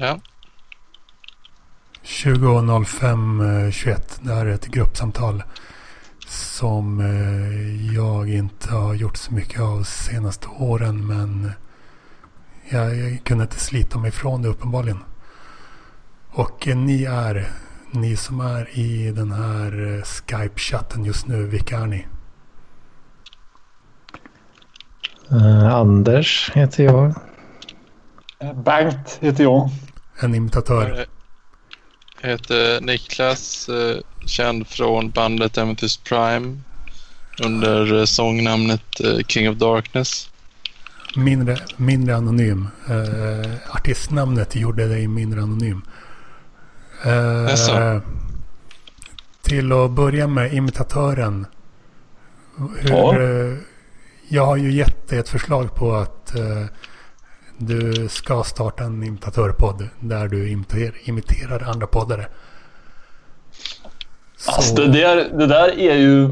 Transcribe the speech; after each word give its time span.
Ja. 0.00 0.20
20.05.21. 2.04 4.18
Det 4.20 4.34
här 4.34 4.46
är 4.46 4.50
ett 4.50 4.66
gruppsamtal 4.66 5.42
som 6.26 7.00
eh, 7.00 7.94
jag 7.94 8.28
inte 8.28 8.74
har 8.74 8.94
gjort 8.94 9.16
så 9.16 9.34
mycket 9.34 9.60
av 9.60 9.76
de 9.76 9.84
senaste 9.84 10.48
åren. 10.48 11.06
Men 11.06 11.52
jag, 12.68 13.18
kunde 13.24 13.44
inte 13.44 13.60
slita 13.60 13.98
mig 13.98 14.08
ifrån 14.08 14.42
det 14.42 14.48
uppenbarligen. 14.48 14.98
Och 16.30 16.68
eh, 16.68 16.76
ni 16.76 17.04
är, 17.04 17.48
ni 17.90 18.16
som 18.16 18.40
är 18.40 18.78
i 18.78 19.12
den 19.12 19.32
här 19.32 19.96
eh, 19.96 20.02
Skype-chatten 20.02 21.04
just 21.04 21.26
nu, 21.26 21.46
vilka 21.46 21.78
är 21.78 21.86
ni? 21.86 22.06
Uh, 25.32 25.74
Anders 25.74 26.50
heter 26.54 26.84
jag. 26.84 27.14
Bengt 28.64 29.18
heter 29.20 29.42
jag. 29.44 29.70
En 30.20 30.34
imitatör. 30.34 31.06
Jag 32.20 32.30
heter 32.30 32.80
Niklas, 32.80 33.68
eh, 33.68 33.96
känd 34.26 34.66
från 34.66 35.10
bandet 35.10 35.58
Amethyst 35.58 36.04
Prime 36.04 36.58
under 37.44 37.98
eh, 37.98 38.04
sångnamnet 38.04 39.00
eh, 39.00 39.18
King 39.26 39.50
of 39.50 39.56
Darkness. 39.56 40.30
Mindre, 41.16 41.56
mindre 41.76 42.16
anonym. 42.16 42.68
Uh, 42.90 43.54
artistnamnet 43.70 44.56
gjorde 44.56 44.88
dig 44.88 45.08
mindre 45.08 45.42
anonym. 45.42 45.82
Uh, 47.06 48.00
till 49.42 49.72
att 49.72 49.90
börja 49.90 50.26
med 50.26 50.54
imitatören. 50.54 51.46
Hur, 52.78 52.90
Ja. 52.90 53.14
jag 54.28 54.46
har 54.46 54.56
ju 54.56 54.72
gett 54.72 55.08
dig 55.08 55.18
ett 55.18 55.28
förslag 55.28 55.74
på 55.74 55.94
att 55.94 56.34
eh, 56.34 56.64
du 57.58 58.08
ska 58.10 58.42
starta 58.42 58.84
en 58.84 59.02
imitatörpodd 59.02 59.88
där 60.00 60.28
du 60.28 60.50
imiter, 60.50 60.92
imiterar 61.04 61.62
andra 61.70 61.86
poddare. 61.86 62.26
Så, 64.36 64.50
Alltså, 64.52 64.74
det, 64.74 64.86
där, 64.88 65.16
det 65.38 65.46
där 65.46 65.78
är 65.80 65.94
ju 65.96 66.28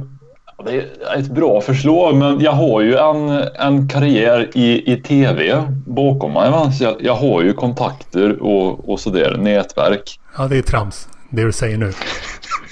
ja, 0.58 0.64
det 0.64 0.76
är 0.76 1.16
ett 1.18 1.30
bra 1.30 1.60
förslag, 1.60 2.14
men 2.16 2.40
jag 2.40 2.52
har 2.52 2.80
ju 2.80 2.96
en, 2.96 3.28
en 3.54 3.88
karriär 3.88 4.50
i, 4.54 4.92
i 4.92 4.96
tv 5.02 5.62
bakom 5.86 6.32
mig. 6.32 6.50
Va? 6.50 6.72
Så 6.72 6.84
jag, 6.84 6.96
jag 7.00 7.14
har 7.14 7.42
ju 7.42 7.52
kontakter 7.52 8.42
och, 8.42 8.88
och 8.92 9.00
sådär, 9.00 9.36
nätverk. 9.38 10.20
ja, 10.38 10.48
det 10.48 10.58
är 10.58 10.62
trams. 10.62 11.08
Det 11.30 11.42
du 11.44 11.52
säger 11.52 11.78
nu. 11.78 11.92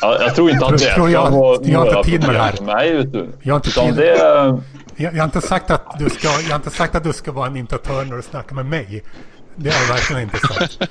Jag, 0.00 0.22
jag 0.22 0.34
tror 0.34 0.50
inte 0.50 0.66
att 0.66 0.72
det 0.72 0.78
Tror 0.78 1.06
ska 1.08 1.10
jag- 1.12 1.30
vara 1.30 1.58
jag 1.62 1.78
har 1.78 1.86
inte 1.98 2.10
tid 2.10 2.20
med 2.26 2.34
det 2.34 2.38
här. 2.38 2.60
mig. 2.64 2.96
Vet 2.96 3.12
du. 3.12 3.28
Jag 3.42 3.54
har 3.54 3.56
inte 3.58 3.68
Utan 3.68 3.86
tid. 3.86 3.96
det, 3.96 4.58
Jag, 4.96 5.14
jag, 5.14 5.18
har 5.20 5.24
inte 5.24 5.40
sagt 5.40 5.70
att 5.70 5.98
du 5.98 6.10
ska, 6.10 6.28
jag 6.28 6.48
har 6.48 6.56
inte 6.56 6.70
sagt 6.70 6.94
att 6.94 7.04
du 7.04 7.12
ska 7.12 7.32
vara 7.32 7.46
en 7.46 7.56
imitatör 7.56 8.04
när 8.04 8.16
du 8.16 8.22
snackar 8.22 8.54
med 8.56 8.66
mig. 8.66 9.02
Det 9.56 9.70
har 9.70 9.80
jag 9.80 9.88
verkligen 9.94 10.22
inte 10.22 10.38
sagt. 10.38 10.78
Eh, 10.80 10.88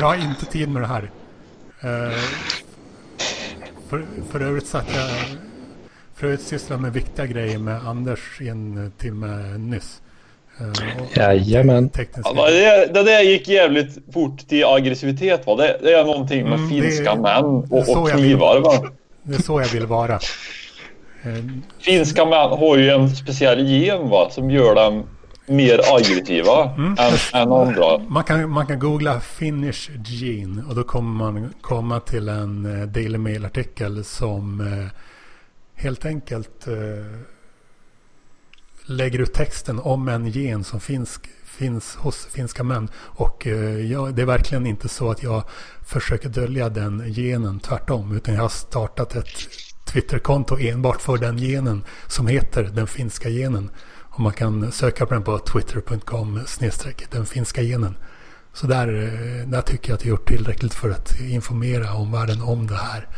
jag 0.00 0.06
har 0.06 0.14
inte 0.14 0.46
tid 0.46 0.68
med 0.68 0.82
det 0.82 0.86
här. 0.88 1.10
Eh, 1.80 2.18
För, 3.88 4.04
för 4.30 4.40
övrigt 4.40 4.66
satt 4.66 4.86
jag... 4.94 5.10
För 6.14 6.26
övrigt 6.26 6.42
sysslar 6.42 6.76
med 6.76 6.92
viktiga 6.92 7.26
grejer 7.26 7.58
med 7.58 7.88
Anders 7.88 8.40
i 8.40 8.48
en 8.48 8.92
timme 8.98 9.58
nyss. 9.58 10.00
Eh, 10.60 10.72
Jajamän. 11.14 11.88
tekniska- 11.90 12.32
ja, 12.36 12.50
det, 12.50 12.86
det 12.94 13.02
där 13.02 13.20
gick 13.22 13.48
jävligt 13.48 13.98
fort 14.14 14.48
till 14.48 14.64
aggressivitet. 14.64 15.46
Va? 15.46 15.56
Det, 15.56 15.78
det 15.82 15.92
är 15.92 16.04
någonting 16.04 16.44
med 16.48 16.58
Mm, 16.58 16.68
finska 16.68 17.14
män 17.14 17.22
det 17.22 17.28
är 17.76 17.80
och, 17.80 17.86
så 17.86 18.00
och 18.02 18.10
jag 18.10 18.16
vill. 18.16 18.24
knivar. 18.24 18.60
Va? 18.60 18.90
Det 19.22 19.34
är 19.34 19.42
så 19.42 19.60
jag 19.60 19.68
vill 19.68 19.86
vara. 19.86 20.20
Eh, 21.26 21.44
Finska 21.78 22.24
män 22.24 22.50
har 22.58 22.76
ju 22.76 22.90
en 22.90 23.10
speciell 23.16 23.66
gen 23.66 24.08
va, 24.08 24.30
som 24.30 24.50
gör 24.50 24.74
dem 24.74 25.02
mer 25.46 25.80
aggressiva 25.96 26.74
Mm. 26.74 26.96
än, 26.98 27.12
än 27.42 27.52
andra. 27.52 27.98
Man 27.98 28.24
kan, 28.24 28.50
man 28.50 28.66
kan 28.66 28.78
googla 28.78 29.20
Finnish 29.20 29.90
Gene 30.04 30.62
och 30.68 30.74
då 30.74 30.82
kommer 30.84 31.24
man 31.24 31.54
komma 31.60 32.00
till 32.00 32.28
en 32.28 32.80
eh, 32.80 32.86
Daily 32.86 33.18
Mail-artikel 33.18 34.04
som 34.04 34.60
eh, 34.60 34.86
helt 35.82 36.04
enkelt 36.04 36.66
lägger 38.86 39.18
ut 39.18 39.34
texten 39.34 39.78
om 39.78 40.08
en 40.08 40.26
gen 40.26 40.64
som 40.64 40.80
finns, 40.80 41.20
finns 41.44 41.94
hos 41.96 42.26
finska 42.26 42.62
män. 42.62 42.88
Och 42.96 43.46
jag, 43.90 44.14
det 44.14 44.22
är 44.22 44.26
verkligen 44.26 44.66
inte 44.66 44.88
så 44.88 45.10
att 45.10 45.22
jag 45.22 45.42
försöker 45.86 46.28
dölja 46.28 46.68
den 46.68 47.12
genen, 47.12 47.60
tvärtom. 47.60 48.16
Utan 48.16 48.34
jag 48.34 48.42
har 48.42 48.48
startat 48.48 49.16
ett 49.16 49.28
Twitterkonto 49.86 50.58
enbart 50.58 51.02
för 51.02 51.16
den 51.16 51.36
genen 51.36 51.84
som 52.06 52.26
heter 52.26 52.62
den 52.62 52.86
finska 52.86 53.28
genen. 53.30 53.70
Och 54.16 54.20
man 54.20 54.32
kan 54.32 54.72
söka 54.72 55.06
på 55.06 55.14
den 55.14 55.22
på 55.22 55.38
twitter.com 55.38 56.40
snedstreck 56.46 57.10
den 57.10 57.26
finska 57.26 57.62
genen. 57.62 57.94
Så 58.52 58.66
där, 58.66 58.88
eh, 58.88 59.48
där 59.48 59.62
tycker 59.62 59.90
jag 59.90 59.94
att 59.94 60.04
jag 60.04 60.10
gjort 60.10 60.28
tillräckligt 60.28 60.74
för 60.74 60.90
att 60.90 61.20
informera 61.20 61.94
omvärlden 61.94 62.42
om 62.42 62.66
det 62.66 62.76
här. 62.76 63.08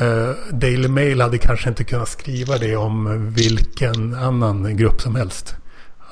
Uh, 0.00 0.34
Daily 0.52 0.88
Mail 0.88 1.20
hade 1.20 1.38
kanske 1.38 1.68
inte 1.68 1.84
kunnat 1.84 2.08
skriva 2.08 2.58
det 2.58 2.76
om 2.76 3.30
vilken 3.34 4.14
annan 4.14 4.76
grupp 4.76 5.00
som 5.00 5.14
helst. 5.14 5.56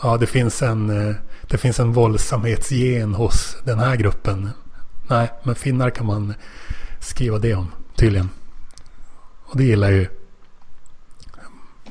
Ja, 0.02 0.16
det 0.16 0.26
finns 0.26 0.62
en, 0.62 1.08
eh, 1.08 1.14
det 1.48 1.58
finns 1.58 1.80
en 1.80 1.92
våldsamhetsgen 1.92 3.14
hos 3.14 3.56
den 3.64 3.78
här 3.78 3.96
gruppen. 3.96 4.50
Nej, 5.08 5.32
men 5.42 5.54
finnar 5.54 5.90
kan 5.90 6.06
man 6.06 6.34
skriva 7.00 7.38
det 7.38 7.54
om 7.54 7.72
tydligen. 7.96 8.28
Och 9.54 9.60
det 9.60 9.66
gillar 9.66 9.90
jag 9.90 9.98
ju. 9.98 10.06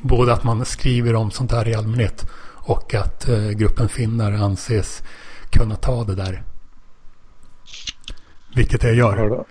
Både 0.01 0.33
att 0.33 0.43
man 0.43 0.65
skriver 0.65 1.15
om 1.15 1.31
sånt 1.31 1.51
här 1.51 1.67
i 1.67 1.75
allmänhet 1.75 2.25
och 2.45 2.93
att 2.93 3.27
eh, 3.27 3.49
gruppen 3.49 3.89
finnar 3.89 4.31
anses 4.31 5.03
kunna 5.49 5.75
ta 5.75 6.03
det 6.03 6.15
där. 6.15 6.43
Vilket 8.55 8.83
jag 8.83 8.95
gör. 8.95 9.45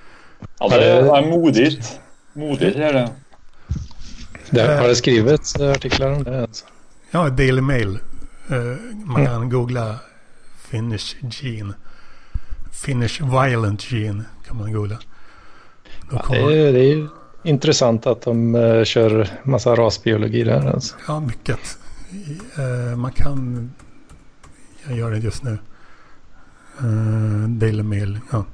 Ja, 0.58 0.68
det 0.68 0.84
är 0.84 1.30
modigt. 1.30 2.00
Modigt 2.32 2.76
är 2.76 2.92
det. 2.92 3.10
det, 4.50 4.62
har 4.62 4.88
det 4.88 4.96
skrivits 4.96 5.56
artiklar 5.60 6.12
om 6.12 6.24
det? 6.24 6.42
Alltså? 6.42 6.64
Ja, 7.10 7.28
Daily 7.28 7.60
Mail. 7.60 7.98
Eh, 8.50 8.56
man 9.04 9.26
kan 9.26 9.48
googla 9.50 9.96
Finnish 10.58 11.16
Gene. 11.30 11.74
Finnish 12.72 13.20
Violent 13.20 13.92
Gene 13.92 14.24
kan 14.46 14.56
man 14.56 14.72
googla. 14.72 14.98
Då 16.10 16.16
Det, 16.16 16.22
kommer, 16.22 16.50
är, 16.50 16.72
det 16.72 16.80
är 16.80 16.94
ju 16.94 17.08
intressant 17.44 18.06
att 18.06 18.22
de 18.22 18.54
eh, 18.54 18.84
kör 18.84 19.28
massa 19.42 19.74
rasbiologi 19.74 20.44
där. 20.44 20.66
Alltså. 20.66 20.96
ja, 21.08 21.20
mycket. 21.20 21.58
Eh, 22.58 22.96
man 22.96 23.12
kan... 23.12 23.70
Jag 24.88 24.96
gör 24.98 25.10
det 25.10 25.18
just 25.18 25.42
nu. 25.42 25.58
Eh, 26.78 27.48
Daily 27.48 27.82
Mail. 27.82 28.20
Ja. 28.32 28.44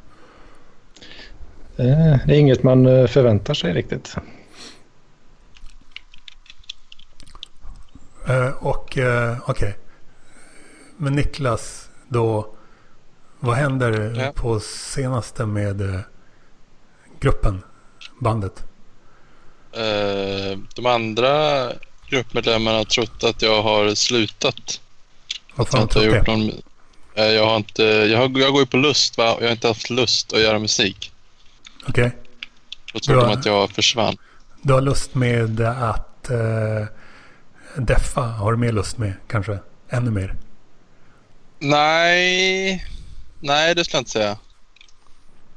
Eh, 1.77 2.19
Det 2.27 2.35
är 2.35 2.39
inget 2.39 2.63
man 2.63 2.85
förväntar 3.09 3.55
sig 3.55 3.73
riktigt. 3.73 4.17
Och 8.61 8.99
okej. 9.47 9.79
Men 10.97 11.13
Niklas, 11.13 11.91
då. 12.09 12.55
Vad 13.41 13.57
händer 13.57 14.15
Ja. 14.21 14.33
på 14.35 14.61
senaste 14.61 15.47
med 15.47 16.03
gruppen? 17.21 17.63
Bandet? 18.21 18.65
Eh, 19.79 20.59
de 20.75 20.87
andra 20.87 21.73
gruppmedlemmarna 22.09 22.77
har 22.79 22.85
trott 22.85 23.25
att 23.25 23.43
jag 23.43 23.63
har 23.63 23.95
slutat. 23.95 24.81
Tror 25.57 25.95
har 25.95 26.03
gjort 26.03 26.27
det? 26.27 26.37
någon... 26.37 26.51
Eh, 27.15 27.25
jag 27.25 27.47
har 27.47 27.57
inte... 27.57 27.83
Jag, 27.83 28.19
har, 28.19 28.39
jag 28.39 28.53
går 28.53 28.61
ju 28.61 28.67
på 28.67 28.77
lust 28.77 29.19
va? 29.19 29.37
Jag 29.41 29.47
har 29.47 29.53
inte 29.53 29.69
haft 29.69 29.91
lust 29.91 30.33
att 30.33 30.41
göra 30.41 30.59
musik. 30.59 31.13
Okej. 31.89 32.17
Då 32.93 33.01
tror 33.01 33.19
Ja. 33.19 33.27
de 33.27 33.33
att 33.33 33.47
jag 33.47 33.71
försvann. 33.71 34.17
Du 34.63 34.73
har 34.73 34.81
lust 34.81 35.15
med 35.15 35.61
att 35.61 36.29
uh, 36.31 36.87
deffa? 37.77 38.21
Har 38.21 38.53
du 38.53 38.59
mer 38.59 38.73
lust 38.73 38.99
med 38.99 39.13
kanske? 39.27 39.59
Ännu 39.91 40.11
mer? 40.11 40.35
Nej, 41.59 42.87
nej 43.41 43.75
det 43.75 43.85
ska 43.85 43.97
jag 43.97 44.01
inte 44.01 44.11
säga. 44.11 44.37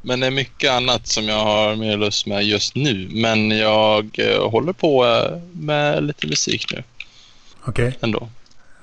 Men 0.02 0.20
det 0.20 0.28
är 0.28 0.32
mycket 0.32 0.72
annat 0.72 1.08
som 1.08 1.28
jag 1.28 1.44
har 1.44 1.76
mer 1.76 1.98
lust 1.98 2.26
med 2.26 2.44
just 2.44 2.76
nu. 2.76 3.10
Men 3.12 3.58
jag 3.58 4.20
eh, 4.20 4.50
håller 4.50 4.74
på 4.74 5.06
eh, 5.06 5.38
med 5.52 6.04
lite 6.04 6.28
musik 6.28 6.74
nu 6.74 6.84
Okej. 7.66 7.98
ändå. 8.02 8.30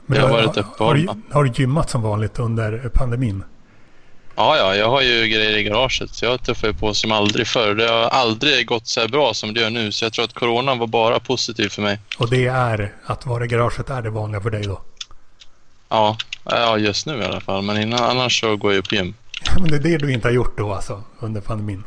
Men 0.07 0.19
Jag 0.21 0.29
har 0.29 0.37
du 0.41 0.47
varit 0.47 0.57
har, 0.57 0.63
uppehåll, 0.63 1.01
du, 1.01 1.07
va? 1.07 1.17
har 1.33 1.45
du 1.45 1.53
gymmat 1.63 1.91
som 1.91 2.03
vanligt 2.03 2.39
under 2.39 2.91
pandemin? 2.95 3.45
Ja, 4.37 4.57
ja, 4.57 4.75
jag 4.77 4.91
har 4.91 5.03
ju 5.03 5.27
grejer 5.27 5.57
i 5.59 5.63
garaget 5.63 6.15
så 6.15 6.25
jag 6.25 6.43
tuffar 6.43 6.73
på 6.73 6.95
som 6.95 7.13
aldrig 7.13 7.47
förr. 7.47 7.75
Det 7.75 7.89
har 7.89 8.03
aldrig 8.03 8.67
gått 8.67 8.87
så 8.87 9.01
här 9.01 9.09
bra 9.09 9.35
som 9.35 9.55
det 9.55 9.61
gör 9.61 9.71
nu 9.71 9.93
så 9.93 10.05
jag 10.05 10.13
tror 10.13 10.25
att 10.25 10.33
coronan 10.33 10.79
var 10.79 10.87
bara 10.87 11.21
positiv 11.21 11.69
för 11.69 11.83
mig. 11.83 11.99
Och 12.19 12.31
det 12.31 12.47
är 12.47 12.95
att 13.07 13.27
vara 13.27 13.45
i 13.45 13.49
garaget 13.49 13.91
är 13.91 14.03
det 14.03 14.11
vanliga 14.11 14.41
för 14.41 14.51
dig 14.51 14.63
då? 14.63 14.81
Ja, 15.89 16.17
ja 16.45 16.79
just 16.79 17.07
nu 17.07 17.19
i 17.19 17.25
alla 17.25 17.41
fall. 17.41 17.63
Men 17.63 17.81
innan, 17.83 18.01
annars 18.01 18.41
så 18.41 18.57
går 18.57 18.75
jag 18.75 18.89
på 18.89 18.95
gym. 18.95 19.15
Men 19.61 19.71
det 19.71 19.77
är 19.77 19.81
det 19.81 19.99
du 19.99 20.13
inte 20.13 20.29
har 20.29 20.33
gjort 20.33 20.59
då 20.59 20.75
alltså 20.75 21.03
under 21.21 21.41
pandemin? 21.41 21.85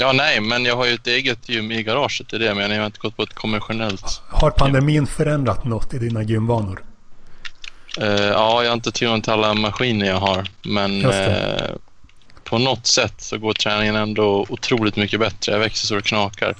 Ja, 0.00 0.12
nej, 0.12 0.40
men 0.40 0.64
jag 0.64 0.76
har 0.76 0.86
ju 0.86 0.94
ett 0.94 1.06
eget 1.06 1.48
gym 1.48 1.72
i 1.72 1.82
garaget. 1.82 2.28
Det 2.28 2.36
är 2.36 2.40
det 2.40 2.54
menar. 2.54 2.74
Jag 2.74 2.82
har 2.82 2.86
inte 2.86 2.98
gått 2.98 3.16
på 3.16 3.22
ett 3.22 3.34
konventionellt. 3.34 4.22
Har 4.28 4.50
pandemin 4.50 5.06
förändrat 5.06 5.64
något 5.64 5.94
i 5.94 5.98
dina 5.98 6.22
gymvanor? 6.22 6.84
Eh, 8.00 8.06
ja, 8.08 8.62
jag 8.62 8.70
har 8.70 8.74
inte 8.74 8.92
tillgång 8.92 9.22
till 9.22 9.32
alla 9.32 9.54
maskiner 9.54 10.06
jag 10.06 10.16
har, 10.16 10.48
men 10.62 11.04
eh, 11.04 11.70
på 12.44 12.58
något 12.58 12.86
sätt 12.86 13.14
så 13.18 13.38
går 13.38 13.52
träningen 13.52 13.96
ändå 13.96 14.46
otroligt 14.48 14.96
mycket 14.96 15.20
bättre. 15.20 15.52
Jag 15.52 15.58
växer 15.58 15.86
så 15.86 15.94
det 15.94 16.02
knakar. 16.02 16.56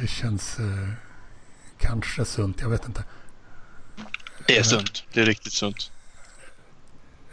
Det 0.00 0.06
känns 0.06 0.58
eh, 0.58 0.88
kanske 1.80 2.24
sunt, 2.24 2.60
jag 2.60 2.68
vet 2.68 2.86
inte. 2.86 3.04
Det 4.46 4.58
är 4.58 4.62
sunt. 4.62 5.04
Det 5.12 5.20
är 5.20 5.26
riktigt 5.26 5.52
sunt. 5.52 5.90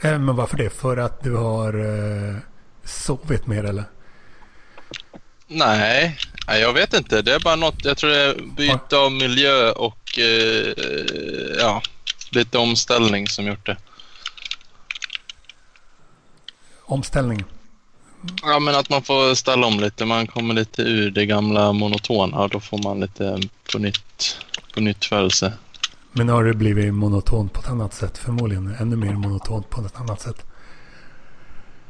Eh, 0.01 0.19
men 0.19 0.35
varför 0.35 0.57
det? 0.57 0.69
För 0.69 0.97
att 0.97 1.23
du 1.23 1.35
har 1.35 1.73
eh, 1.73 2.35
sovit 2.83 3.47
mer 3.47 3.63
eller? 3.63 3.83
Nej, 5.47 6.17
jag 6.47 6.73
vet 6.73 6.93
inte. 6.93 7.21
Det 7.21 7.33
är 7.33 7.39
bara 7.39 7.55
något. 7.55 7.85
Jag 7.85 7.97
tror 7.97 8.09
det 8.09 8.23
är 8.23 8.41
byte 8.41 8.97
av 8.97 9.11
miljö 9.11 9.71
och 9.71 10.19
eh, 10.19 10.73
ja, 11.59 11.81
lite 12.31 12.57
omställning 12.57 13.27
som 13.27 13.47
gjort 13.47 13.65
det. 13.65 13.77
Omställning. 16.81 17.43
Ja, 18.43 18.59
men 18.59 18.75
att 18.75 18.89
man 18.89 19.03
får 19.03 19.35
ställa 19.35 19.67
om 19.67 19.79
lite. 19.79 20.05
Man 20.05 20.27
kommer 20.27 20.53
lite 20.53 20.81
ur 20.81 21.11
det 21.11 21.25
gamla 21.25 21.73
monotona 21.73 22.37
och 22.37 22.49
då 22.49 22.59
får 22.59 22.77
man 22.77 22.99
lite 22.99 23.41
på 23.71 23.79
nytt, 23.79 24.37
på 24.73 24.79
nytt 24.79 25.05
födelse. 25.05 25.53
Men 26.17 26.29
har 26.29 26.43
det 26.43 26.53
blivit 26.53 26.93
monotont 26.93 27.53
på 27.53 27.61
ett 27.61 27.69
annat 27.69 27.93
sätt? 27.93 28.17
Förmodligen 28.17 28.75
ännu 28.79 28.95
mer 28.95 29.13
monotont 29.13 29.69
på 29.69 29.81
ett 29.81 29.99
annat 29.99 30.21
sätt. 30.21 30.45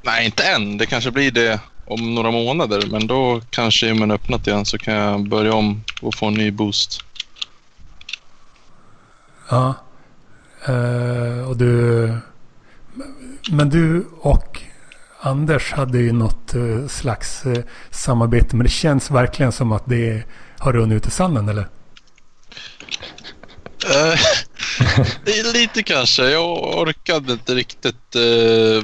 Nej, 0.01 0.25
inte 0.25 0.43
än. 0.43 0.77
Det 0.77 0.85
kanske 0.85 1.11
blir 1.11 1.31
det 1.31 1.59
om 1.85 2.15
några 2.15 2.31
månader, 2.31 2.83
men 2.91 3.07
då 3.07 3.41
kanske 3.49 3.87
gymmen 3.87 4.11
öppnat 4.11 4.47
igen 4.47 4.65
så 4.65 4.77
kan 4.77 4.93
jag 4.93 5.29
börja 5.29 5.53
om 5.53 5.83
och 6.01 6.15
få 6.15 6.25
en 6.25 6.33
ny 6.33 6.51
boost. 6.51 7.03
Ja. 9.49 9.73
Eh, 10.65 11.49
och 11.49 11.57
du... 11.57 12.17
Men 13.51 13.69
du 13.69 14.05
och 14.21 14.61
Anders 15.19 15.73
hade 15.73 15.97
ju 15.97 16.11
något 16.11 16.55
eh, 16.55 16.87
slags 16.87 17.45
eh, 17.45 17.63
samarbete. 17.89 18.55
Men 18.55 18.63
det 18.63 18.69
känns 18.69 19.11
verkligen 19.11 19.51
som 19.51 19.71
att 19.71 19.83
det 19.85 20.23
har 20.57 20.73
runnit 20.73 20.95
ut 20.95 21.07
i 21.07 21.11
sanden, 21.11 21.49
eller? 21.49 21.67
Eh, 23.85 24.19
det 25.25 25.43
lite 25.53 25.83
kanske. 25.83 26.29
Jag 26.29 26.77
orkade 26.77 27.33
inte 27.33 27.55
riktigt 27.55 28.15
eh, 28.15 28.83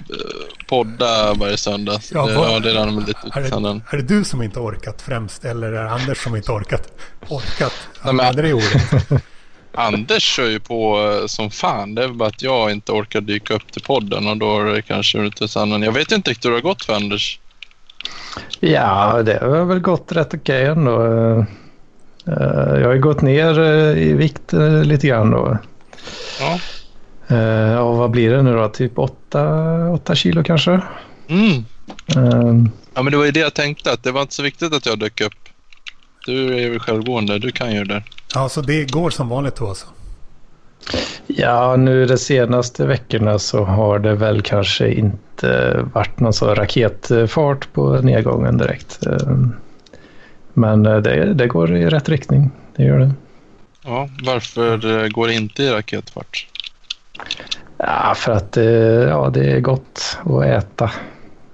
podda 0.68 1.34
varje 1.34 1.57
söndag. 1.57 2.00
Ja, 2.12 2.25
det, 2.25 2.36
vad- 2.36 2.51
ja, 2.51 2.60
det 2.60 2.74
rann 2.74 3.00
lite 3.00 3.12
ut 3.28 3.36
Är 3.36 3.42
det, 3.42 3.81
är 3.92 3.98
det 3.98 4.04
du 4.04 4.24
som 4.24 4.42
inte 4.42 4.60
orkat 4.60 5.01
främst? 5.01 5.45
Eller 5.45 5.68
är 5.72 5.84
det 5.84 5.92
Anders 5.92 6.24
som 6.24 6.36
inte 6.36 6.51
orkat? 6.51 6.88
Orkat? 7.30 7.74
Nej, 8.04 8.13
men- 8.13 8.25
Använder 8.25 8.44
det 8.44 8.54
ordet? 8.54 9.24
Anders 9.75 10.24
kör 10.24 10.50
ju 10.50 10.60
på 10.60 11.10
eh, 11.22 11.28
som 11.28 11.51
fan. 11.51 11.96
Det 11.96 12.04
är 12.04 12.07
bara 12.07 12.30
att 12.30 12.42
jag 12.42 12.72
inte 12.72 12.92
orkar 12.92 13.22
dyka 13.22 13.54
upp 13.54 13.72
till 13.72 13.81
podden 13.84 14.28
och 14.28 14.38
då 14.38 14.60
är 14.60 14.66
det 14.66 14.81
kanske 14.81 15.18
runt 15.18 15.42
i 15.42 15.48
sanden. 15.48 15.81
Jag 15.84 15.92
vet 15.92 16.12
inte 16.12 16.31
riktigt 16.31 16.46
hur 16.46 16.50
det 16.51 16.57
har 16.57 16.62
gått 16.62 16.86
för 16.86 16.94
Anders. 16.96 17.39
Ja, 18.60 19.22
det 19.25 19.39
har 19.42 19.66
väl 19.66 19.80
gått 19.80 20.12
rätt 20.12 20.34
okej 20.34 20.66
ändå. 20.66 21.46
Eh, 22.28 22.80
Jag 22.80 22.86
har 22.88 22.94
ju 22.94 23.02
gått 23.02 23.22
ner 23.22 23.60
eh, 23.60 24.04
i 24.04 24.14
vikt 24.14 24.54
eh, 24.54 24.84
lite 24.84 25.08
grann 25.08 25.31
då. 25.31 25.58
Ja. 26.40 26.60
Och 27.81 27.98
vad 27.98 28.12
blir 28.12 28.31
det 28.31 28.42
nu 28.42 28.54
då? 28.54 28.68
Typ 28.70 29.00
8 29.00 30.16
kilo 30.16 30.44
kanske? 30.44 30.81
Mm. 31.28 31.66
Eh, 32.16 32.70
Ja, 32.96 33.02
men 33.04 33.12
det 33.12 33.18
var 33.18 33.25
ju 33.25 33.31
det 33.31 33.40
jag 33.40 33.54
tänkte. 33.54 33.92
Att 33.92 34.04
det 34.04 34.12
var 34.12 34.22
inte 34.22 34.34
så 34.34 34.44
viktigt 34.44 34.74
att 34.74 34.86
jag 34.86 35.00
dök 35.00 35.22
upp. 35.22 35.34
Du 36.25 36.54
är 36.56 36.60
ju 36.60 36.80
självgående. 36.80 37.40
Du 37.40 37.52
kan 37.52 37.72
ju 37.72 37.84
det 37.84 37.94
där. 37.94 38.04
Ja, 38.36 38.50
så 38.50 38.62
det 38.62 38.92
går 38.92 39.10
som 39.10 39.30
vanligt 39.30 39.56
då 39.56 39.68
alltså? 39.68 39.88
Ja, 41.28 41.75
nu 41.75 42.06
de 42.06 42.18
senaste 42.18 42.86
veckorna 42.86 43.40
så 43.40 43.64
har 43.64 44.00
det 44.00 44.16
väl 44.16 44.42
kanske 44.42 44.92
inte 44.94 45.80
varit 45.94 46.20
någon 46.20 46.34
så 46.34 46.54
raketfart 46.56 47.74
på 47.74 48.02
nedgången 48.02 48.58
direkt. 48.58 49.06
Eh, 49.06 49.38
Men 50.54 50.86
eh, 50.86 50.98
det, 50.98 51.34
det 51.34 51.48
går 51.48 51.76
i 51.76 51.86
rätt 51.90 52.10
riktning. 52.10 52.52
Det 52.76 52.84
gör 52.84 53.00
det. 53.00 53.12
Ja, 53.84 54.10
varför 54.24 55.04
eh, 55.04 55.08
går 55.10 55.28
det 55.28 55.34
inte 55.34 55.64
i 55.64 55.70
raketfart? 55.72 56.48
Ja, 57.78 58.14
för 58.18 58.32
att 58.32 58.58
eh, 58.58 58.64
ja, 58.66 59.30
det 59.30 59.52
är 59.52 59.60
gott 59.60 60.18
att 60.26 60.44
äta 60.46 60.92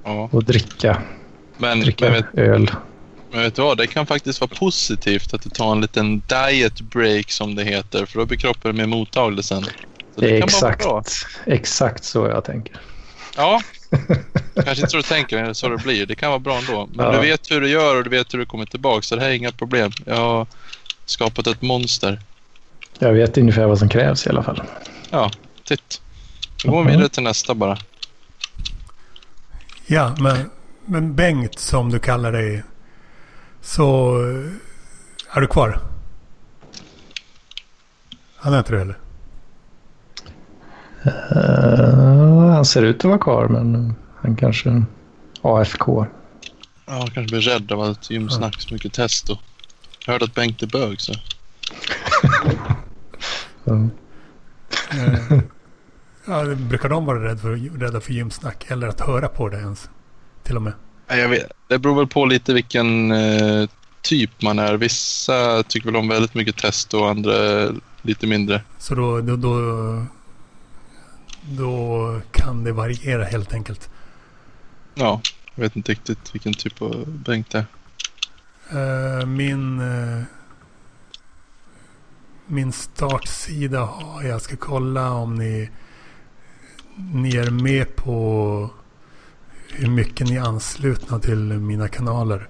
Ja, 0.03 0.29
och 0.31 0.43
dricka. 0.43 1.01
men, 1.57 1.79
Dricka 1.79 2.05
men, 2.05 2.13
vet, 2.13 2.25
öl. 2.37 2.71
men 3.31 3.41
vet 3.41 3.55
du 3.55 3.61
vad? 3.61 3.77
Det 3.77 3.87
kan 3.87 4.05
faktiskt 4.05 4.41
vara 4.41 4.51
positivt 4.59 5.33
att 5.33 5.41
du 5.41 5.49
tar 5.49 5.71
en 5.71 5.81
liten 5.81 6.21
diet 6.27 6.81
break 6.81 7.31
som 7.31 7.55
det 7.55 7.63
heter. 7.63 8.05
För 8.05 8.19
då 8.19 8.25
blir 8.25 8.37
kroppen 8.37 8.77
mer 8.77 8.85
mottaglig 8.85 9.45
sen. 9.45 9.63
Så 9.63 9.69
Det 10.21 10.25
är 10.25 10.29
kan 10.29 10.37
vara 10.61 10.71
exakt, 10.71 10.83
bra. 10.83 11.03
exakt 11.45 12.03
så 12.03 12.27
jag 12.27 12.43
tänker. 12.43 12.75
Ja, 13.37 13.61
kanske 14.55 14.71
inte 14.81 14.87
så 14.87 14.97
du 14.97 15.03
tänker, 15.03 15.43
men 15.43 15.55
så 15.55 15.69
det 15.69 15.77
blir. 15.77 16.05
Det 16.05 16.15
kan 16.15 16.29
vara 16.29 16.39
bra 16.39 16.57
ändå. 16.57 16.89
Men 16.93 17.05
Ja. 17.05 17.11
du 17.11 17.19
vet 17.19 17.51
hur 17.51 17.61
du 17.61 17.69
gör 17.69 17.95
och 17.97 18.03
du 18.03 18.09
vet 18.09 18.33
hur 18.33 18.39
du 18.39 18.45
kommer 18.45 18.65
tillbaka. 18.65 19.01
Så 19.01 19.15
det 19.15 19.21
här 19.21 19.29
är 19.29 19.33
inga 19.33 19.51
problem. 19.51 19.91
Jag 20.05 20.15
har 20.15 20.47
skapat 21.05 21.47
ett 21.47 21.61
monster. 21.61 22.19
Jag 22.99 23.13
vet 23.13 23.37
ungefär 23.37 23.65
vad 23.65 23.79
som 23.79 23.89
krävs 23.89 24.25
i 24.25 24.29
alla 24.29 24.43
fall. 24.43 24.61
Ja, 25.09 25.31
titt. 25.63 26.01
Då 26.65 26.71
går 26.71 26.77
vi 26.77 26.83
Mhm. 26.83 26.91
vidare 26.91 27.09
till 27.09 27.23
nästa 27.23 27.53
bara. 27.55 27.77
Ja, 29.85 30.15
men, 30.19 30.49
men 30.85 31.15
Bengt 31.15 31.59
som 31.59 31.89
du 31.91 31.99
kallar 31.99 32.31
dig. 32.31 32.63
Så 33.61 34.15
eh, 34.21 35.37
är 35.37 35.41
du 35.41 35.47
kvar? 35.47 35.79
Han 38.35 38.53
är 38.53 38.57
inte 38.57 38.71
det 38.73 38.81
eller? 38.81 38.97
Eh, 41.03 42.49
han 42.49 42.65
ser 42.65 42.83
ut 42.83 42.97
att 42.97 43.05
vara 43.05 43.17
kvar 43.17 43.47
men 43.47 43.93
han 44.15 44.35
kanske 44.35 44.83
AFK. 45.41 46.05
Ja, 46.85 46.99
jag 46.99 47.13
kanske 47.13 47.35
blir 47.35 47.41
rädd 47.41 47.71
av 47.71 47.81
allt 47.81 48.09
gymsnack, 48.09 48.61
så 48.61 48.73
mycket 48.73 48.93
test. 48.93 49.29
Och... 49.29 49.37
Jag 50.05 50.13
hörde 50.13 50.25
att 50.25 50.35
Bengt 50.35 50.61
är 50.61 50.67
bög, 50.67 51.01
så... 51.01 51.13
Eh, 54.91 55.39
ja, 56.25 56.45
brukar 56.55 56.89
de 56.89 57.05
vara 57.05 57.23
rädda 57.23 57.37
för, 57.37 57.79
rädda 57.79 58.01
för 58.01 58.13
gymsnack? 58.13 58.65
Eller 58.67 58.87
att 58.87 59.01
höra 59.01 59.27
på 59.27 59.49
det 59.49 59.57
ens? 59.57 59.89
Till 60.43 60.55
och 60.55 60.61
med. 60.61 60.73
Nej, 61.09 61.19
Jag 61.19 61.29
vet. 61.29 61.51
Det 61.67 61.79
beror 61.79 61.95
väl 61.95 62.07
på 62.07 62.25
lite 62.25 62.53
vilken 62.53 63.11
eh, 63.11 63.69
typ 64.01 64.41
man 64.41 64.59
är. 64.59 64.73
Vissa 64.77 65.63
tycker 65.63 65.85
väl 65.85 65.95
om 65.95 66.07
väldigt 66.07 66.33
mycket 66.33 66.57
test 66.57 66.93
och 66.93 67.09
andra 67.09 67.33
lite 68.01 68.27
mindre. 68.27 68.61
Så 68.77 68.95
då, 68.95 69.21
då, 69.21 69.35
då, 69.35 70.05
då 71.41 72.21
kan 72.31 72.63
det 72.63 72.71
variera 72.71 73.23
helt 73.23 73.53
enkelt. 73.53 73.89
Ja, 74.95 75.21
jag 75.55 75.63
vet 75.63 75.75
inte 75.75 75.91
riktigt 75.91 76.35
vilken 76.35 76.53
typ 76.53 76.81
av 76.81 77.05
Bengt 77.07 77.51
det 77.51 77.57
är. 77.57 79.19
Eh, 79.19 79.25
min, 79.25 79.79
eh, 79.79 80.23
min 82.45 82.71
startsida 82.71 83.79
har 83.79 84.23
jag. 84.23 84.41
ska 84.41 84.55
kolla 84.55 85.11
om 85.11 85.35
ni, 85.35 85.69
ni 86.95 87.35
är 87.35 87.51
med 87.51 87.95
på 87.95 88.69
hur 89.69 89.89
mycket 89.89 90.27
ni 90.27 90.35
är 90.35 90.41
anslutna 90.41 91.19
till 91.19 91.37
mina 91.39 91.87
kanaler. 91.87 92.47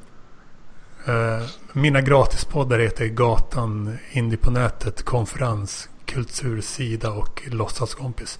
Eh, 1.05 1.47
mina 1.73 2.01
gratispoddar 2.01 2.79
heter 2.79 3.07
Gatan, 3.07 3.97
Indie 4.11 4.37
på 4.37 4.51
nätet, 4.51 5.03
Konferens, 5.03 5.89
Kultursida 6.05 7.11
och 7.11 7.41
Låtsaskompis. 7.47 8.39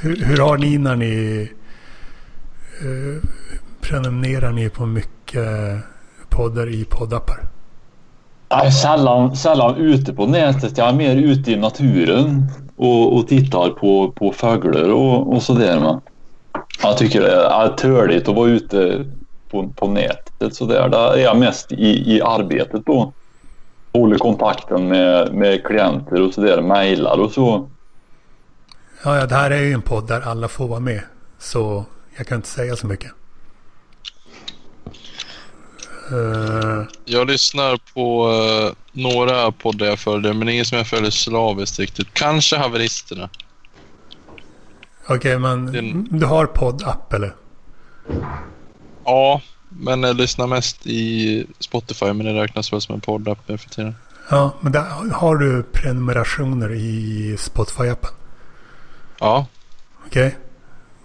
Hur, 0.00 0.16
hur 0.16 0.36
har 0.36 0.58
ni 0.58 0.78
när 0.78 0.96
ni 0.96 1.48
eh, 2.80 3.28
prenumererar 3.80 4.52
ni 4.52 4.68
på 4.68 4.86
mycket 4.86 5.46
poddar 6.28 6.74
i 6.74 6.84
poddappar? 6.84 7.40
Jag 8.48 8.66
är 8.66 8.70
sällan, 8.70 9.36
sällan 9.36 9.76
ute 9.76 10.12
på 10.12 10.26
nätet. 10.26 10.78
Jag 10.78 10.88
är 10.88 10.92
mer 10.92 11.16
ute 11.16 11.52
i 11.52 11.56
naturen 11.56 12.44
och, 12.76 13.16
och 13.16 13.28
tittar 13.28 13.70
på, 13.70 14.12
på 14.12 14.32
fåglar 14.32 14.92
och, 14.92 15.34
och 15.34 15.42
sådär. 15.42 15.80
Men 15.80 16.00
jag 16.82 16.98
tycker 16.98 17.20
det 17.20 17.32
är 17.32 17.68
törligt 17.68 18.28
att 18.28 18.36
vara 18.36 18.48
ute 18.48 19.04
på, 19.50 19.68
på 19.68 19.88
nätet. 19.88 20.54
Så 20.54 20.66
där. 20.66 20.88
Där 20.88 21.16
är 21.16 21.22
jag 21.22 21.36
mest 21.36 21.72
i, 21.72 22.16
i 22.16 22.22
arbetet 22.22 22.86
då. 22.86 23.12
Håller 23.92 24.18
kontakten 24.18 24.88
med, 24.88 25.34
med 25.34 25.64
klienter 25.64 26.22
och 26.22 26.34
sådär. 26.34 26.62
Mejlar 26.62 27.20
och 27.20 27.30
så. 27.30 27.68
Ja, 29.04 29.16
ja, 29.18 29.26
det 29.26 29.34
här 29.34 29.50
är 29.50 29.62
ju 29.62 29.72
en 29.72 29.82
podd 29.82 30.08
där 30.08 30.20
alla 30.20 30.48
får 30.48 30.68
vara 30.68 30.80
med. 30.80 31.02
Så 31.38 31.84
jag 32.16 32.26
kan 32.26 32.36
inte 32.36 32.48
säga 32.48 32.76
så 32.76 32.86
mycket. 32.86 33.12
Eh, 36.12 36.82
Jag 37.04 37.26
lyssnar 37.26 37.78
på 37.94 38.30
eh, 38.32 38.72
några 38.92 39.52
poddar 39.52 39.86
jag 39.86 39.98
följer, 39.98 40.32
men 40.32 40.48
ingen 40.48 40.64
som 40.64 40.78
jag 40.78 40.86
följer 40.86 41.10
slaviskt 41.10 41.78
riktigt. 41.78 42.08
Kanske 42.14 42.56
haveristerna. 42.56 43.28
Okej, 45.08 45.38
men 45.38 45.66
Den- 45.72 46.08
du 46.18 46.26
har 46.26 46.46
poddapp 46.46 47.12
eller? 47.12 47.34
Ja, 49.04 49.40
men 49.68 50.02
jag 50.02 50.16
lyssnar 50.16 50.46
mest 50.46 50.86
i 50.86 51.46
Spotify, 51.58 52.06
men 52.12 52.18
det 52.26 52.42
räknas 52.42 52.72
väl 52.72 52.80
som 52.80 52.94
en 52.94 53.00
poddapp 53.00 53.38
nu 53.46 53.58
för 53.58 53.70
tiden. 53.70 53.94
Ja, 54.30 54.54
men 54.60 54.72
där, 54.72 54.82
har 55.12 55.36
du 55.36 55.62
prenumerationer 55.62 56.72
i 56.72 57.36
Spotify-appen? 57.38 58.08
Ja, 59.20 59.46
Okej. 60.06 60.36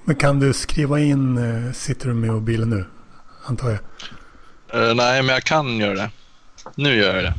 Men 0.06 0.16
kan 0.16 0.40
du 0.40 0.54
skriva 0.54 1.00
in, 1.00 1.38
eh, 1.38 1.72
sitter 1.74 2.08
du 2.08 2.14
med 2.14 2.30
mobilen 2.34 2.70
nu? 2.70 2.86
Antar 3.46 3.70
jag. 3.70 3.80
Eh, 4.90 4.96
nej, 4.96 5.22
men 5.24 5.34
jag 5.34 5.44
kan 5.44 5.78
göra 5.78 5.94
det. 5.94 6.10
Nu 6.76 6.96
gör 6.96 7.16
jag 7.16 7.24
det. 7.24 7.34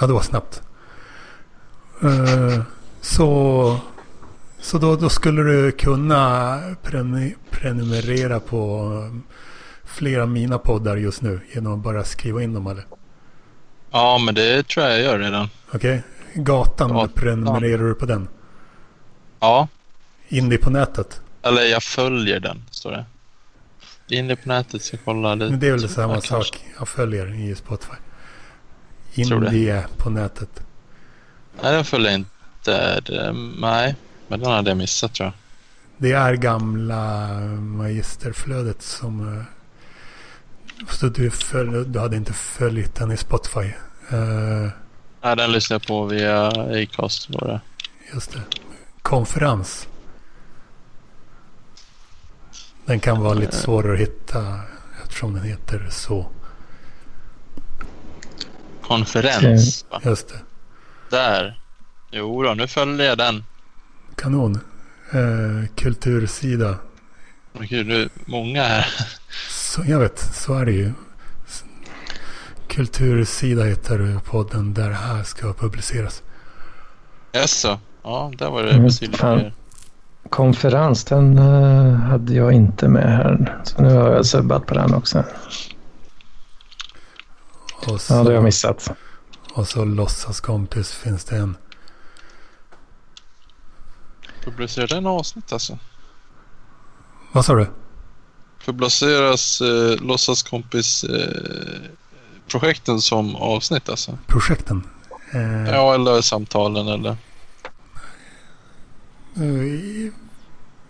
Ja, 0.00 0.06
det 0.06 0.12
var 0.12 0.20
snabbt. 0.20 0.62
Eh, 2.02 2.62
så 3.00 3.78
så 4.60 4.78
då, 4.78 4.96
då 4.96 5.08
skulle 5.08 5.42
du 5.42 5.72
kunna 5.72 6.16
prenu- 6.82 7.34
prenumerera 7.50 8.40
på 8.40 8.92
eh, 9.04 9.18
flera 9.84 10.22
av 10.22 10.28
mina 10.28 10.58
poddar 10.58 10.96
just 10.96 11.22
nu 11.22 11.40
genom 11.54 11.72
att 11.72 11.78
bara 11.84 12.04
skriva 12.04 12.42
in 12.42 12.54
dem 12.54 12.66
eller? 12.66 12.84
Ja, 13.90 14.18
men 14.18 14.34
det 14.34 14.68
tror 14.68 14.86
jag 14.86 14.94
jag 14.94 15.02
gör 15.04 15.18
redan. 15.18 15.48
Okej? 15.72 16.02
Gatan, 16.34 16.90
Gatan. 16.92 17.08
prenumererar 17.14 17.82
du 17.88 17.94
på 17.94 18.06
den? 18.06 18.28
Ja, 19.40 19.68
Indie 20.28 20.58
på 20.58 20.70
nätet? 20.70 21.20
eller 21.42 21.62
jag 21.62 21.82
följer 21.82 22.40
den, 22.40 22.62
står 22.70 22.90
det. 22.90 23.04
Inne 24.16 24.36
på 24.36 24.48
nätet 24.48 24.82
så 24.82 24.96
kolla. 25.04 25.36
Det, 25.36 25.50
Men 25.50 25.60
det 25.60 25.66
är 25.68 25.70
väl 25.72 25.88
samma 25.88 26.14
jag 26.14 26.22
kanske. 26.24 26.52
sak. 26.58 26.64
Jag 26.78 26.88
följer 26.88 27.34
i 27.50 27.54
Spotify. 27.54 27.92
Indie 29.14 29.84
på 29.96 30.10
nätet. 30.10 30.60
Nej, 31.62 31.72
den 31.72 31.84
följer 31.84 32.12
inte. 32.14 33.00
Det- 33.00 33.32
Nej, 33.58 33.94
men 34.28 34.40
den 34.40 34.50
hade 34.52 34.70
jag 34.70 34.76
missat 34.76 35.14
tror 35.14 35.26
jag. 35.26 35.32
Det 35.98 36.12
är 36.12 36.34
gamla 36.34 37.28
magisterflödet 37.58 38.82
som... 38.82 39.38
eh, 39.38 39.42
Så 40.90 41.06
du, 41.08 41.30
följ, 41.30 41.84
du 41.86 41.98
hade 41.98 42.16
inte 42.16 42.32
följt 42.32 42.94
den 42.94 43.12
i 43.12 43.16
Spotify. 43.16 43.72
Eh, 44.10 44.68
Nej, 45.22 45.36
den 45.36 45.52
lyssnar 45.52 45.74
jag 45.74 45.86
på 45.86 46.04
via 46.04 46.46
Acast. 46.82 47.28
Just 48.14 48.32
det. 48.32 48.40
Konferens. 49.06 49.88
Den 52.86 53.00
kan 53.00 53.20
vara 53.20 53.34
lite 53.34 53.56
svårare 53.56 53.92
att 53.92 53.98
hitta 54.00 54.60
eftersom 55.02 55.34
den 55.34 55.42
heter 55.42 55.88
så. 55.90 56.26
Konferens. 58.82 59.84
va? 59.90 60.00
Just 60.04 60.28
det. 60.28 60.40
Där. 61.10 61.60
Jo 62.10 62.42
då, 62.42 62.54
nu 62.54 62.66
följer 62.66 63.06
jag 63.06 63.18
den. 63.18 63.44
Kanon. 64.16 64.54
Eh, 65.12 65.68
kultursida. 65.76 66.78
Men 67.52 67.66
Gud, 67.66 67.86
det 67.86 67.96
är 67.96 68.08
många 68.24 68.62
här. 68.62 68.86
Så, 69.50 69.84
jag 69.86 69.98
vet, 69.98 70.18
så 70.18 70.54
är 70.54 70.64
det 70.64 70.72
ju. 70.72 70.92
Kultursida 72.68 73.64
heter 73.64 74.20
podden 74.24 74.74
där 74.74 74.88
det 74.88 74.94
här 74.94 75.22
ska 75.22 75.52
publiceras. 75.52 76.22
Jaså? 77.32 77.80
Ja, 78.06 78.32
där 78.38 78.50
var 78.50 78.62
det 78.62 78.70
Mm, 78.70 78.82
betydligt 78.86 79.20
fan. 79.20 79.38
fler. 79.40 79.52
Konferens, 80.30 81.04
den 81.04 81.38
eh, 81.38 81.92
hade 81.94 82.34
jag 82.34 82.52
inte 82.52 82.88
med 82.88 83.16
här. 83.16 83.60
Så 83.64 83.82
nu 83.82 83.94
har 83.94 84.10
jag 84.10 84.26
subbat 84.26 84.66
på 84.66 84.74
den 84.74 84.94
också. 84.94 85.24
Och 87.86 88.00
så, 88.00 88.14
Ja, 88.14 88.18
det 88.18 88.24
har 88.24 88.32
jag 88.32 88.44
missat. 88.44 88.90
och 89.54 89.68
så 89.68 89.84
låtsaskompis 89.84 90.92
finns 90.92 91.24
det 91.24 91.36
en. 91.36 91.56
Publicerar 94.44 94.86
den 94.86 95.06
avsnitt 95.06 95.52
alltså? 95.52 95.78
Vad 97.32 97.44
sa 97.44 97.54
du? 97.54 97.66
Publiceras 98.64 99.60
eh, 99.60 100.00
låtsaskompis 100.06 101.04
eh, 101.04 101.90
projekten 102.48 103.00
som 103.00 103.36
avsnitt 103.36 103.88
alltså? 103.88 104.18
Projekten? 104.26 104.82
Eh, 105.34 105.68
Ja, 105.74 105.94
eller 105.94 106.20
samtalen 106.20 106.88
eller? 106.88 107.16
Eh, 109.36 110.12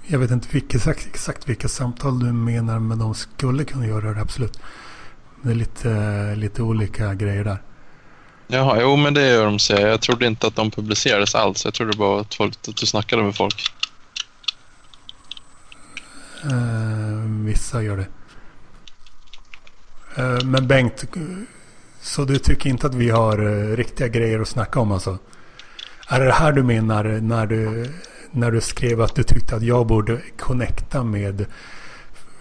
jag 0.07 0.19
vet 0.19 0.31
inte 0.31 0.49
vilka, 0.51 0.77
exakt, 0.77 1.07
exakt 1.07 1.49
vilka 1.49 1.69
samtal 1.69 2.19
du 2.19 2.33
menar 2.33 2.79
men 2.79 2.99
de 2.99 3.15
skulle 3.15 3.65
kunna 3.65 3.87
göra 3.87 4.15
det 4.15 4.21
absolut. 4.21 4.61
Det 5.43 5.51
är 5.51 5.55
lite, 5.55 6.35
lite 6.35 6.63
olika 6.63 7.15
grejer 7.15 7.45
där. 7.45 7.63
Jaha, 8.47 8.79
jo 8.81 8.97
men 8.97 9.15
det 9.15 9.29
gör 9.29 9.45
de 9.45 9.59
säger. 9.59 9.89
Jag 9.89 10.01
trodde 10.01 10.27
inte 10.27 10.47
att 10.47 10.57
de 10.57 10.71
publicerades 10.71 11.35
alls. 11.35 11.65
Jag 11.65 11.75
trodde 11.75 11.97
bara 11.97 12.21
att, 12.21 12.35
folk, 12.35 12.69
att 12.69 12.77
du 12.77 12.87
snackade 12.87 13.23
med 13.23 13.37
folk. 13.37 13.73
Eh, 16.45 17.31
vissa 17.45 17.83
gör 17.83 17.97
det. 17.97 18.07
Eh, 20.23 20.45
men 20.45 20.67
Bengt, 20.67 21.05
så 22.01 22.25
du 22.25 22.39
tycker 22.39 22.71
inte 22.71 22.87
att 22.87 22.95
vi 22.95 23.11
har 23.11 23.39
eh, 23.39 23.77
riktiga 23.77 24.09
grejer 24.09 24.41
att 24.41 24.49
snacka 24.49 24.81
om 24.81 24.93
alltså? 24.93 25.19
Är 26.09 26.21
det 26.21 26.27
det 26.27 26.33
här 26.33 26.53
du 26.53 26.63
menar 26.63 27.05
när 27.05 27.47
du, 27.47 27.93
när 28.37 28.51
du 28.51 28.61
skrev 28.61 29.01
att 29.01 29.15
du 29.15 29.23
tyckte 29.23 29.57
att 29.57 29.63
jag 29.63 29.87
borde 29.87 30.19
connecta 30.39 31.05
med 31.05 31.41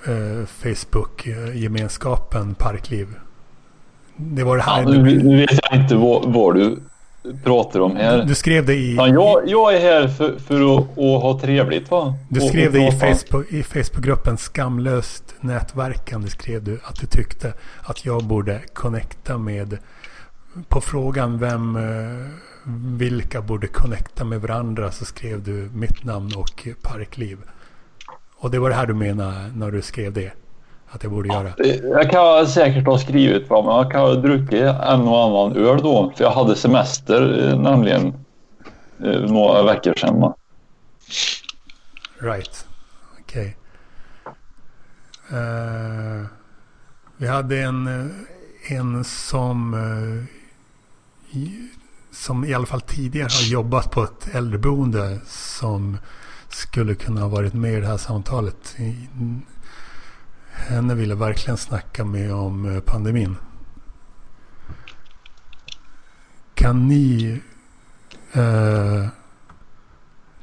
eh, 0.08 0.46
Facebook-gemenskapen 0.46 2.56
Parkliv? 2.56 3.08
Det 4.18 4.44
var 4.44 4.58
det 4.58 4.64
här 4.64 4.82
Ja, 4.82 4.90
nu, 4.90 5.24
nu 5.24 5.38
vet 5.38 5.60
jag 5.70 5.82
inte 5.82 5.96
vad, 5.96 6.34
vad 6.34 6.56
du 6.56 6.80
pratar 7.44 7.80
om 7.80 7.96
här. 7.96 8.24
du 8.24 8.36
skrev 8.36 8.66
det 8.66 8.74
i... 8.74 8.96
Ja, 8.96 9.08
jag, 9.08 9.42
jag 9.46 9.76
är 9.76 9.80
här 9.80 10.08
för, 10.08 10.40
för 10.40 10.78
att, 10.78 10.84
att 10.92 11.22
ha 11.22 11.40
trevligt 11.42 11.92
va? 11.92 12.14
Du 12.30 12.42
skrev 12.42 12.68
och 12.68 12.74
det 12.74 12.88
i. 12.88 12.92
Facebook, 12.92 13.52
i 13.52 13.64
Facebookgruppen 13.64 14.38
Skamlöst 14.38 15.36
nätverkande. 15.40 16.30
Skrev 16.30 16.64
du 16.64 16.80
att 16.84 17.00
du 17.00 17.08
tyckte 17.08 17.54
att 17.82 18.06
jag 18.06 18.24
borde 18.24 18.62
connecta 18.74 19.38
med... 19.38 19.78
På 20.70 20.82
frågan 20.82 21.38
vem, 21.38 21.76
eh, 21.76 22.28
vilka 22.98 23.42
borde 23.42 23.68
connecta 23.68 24.24
med 24.24 24.42
varandra 24.42 24.92
så 24.92 25.06
skrev 25.06 25.44
du 25.44 25.70
mitt 25.74 26.04
namn 26.04 26.32
och 26.36 26.68
Parkliv. 26.82 27.38
Och 28.38 28.52
det 28.52 28.60
var 28.60 28.70
det 28.70 28.76
här 28.76 28.86
du 28.86 28.94
menade 28.94 29.52
när 29.56 29.72
du 29.72 29.82
skrev 29.82 30.14
det? 30.14 30.32
Att 30.90 31.04
jag 31.04 31.12
borde 31.12 31.30
göra? 31.30 31.54
Jag 31.84 32.12
kan 32.12 32.48
säkert 32.48 32.86
ha 32.86 32.98
skrivit 32.98 33.50
va, 33.50 33.62
men 33.66 33.76
jag 33.76 33.92
kan 33.92 34.02
ha 34.02 34.14
druckit 34.14 34.62
en 34.62 35.02
och 35.02 35.24
annan 35.24 35.58
öl 35.58 35.82
då. 35.82 36.14
För 36.18 36.24
jag 36.24 36.32
hade 36.32 36.56
semester 36.56 37.50
eh, 37.50 37.60
nämligen 37.60 38.08
eh, 39.04 39.22
några 39.22 39.64
veckor 39.64 39.94
sedan. 39.94 40.20
Va? 40.20 40.36
Right. 42.20 42.68
Okej. 43.20 43.58
Eh, 45.30 46.26
vi 47.18 47.28
hade 47.28 47.58
en, 47.62 48.12
en 48.68 49.04
som, 49.04 49.74
som 52.12 52.46
i 52.46 52.54
alla 52.54 52.66
fall 52.66 52.82
tidigare 52.82 53.30
har 53.32 53.52
jobbat 53.52 53.92
på 53.92 54.04
ett 54.04 54.36
äldreboende 54.36 55.20
som 55.28 55.98
skulle 56.50 56.96
kunna 56.96 57.22
ha 57.22 57.28
varit 57.28 57.54
med 57.54 57.74
i 57.74 57.80
det 57.80 57.88
här 57.88 57.98
samtalet. 57.98 58.76
Henne 60.52 60.96
ville 60.96 61.16
verkligen 61.16 61.58
snacka 61.58 62.06
med 62.06 62.34
om 62.34 62.76
eh, 62.76 62.80
pandemin. 62.80 63.36
Kan 66.54 66.88
ni 66.88 67.42
eh, 68.34 69.08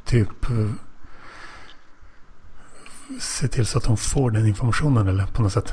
typ 0.04 0.50
eh, 0.50 0.70
se 3.20 3.48
till 3.48 3.66
så 3.66 3.78
att 3.78 3.86
hon 3.86 3.96
får 3.96 4.30
den 4.30 4.46
informationen 4.46 5.08
eller 5.08 5.26
på 5.26 5.42
något 5.42 5.52
sätt. 5.52 5.72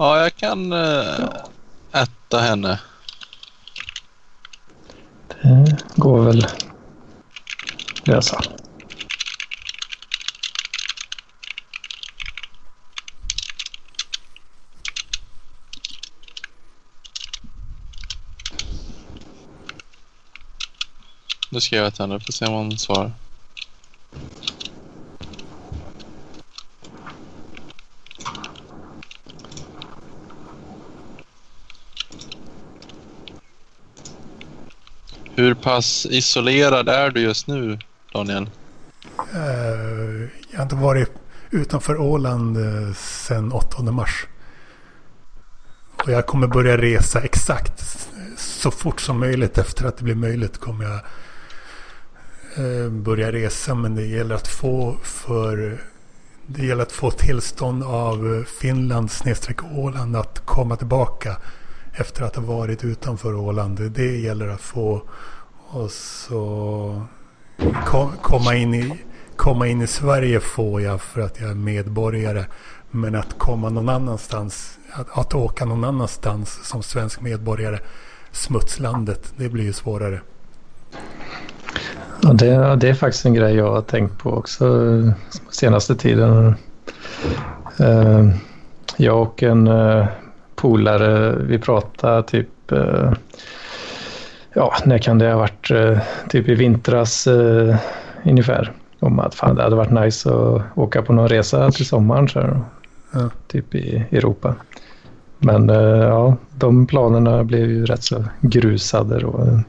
Ja, 0.00 0.22
jag 0.22 0.36
kan 0.36 0.72
äh, 0.72 1.28
ätta 1.92 2.38
henne. 2.40 2.80
Det 5.42 5.78
går 5.96 6.24
väl 6.24 6.46
lösa. 8.04 8.42
Nu 21.50 21.60
skrev 21.60 21.84
jag 21.84 21.94
till 21.94 22.02
henne. 22.02 22.20
Får 22.20 22.32
se 22.32 22.46
om 22.46 22.52
hon 22.52 22.78
svarar. 22.78 23.12
Hur 35.50 35.54
pass 35.54 36.06
isolerad 36.10 36.88
är 36.88 37.10
du 37.10 37.20
just 37.20 37.46
nu, 37.46 37.78
Daniel? 38.12 38.50
Eh, 39.34 39.40
jag 40.50 40.58
har 40.58 40.62
inte 40.62 40.74
varit 40.74 41.10
utanför 41.50 41.96
Åland 41.96 42.58
uh, 42.58 42.94
sedan 42.94 43.52
8 43.52 43.82
mars. 43.82 44.26
Och 46.04 46.12
jag 46.12 46.26
kommer 46.26 46.46
börja 46.46 46.76
resa 46.76 47.20
exakt 47.20 47.98
så 48.36 48.70
fort 48.70 49.00
som 49.00 49.20
möjligt 49.20 49.58
efter 49.58 49.84
att 49.84 49.96
det 49.96 50.04
blir 50.04 50.14
möjligt 50.14 50.58
kommer 50.58 50.84
jag 50.84 51.00
eh, 52.56 52.90
börja 52.90 53.32
resa. 53.32 53.74
Men 53.74 53.94
det 53.94 54.06
gäller 54.06 54.34
att 54.34 54.48
få 54.48 54.96
för 55.02 55.78
det 56.46 56.66
gäller 56.66 56.82
att 56.82 56.92
få 56.92 57.10
tillstånd 57.10 57.82
av 57.82 58.34
eh, 58.36 58.44
Finland 58.60 59.10
snedstreck 59.10 59.64
Åland 59.64 60.16
att 60.16 60.38
komma 60.46 60.76
tillbaka 60.76 61.36
efter 61.92 62.22
att 62.22 62.36
ha 62.36 62.42
varit 62.42 62.84
utanför 62.84 63.34
Åland. 63.34 63.90
Det 63.90 64.16
gäller 64.16 64.48
att 64.48 64.60
få 64.60 65.02
och 65.72 65.90
så 65.90 67.02
kom, 67.86 68.12
komma, 68.22 68.54
in 68.54 68.74
i, 68.74 68.98
komma 69.36 69.66
in 69.66 69.82
i 69.82 69.86
Sverige 69.86 70.40
får 70.40 70.82
jag 70.82 71.00
för 71.00 71.20
att 71.20 71.40
jag 71.40 71.50
är 71.50 71.54
medborgare. 71.54 72.44
Men 72.90 73.14
att 73.14 73.38
komma 73.38 73.68
någon 73.68 73.88
annanstans, 73.88 74.78
att, 74.92 75.18
att 75.18 75.34
åka 75.34 75.64
någon 75.64 75.84
annanstans 75.84 76.68
som 76.68 76.82
svensk 76.82 77.20
medborgare, 77.20 77.78
smutslandet, 78.32 79.32
det 79.36 79.48
blir 79.48 79.64
ju 79.64 79.72
svårare. 79.72 80.20
Ja, 82.22 82.32
det, 82.32 82.76
det, 82.76 82.88
är 82.88 82.94
faktiskt 82.94 83.24
en 83.24 83.34
grej 83.34 83.54
jag 83.54 83.72
har 83.72 83.82
tänkt 83.82 84.18
på 84.18 84.30
också 84.30 84.66
eh, 84.66 85.12
senaste 85.50 85.96
tiden. 85.96 86.54
Eh, 87.78 88.28
jag 88.96 89.22
och 89.22 89.42
en 89.42 89.66
eh, 89.66 90.06
polare, 90.54 91.36
vi 91.36 91.58
pratade 91.58 92.22
typ, 92.22 92.72
ja, 94.54 94.74
när 94.84 94.98
kan 94.98 95.18
det 95.18 95.30
ha 95.30 95.38
varit? 95.38 95.70
Typ 96.28 96.48
i 96.48 96.54
vintras 96.54 97.28
ungefär. 98.24 98.72
Om 98.98 99.18
att 99.18 99.34
fan, 99.34 99.56
det 99.56 99.62
hade 99.62 99.76
varit 99.76 99.90
nice 99.90 100.30
att 100.30 100.62
åka 100.74 101.02
på 101.02 101.12
någon 101.12 101.28
resa 101.28 101.70
till 101.70 101.86
sommaren. 101.86 102.28
Så 102.28 102.40
här, 102.40 102.60
ja. 103.12 103.30
Typ 103.46 103.74
i 103.74 104.04
Europa. 104.10 104.54
Men 105.38 105.68
ja, 105.68 106.36
de 106.58 106.86
planerna 106.86 107.44
blev 107.44 107.70
ju 107.70 107.86
rätt 107.86 108.02
så 108.02 108.24
grusade. 108.40 109.18
Då. 109.18 109.60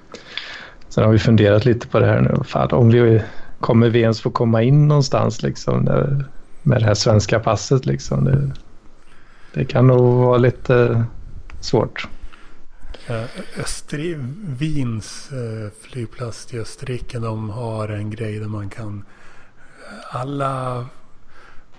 Sen 0.90 1.04
har 1.04 1.12
vi 1.12 1.20
funderat 1.20 1.66
lite 1.66 1.88
på 1.88 2.00
det 2.00 2.06
här 2.06 2.22
nu. 2.22 2.44
Fan, 2.44 2.72
om 2.72 2.90
vi, 2.90 3.22
kommer 3.60 3.90
vi 3.90 4.00
ens 4.00 4.22
få 4.22 4.30
komma 4.30 4.62
in 4.62 4.88
någonstans 4.88 5.44
liksom, 5.44 5.84
med 6.62 6.82
det 6.82 6.86
här 6.86 6.94
svenska 6.94 7.40
passet? 7.40 7.86
Liksom? 7.86 8.26
Det, 8.26 8.52
det 9.54 9.66
kan 9.66 9.88
nog 9.88 10.26
vara 10.26 10.38
lite 10.38 11.06
svårt. 11.60 12.08
Eh, 13.12 13.24
Östri 13.60 14.18
Wiens 14.46 15.32
eh, 15.32 15.72
flygplats 15.82 16.53
i 16.53 16.60
Österrike 16.60 17.20
de 17.20 17.50
har 17.50 17.88
en 17.88 18.10
grej 18.10 18.39
där 18.39 18.48
man 18.48 18.70
kan 18.70 19.03
eh, 19.89 20.15
alla 20.15 20.86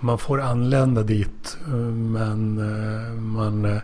man 0.00 0.18
får 0.18 0.40
anlända 0.40 1.02
dit 1.02 1.56
men 1.92 2.60
man 3.32 3.80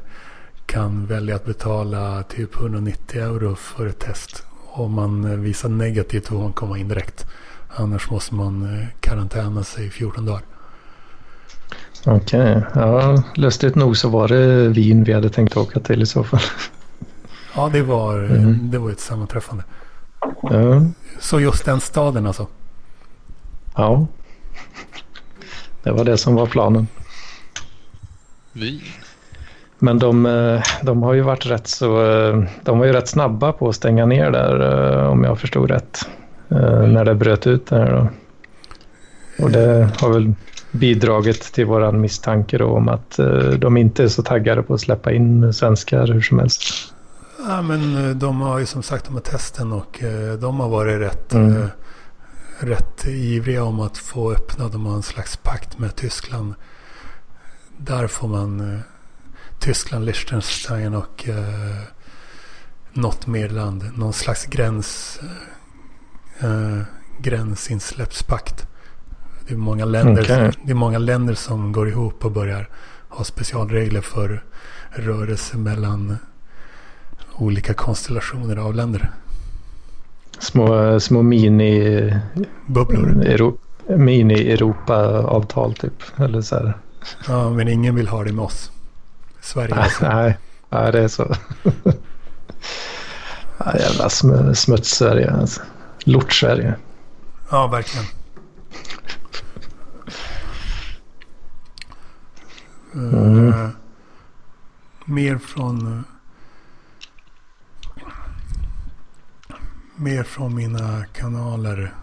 kan 0.66 1.06
välja 1.06 1.36
att 1.36 1.44
betala 1.44 2.22
typ 2.22 2.60
190 2.60 3.22
euro 3.22 3.54
för 3.54 3.86
ett 3.86 3.98
test. 3.98 4.44
Om 4.66 4.92
man 4.92 5.42
visar 5.42 5.68
negativt 5.68 6.26
får 6.26 6.38
man 6.38 6.52
komma 6.52 6.78
in 6.78 6.88
direkt. 6.88 7.26
Annars 7.68 8.10
måste 8.10 8.34
man 8.34 8.86
karantäna 9.00 9.64
sig 9.64 9.86
i 9.86 9.90
14 9.90 10.26
dagar. 10.26 10.42
Okej, 12.06 12.56
okay. 12.56 12.62
ja, 12.74 13.22
lustigt 13.34 13.74
nog 13.74 13.96
så 13.96 14.08
var 14.08 14.28
det 14.28 14.68
Wien 14.68 15.04
vi 15.04 15.12
hade 15.12 15.30
tänkt 15.30 15.56
åka 15.56 15.80
till 15.80 16.02
i 16.02 16.06
så 16.06 16.24
fall. 16.24 16.40
Ja, 17.58 17.68
det 17.72 17.82
var, 17.82 18.18
mm. 18.18 18.70
det 18.70 18.78
var 18.78 18.90
ett 18.90 19.00
sammanträffande. 19.00 19.64
Ja. 20.42 20.82
Så 21.18 21.40
just 21.40 21.64
den 21.64 21.80
staden 21.80 22.26
alltså? 22.26 22.46
Ja, 23.76 24.06
det 25.82 25.90
var 25.90 26.04
det 26.04 26.18
som 26.18 26.34
var 26.34 26.46
planen. 26.46 26.86
Wien? 28.52 28.80
Men 29.78 29.98
de, 29.98 30.26
eh, 30.26 30.62
de 30.82 31.02
har 31.02 31.14
ju 31.14 31.20
varit 31.20 31.46
rätt 31.46 31.66
så, 31.66 32.10
eh, 32.10 32.44
de 32.62 32.78
var 32.78 32.86
ju 32.86 32.92
rätt 32.92 33.08
snabba 33.08 33.52
på 33.52 33.68
att 33.68 33.74
stänga 33.74 34.06
ner 34.06 34.30
där 34.30 34.60
eh, 35.00 35.10
om 35.10 35.24
jag 35.24 35.38
förstod 35.38 35.70
rätt. 35.70 36.08
När 36.48 37.04
det 37.04 37.14
bröt 37.14 37.46
ut 37.46 37.66
där 37.66 37.92
då. 37.92 38.08
Och 39.44 39.50
det 39.50 39.88
har 40.00 40.12
väl 40.12 40.32
bidragit 40.70 41.42
till 41.42 41.66
vår 41.66 41.92
misstanke 41.92 42.62
om 42.62 42.88
att 42.88 43.18
de 43.58 43.76
inte 43.76 44.04
är 44.04 44.08
så 44.08 44.22
taggade 44.22 44.62
på 44.62 44.74
att 44.74 44.80
släppa 44.80 45.12
in 45.12 45.52
svenskar 45.52 46.06
hur 46.06 46.20
som 46.20 46.38
helst. 46.38 46.62
Ja, 47.48 47.62
men 47.62 47.96
eh, 47.96 48.16
de 48.16 48.40
har 48.40 48.58
ju 48.58 48.66
som 48.66 48.82
sagt 48.82 49.04
de 49.04 49.14
här 49.14 49.20
testen 49.20 49.72
och 49.72 50.02
uh, 50.02 50.32
de 50.32 50.60
har 50.60 50.68
varit 50.68 51.00
rätt, 51.00 51.32
mm. 51.32 51.56
uh, 51.56 51.66
rätt 52.58 53.06
ivriga 53.06 53.64
om 53.64 53.80
att 53.80 53.98
få 53.98 54.32
öppna. 54.32 54.68
De 54.68 54.86
har 54.86 54.94
en 54.94 55.02
slags 55.02 55.36
pakt 55.36 55.78
med 55.78 55.96
Tyskland. 55.96 56.54
Där 57.76 58.06
får 58.06 58.28
man 58.28 58.80
Tyskland, 59.60 60.04
Liechtenstein 60.04 60.94
och 60.94 61.28
något 62.92 63.26
mer 63.26 63.48
land. 63.48 63.90
Någon 63.94 64.12
slags 64.12 64.46
gräns, 64.46 65.20
gränsinsläppspakt. 67.20 68.66
Det 69.46 69.54
är, 69.54 69.58
många 69.58 69.84
länder, 69.84 70.22
okay. 70.22 70.52
det 70.64 70.70
är 70.70 70.74
många 70.74 70.98
länder 70.98 71.34
som 71.34 71.72
går 71.72 71.88
ihop 71.88 72.24
och 72.24 72.32
börjar 72.32 72.68
ha 73.08 73.24
specialregler 73.24 74.00
för 74.00 74.44
rörelse 74.90 75.56
mellan 75.56 76.16
olika 77.38 77.74
konstellationer 77.74 78.56
av 78.56 78.74
länder. 78.74 79.10
Små, 80.38 81.00
små 81.00 81.22
mini... 81.22 82.14
Bubblor. 82.66 83.22
Euro, 83.26 83.58
Mini-Europa-avtal 83.86 85.74
typ. 85.74 86.02
Eller 86.20 86.40
så 86.40 86.56
här. 86.56 86.76
Ja, 87.28 87.50
men 87.50 87.68
ingen 87.68 87.94
vill 87.94 88.08
ha 88.08 88.24
det 88.24 88.32
med 88.32 88.44
oss. 88.44 88.70
Sverige 89.40 89.74
nej, 89.74 89.84
alltså. 89.84 90.08
nej, 90.08 90.38
nej, 90.68 90.92
det 90.92 91.00
är 91.00 91.08
så. 91.08 91.34
ja, 93.58 93.78
jävla 93.78 94.08
sm 94.10 94.54
smuts-Sverige. 94.54 95.30
Alltså. 95.30 95.60
Lort-Sverige. 96.04 96.74
Ja, 97.50 97.66
verkligen. 97.66 98.06
Mm. 102.94 103.48
Uh, 103.48 103.68
mer 105.04 105.38
från... 105.38 106.04
mer 110.00 110.22
från 110.22 110.54
mina 110.54 111.04
kanaler. 111.12 111.94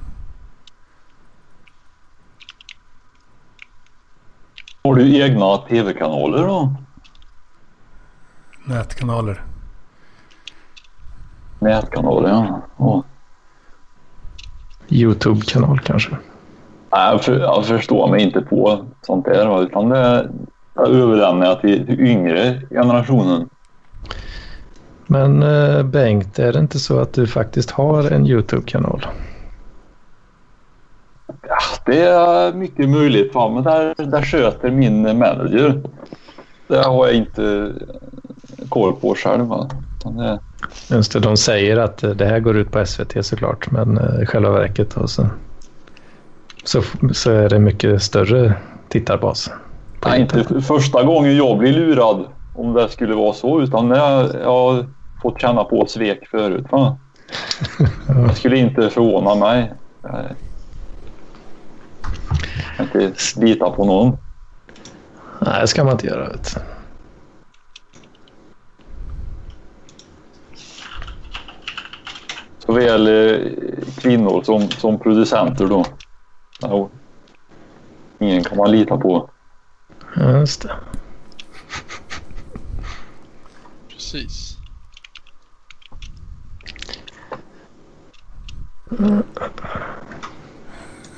Har 4.83 4.95
du 4.95 5.21
egna 5.21 5.57
tv-kanaler 5.57 6.47
då? 6.47 6.75
Nätkanaler. 8.65 9.41
Nätkanaler, 11.59 12.29
ja. 12.29 12.61
Oh. 12.77 13.03
Youtube-kanal 14.89 15.79
kanske? 15.79 16.11
Nej, 16.91 17.11
jag, 17.11 17.23
för, 17.23 17.39
jag 17.39 17.65
förstår 17.65 18.07
mig 18.07 18.21
inte 18.23 18.41
på 18.41 18.85
sånt 19.01 19.25
där. 19.25 19.63
Utan 19.63 19.89
det, 19.89 20.31
överlämnar 20.75 21.45
jag 21.45 21.61
till 21.61 21.99
yngre 21.99 22.61
generationen. 22.69 23.49
Men 25.07 25.43
eh, 25.43 25.83
Bengt, 25.83 26.39
är 26.39 26.53
det 26.53 26.59
inte 26.59 26.79
så 26.79 26.99
att 26.99 27.13
du 27.13 27.27
faktiskt 27.27 27.71
har 27.71 28.11
en 28.11 28.25
YouTube-kanal? 28.25 29.05
Ja, 31.27 31.57
det 31.85 32.01
är 32.01 32.53
mycket 32.53 32.89
möjligt, 32.89 33.33
va? 33.33 33.49
men 33.49 33.63
där, 33.63 33.95
där 34.05 34.21
sköter 34.21 34.71
min 34.71 35.17
manager. 35.17 35.81
Det 36.67 36.77
har 36.77 37.07
jag 37.07 37.15
inte 37.15 37.73
koll 38.69 38.93
på 38.93 39.15
själv. 39.15 39.45
Va? 39.45 39.69
Det... 40.03 40.39
Just 40.95 41.13
det, 41.13 41.19
de 41.19 41.37
säger 41.37 41.77
att 41.77 41.97
det 41.97 42.25
här 42.25 42.39
går 42.39 42.57
ut 42.57 42.71
på 42.71 42.85
SVT 42.85 43.25
såklart, 43.25 43.71
men 43.71 43.97
eh, 43.97 44.21
i 44.23 44.25
själva 44.25 44.51
verket 44.51 44.95
så, 45.05 45.27
så, 46.63 46.81
så 47.13 47.31
är 47.31 47.49
det 47.49 47.59
mycket 47.59 48.03
större 48.03 48.53
tittarbas. 48.89 49.51
Nej, 50.05 50.21
inte 50.21 50.61
första 50.61 51.03
gången 51.03 51.37
jag 51.37 51.57
blir 51.57 51.73
lurad 51.73 52.25
om 52.55 52.73
det 52.73 52.89
skulle 52.89 53.15
vara 53.15 53.33
så 53.33 53.61
utan 53.61 53.89
jag, 53.89 54.29
jag 54.43 54.85
fått 55.25 55.41
känna 55.41 55.63
på 55.63 55.85
svek 55.85 56.27
förut. 56.27 56.65
Va? 56.69 56.97
Det 58.07 58.35
skulle 58.35 58.57
inte 58.57 58.89
förvåna 58.89 59.35
mig. 59.35 59.73
Jag 62.77 62.91
kan 62.91 63.01
inte 63.01 63.19
lita 63.35 63.71
på 63.71 63.85
någon. 63.85 64.17
Nej, 65.39 65.61
det 65.61 65.67
ska 65.67 65.83
man 65.83 65.93
inte 65.93 66.07
göra. 66.07 66.29
Vet. 66.29 66.57
Såväl 72.59 73.07
eh, 73.07 73.51
kvinnor 73.97 74.43
som, 74.43 74.69
som 74.69 74.99
producenter 74.99 75.67
då. 75.67 75.85
Ja, 76.61 76.89
ingen 78.19 78.43
kan 78.43 78.57
man 78.57 78.71
lita 78.71 78.97
på. 78.97 79.29
Just 80.15 80.61
det. 80.61 80.71
Precis. 83.89 84.54
Mm. 88.91 89.23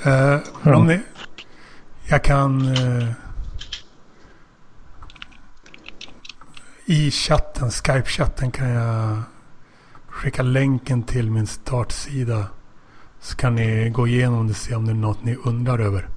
Uh, 0.06 0.76
om 0.76 0.88
ni, 0.88 1.02
jag 2.08 2.24
kan... 2.24 2.62
Uh, 2.62 3.12
I 6.90 7.12
chatten, 7.12 7.70
Skype-chatten 7.70 8.52
kan 8.52 8.70
jag 8.70 9.22
skicka 10.08 10.44
länken 10.44 11.04
till 11.04 11.32
min 11.32 11.48
startsida. 11.48 12.48
Så 13.20 13.36
kan 13.36 13.56
ni 13.56 13.90
gå 13.90 14.08
igenom 14.08 14.48
det 14.48 14.52
och 14.52 14.58
se 14.58 14.76
om 14.76 14.86
det 14.86 14.92
är 14.92 14.96
något 14.96 15.24
ni 15.24 15.36
undrar 15.36 15.80
över. 15.80 16.10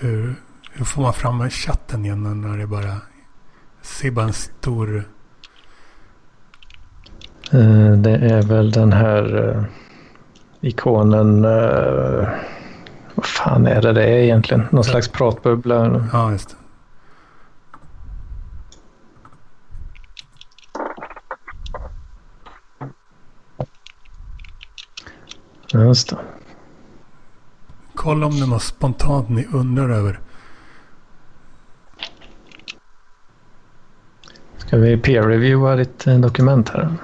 Eh, 0.00 0.08
hur, 0.08 0.34
hur 0.72 0.84
får 0.84 1.02
man 1.02 1.12
fram 1.12 1.50
chatten 1.50 2.04
igen 2.04 2.40
när 2.40 2.58
det 2.58 2.66
bara 2.66 2.96
ser 3.82 4.10
bara 4.10 4.24
en 4.24 4.32
stor... 4.32 4.96
Eh, 7.52 7.92
det 7.92 8.16
är 8.16 8.42
väl 8.42 8.70
den 8.70 8.92
här 8.92 9.48
eh, 9.48 9.64
ikonen. 10.60 11.44
eh, 11.44 12.28
Vad 13.14 13.26
fan 13.26 13.66
är 13.66 13.82
det 13.82 13.92
det 13.92 14.04
är 14.04 14.18
egentligen? 14.18 14.66
Någon 14.70 14.84
slags 14.84 15.08
pratbubbla. 15.08 16.08
Ja, 16.12 16.32
just 16.32 16.48
det. 16.50 16.56
Just 25.72 26.08
det. 26.10 26.18
Kolla 27.94 28.26
om 28.26 28.32
det 28.36 28.42
är 28.42 28.46
något 28.46 28.62
spontant 28.62 29.28
ni 29.28 29.46
undrar 29.52 29.88
över. 29.90 30.20
Ska 34.56 34.76
vi 34.76 34.96
peer-reviewa 34.96 35.76
ditt 35.76 36.06
eh, 36.06 36.18
dokument 36.20 36.68
här? 36.68 36.94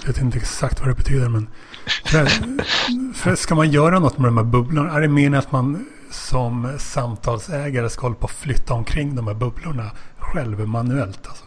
Jag 0.00 0.06
vet 0.06 0.18
inte 0.22 0.38
exakt 0.38 0.80
vad 0.80 0.88
det 0.88 0.94
betyder 0.94 1.28
men... 1.28 1.46
För, 1.88 2.26
för 3.14 3.34
ska 3.34 3.54
man 3.54 3.70
göra 3.70 3.98
något 3.98 4.18
med 4.18 4.28
de 4.28 4.36
här 4.36 4.44
bubblorna? 4.44 4.92
Är 4.92 5.00
det 5.00 5.08
meningen 5.08 5.34
att 5.38 5.52
man 5.52 5.86
som 6.10 6.68
samtalsägare 6.78 7.88
ska 7.90 8.02
hålla 8.02 8.14
på 8.14 8.24
att 8.24 8.30
flytta 8.32 8.74
omkring 8.74 9.16
de 9.16 9.26
här 9.26 9.34
bubblorna 9.34 9.90
själv 10.18 10.68
manuellt? 10.68 11.26
Alltså? 11.28 11.44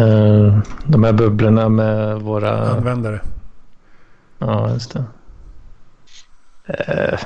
Eh, 0.00 0.58
De 0.86 1.04
här 1.04 1.12
bubblorna 1.12 1.68
med 1.68 2.20
våra... 2.20 2.70
Användare. 2.70 3.20
Ja, 4.38 4.70
just 4.72 4.92
det. 4.92 5.04
Eh, 6.66 7.18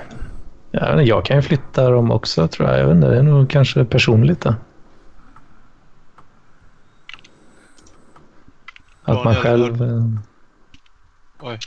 Ja, 0.75 1.03
jag 1.03 1.25
kan 1.25 1.37
ju 1.37 1.43
flytta 1.43 1.91
dem 1.91 2.11
också 2.11 2.49
tror 2.49 2.69
jag. 2.69 2.79
Jag 2.79 2.87
vet 2.87 2.95
inte, 2.97 3.09
det 3.09 3.19
är 3.19 3.23
nog 3.23 3.51
kanske 3.51 3.85
personligt 3.85 4.41
då. 4.41 4.55
Att 9.05 9.25
man 9.25 9.35
själv... 9.35 9.79
Oj, 11.45 11.59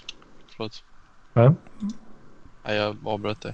förlåt. 0.55 0.83
Va? 1.33 1.55
Nej, 2.65 2.75
jag 2.77 2.97
avbröt 3.05 3.41
dig. 3.41 3.53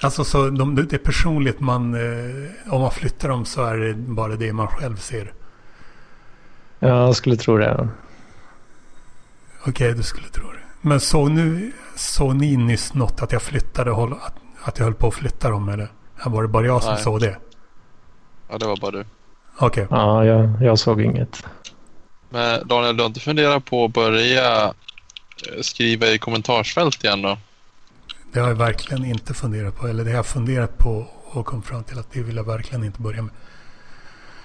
Alltså 0.00 0.24
så 0.24 0.50
de, 0.50 0.74
det 0.74 0.92
är 0.92 0.98
personligt 0.98 1.60
man... 1.60 1.94
Eh, 1.94 2.72
om 2.72 2.80
man 2.80 2.90
flyttar 2.90 3.28
dem 3.28 3.44
så 3.44 3.64
är 3.64 3.76
det 3.76 3.94
bara 3.94 4.36
det 4.36 4.52
man 4.52 4.68
själv 4.68 4.96
ser. 4.96 5.32
Ja, 6.78 6.88
jag 6.88 7.16
skulle 7.16 7.36
tro 7.36 7.58
det. 7.58 7.88
Okej, 9.66 9.94
du 9.94 10.02
skulle 10.02 10.28
tro 10.28 10.52
det. 10.52 10.58
Men 10.80 11.00
såg, 11.00 11.30
nu, 11.30 11.72
såg 11.96 12.36
ni 12.36 12.56
nyss 12.56 12.94
något 12.94 13.22
att 13.22 13.32
jag 13.32 13.42
flyttade, 13.42 13.90
håll, 13.90 14.12
att, 14.12 14.34
att 14.62 14.78
jag 14.78 14.84
höll 14.84 14.94
på 14.94 15.08
att 15.08 15.14
flytta 15.14 15.50
dem 15.50 15.68
eller? 15.68 15.88
Var 16.26 16.42
det 16.42 16.48
bara 16.48 16.66
jag 16.66 16.82
som 16.82 16.94
Nej. 16.94 17.02
såg 17.02 17.20
det? 17.20 17.38
Ja, 18.50 18.58
det 18.58 18.66
var 18.66 18.76
bara 18.76 18.90
du. 18.90 19.04
Okej. 19.58 19.86
Ja, 19.90 20.24
jag, 20.24 20.62
jag 20.62 20.78
såg 20.78 21.02
inget. 21.02 21.46
Men 22.30 22.68
Daniel, 22.68 22.96
du 22.96 23.02
har 23.02 23.08
inte 23.08 23.20
funderat 23.20 23.64
på 23.64 23.84
att 23.84 23.92
börja 23.92 24.74
skriva 25.60 26.06
i 26.06 26.18
kommentarsfält 26.18 27.04
igen 27.04 27.22
då? 27.22 27.38
Det 28.32 28.40
har 28.40 28.48
jag 28.48 28.54
verkligen 28.54 29.04
inte 29.04 29.34
funderat 29.34 29.76
på. 29.76 29.88
Eller 29.88 30.04
det 30.04 30.10
har 30.10 30.16
jag 30.16 30.26
funderat 30.26 30.78
på 30.78 31.06
och 31.24 31.46
kom 31.46 31.62
fram 31.62 31.84
till 31.84 31.98
att 31.98 32.12
det 32.12 32.22
vill 32.22 32.36
jag 32.36 32.46
verkligen 32.46 32.84
inte 32.84 33.02
börja 33.02 33.22
med. 33.22 33.32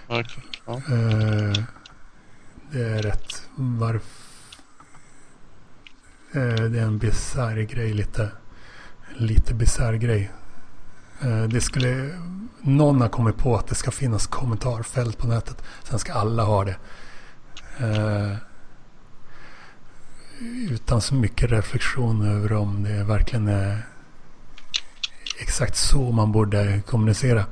Okej. 0.08 0.44
Ja. 0.66 0.74
Eh, 0.74 1.64
det 2.72 2.82
är 2.82 3.02
rätt. 3.04 3.44
Varför? 3.56 4.02
Eh, 6.32 6.70
det 6.70 6.80
är 6.80 6.84
en 6.84 6.98
bisarr 6.98 7.58
grej 7.58 7.94
lite. 7.94 8.32
Lite 9.16 9.54
bisarr 9.54 9.94
grej. 9.94 10.32
Eh, 11.22 11.44
det 11.44 11.62
skulle... 11.62 12.20
Någon 12.62 13.02
har 13.02 13.10
kommit 13.10 13.38
på 13.38 13.58
att 13.58 13.68
det 13.68 13.76
ska 13.76 13.92
finnas 13.92 14.28
kommentarfält 14.28 15.18
på 15.18 15.28
nätet. 15.28 15.64
Sen 15.84 16.00
ska 16.00 16.14
alla 16.14 16.44
ha 16.44 16.66
det. 16.66 16.76
Utan 20.72 21.02
så 21.02 21.16
mycket 21.16 21.52
reflektion 21.52 22.28
över 22.28 22.54
om 22.54 22.84
det 22.84 23.04
verkligen 23.04 23.48
är 23.48 23.86
exakt 25.42 25.76
så 25.78 26.12
man 26.12 26.32
borde 26.32 26.82
kommunicera. 26.88 27.46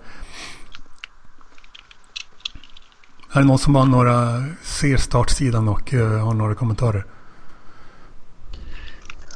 Är 3.34 3.39
det 3.41 3.47
någon 3.47 3.58
som 3.60 3.76
har 3.76 3.86
några, 3.86 4.43
ser 4.63 4.97
startsidan 4.97 5.67
och 5.67 5.93
eh, 5.93 6.26
har 6.26 6.34
några 6.34 6.56
kommentarer? 6.56 7.06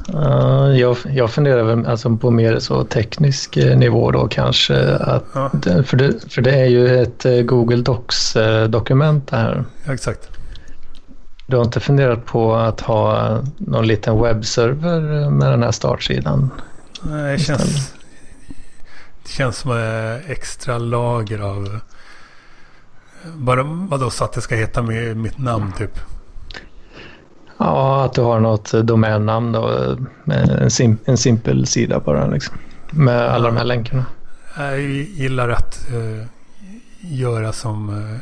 Ja, 0.06 0.72
jag, 0.72 0.96
jag 1.04 1.30
funderar 1.30 1.62
väl 1.62 1.86
alltså 1.86 2.16
på 2.16 2.30
mer 2.30 2.58
så 2.58 2.84
teknisk 2.84 3.56
eh, 3.56 3.78
nivå 3.78 4.10
då 4.10 4.28
kanske. 4.28 4.94
Att, 4.96 5.24
Ja. 5.34 5.50
för, 5.86 5.96
det, 5.96 6.32
för 6.32 6.42
det 6.42 6.60
är 6.60 6.66
ju 6.66 7.02
ett 7.02 7.46
Google 7.46 7.82
Docs-dokument 7.82 9.28
det 9.28 9.36
här. 9.36 9.64
Ja, 9.86 9.94
exakt. 9.94 10.28
Du 11.52 11.56
har 11.56 11.64
inte 11.64 11.80
funderat 11.80 12.24
på 12.24 12.54
att 12.54 12.80
ha 12.80 13.38
någon 13.56 13.86
liten 13.86 14.22
webbserver 14.22 15.30
med 15.30 15.50
den 15.50 15.62
här 15.62 15.70
startsidan? 15.70 16.50
Nej, 17.02 17.32
det 17.32 17.38
känns, 17.38 17.94
det 19.22 19.28
känns 19.28 19.56
som 19.56 19.72
extra 20.26 20.78
lager 20.78 21.38
av... 21.38 21.80
Bara, 23.34 23.62
vadå, 23.62 24.10
så 24.10 24.24
att 24.24 24.32
det 24.32 24.40
ska 24.40 24.54
heta 24.54 24.82
med 24.82 25.16
mitt 25.16 25.38
namn 25.38 25.72
typ? 25.72 25.98
Ja, 27.58 28.04
att 28.04 28.14
du 28.14 28.20
har 28.20 28.40
något 28.40 28.72
domännamn 28.72 29.52
då, 29.52 29.96
en, 30.24 30.70
sim, 30.70 30.98
en 31.04 31.18
simpel 31.18 31.66
sida 31.66 32.00
bara 32.00 32.26
liksom. 32.26 32.56
Med 32.90 33.28
alla 33.28 33.48
de 33.48 33.56
här 33.56 33.64
länkarna. 33.64 34.04
Jag 34.56 34.80
gillar 34.80 35.48
att 35.48 35.86
eh, 35.90 36.26
göra 37.00 37.52
som, 37.52 37.88
eh, 37.88 38.18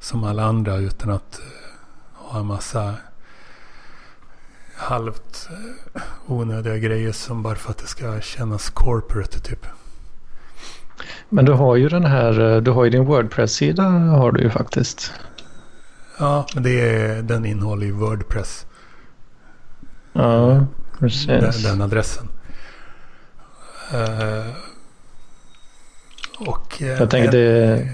som 0.00 0.24
alla 0.24 0.44
andra 0.44 0.76
utan 0.76 1.10
att 1.10 1.38
eh, 1.38 1.59
ha 2.30 2.40
en 2.40 2.46
massa 2.46 2.94
halvt 4.76 5.48
eh, 5.94 6.02
onödiga 6.26 6.78
grejer 6.78 7.12
som 7.12 7.42
bara 7.42 7.54
för 7.54 7.70
att 7.70 7.78
det 7.78 7.86
ska 7.86 8.20
kännas 8.20 8.70
corporate 8.70 9.40
typ. 9.40 9.66
Men 11.28 11.44
du 11.44 11.52
har 11.52 11.76
ju 11.76 11.88
den 11.88 12.04
här, 12.04 12.40
eh, 12.40 12.62
du 12.62 12.70
har 12.70 12.84
ju 12.84 12.90
din 12.90 13.04
Wordpress-sida 13.04 13.82
har 13.88 14.32
du 14.32 14.42
ju 14.42 14.50
faktiskt. 14.50 15.12
Ja, 16.18 16.46
men 16.54 16.62
det 16.62 16.80
är, 16.80 17.22
den 17.22 17.44
innehåller 17.44 17.86
ju 17.86 17.92
Wordpress. 17.92 18.66
Ja, 20.12 20.66
precis. 20.98 21.26
Den, 21.26 21.62
den 21.62 21.82
adressen. 21.82 22.28
Eh, 23.92 24.46
och 26.38 26.80
Jag 26.80 27.10
tänker 27.10 27.32
det, 27.32 27.88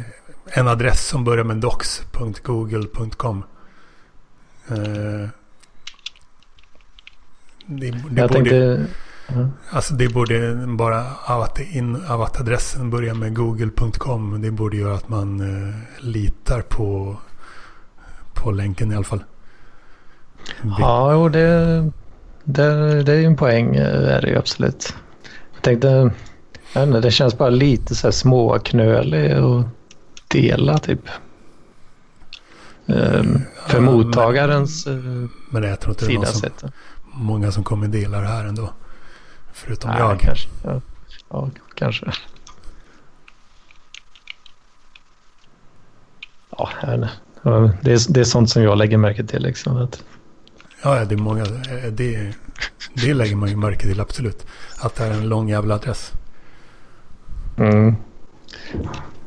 en 0.46 0.68
adress 0.68 1.08
som 1.08 1.24
börjar 1.24 1.44
med 1.44 1.56
docs.google.com. 1.56 3.44
Eh, 4.68 5.28
det, 7.66 7.90
det, 7.90 8.02
jag 8.16 8.28
borde, 8.28 8.28
tänkte, 8.28 8.86
ja. 9.28 9.48
alltså 9.70 9.94
det 9.94 10.08
borde 10.08 10.66
bara 10.66 11.00
att, 11.26 11.60
in, 11.60 12.06
av 12.08 12.22
att 12.22 12.40
adressen 12.40 12.90
börjar 12.90 13.14
med 13.14 13.36
google.com. 13.36 14.42
Det 14.42 14.50
borde 14.50 14.76
göra 14.76 14.94
att 14.94 15.08
man 15.08 15.40
eh, 15.40 15.74
litar 16.00 16.60
på, 16.60 17.16
på 18.34 18.50
länken 18.50 18.92
i 18.92 18.94
alla 18.94 19.04
fall. 19.04 19.24
ja 20.78 21.12
jo, 21.12 21.28
det, 21.28 21.90
det, 22.44 23.02
det 23.02 23.12
är 23.12 23.16
ju 23.16 23.24
en 23.24 23.36
poäng 23.36 23.76
eh, 23.76 24.14
är 24.16 24.20
det 24.22 24.28
ju 24.28 24.38
absolut. 24.38 24.94
Jag 25.54 25.62
tänkte, 25.62 26.10
jag 26.72 26.82
inte, 26.82 27.00
det 27.00 27.10
känns 27.10 27.38
bara 27.38 27.50
lite 27.50 27.94
så 27.94 28.06
här 28.06 28.12
småknölig 28.12 29.44
och 29.44 29.64
dela 30.28 30.78
typ. 30.78 31.00
Ehm, 32.86 33.40
för 33.66 33.74
Ja, 33.76 33.80
mottagarens 33.80 34.86
eh, 34.86 34.94
Men 35.50 35.62
jag 35.62 35.80
tror 35.80 35.92
inte 35.92 36.06
det 36.06 36.12
är 36.12 36.16
någon 36.18 36.26
som, 36.26 36.50
många 37.12 37.52
som 37.52 37.64
kommer 37.64 37.88
dela 37.88 38.20
det 38.20 38.26
här 38.26 38.44
ändå. 38.44 38.70
Förutom 39.52 39.90
Nej, 39.90 39.98
jag. 40.00 40.20
Kanske. 40.20 40.48
Ja, 40.64 40.80
ja, 41.30 41.50
kanske. 41.74 42.12
Ja, 46.58 46.68
det, 47.82 47.92
är, 47.92 48.12
det 48.12 48.20
är 48.20 48.24
sånt 48.24 48.50
som 48.50 48.62
jag 48.62 48.78
lägger 48.78 48.96
märke 48.98 49.24
till. 49.24 49.42
Liksom, 49.42 49.76
att, 49.76 50.02
Ja, 50.82 50.98
ja, 50.98 51.04
det 51.04 51.14
är 51.14 51.18
många. 51.18 51.42
eh, 51.44 51.92
Det, 51.92 52.32
det 52.94 53.14
lägger 53.14 53.36
man 53.36 53.48
ju 53.48 53.56
märke 53.56 53.82
till 53.86 54.00
absolut. 54.00 54.46
Att 54.80 54.94
det 54.94 55.04
är 55.04 55.10
en 55.10 55.28
lång 55.28 55.48
jävla 55.48 55.74
adress. 55.74 56.12
mm, 57.56 57.96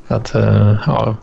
att 0.08 0.36
eh, 0.36 0.78
ja. 0.86 1.16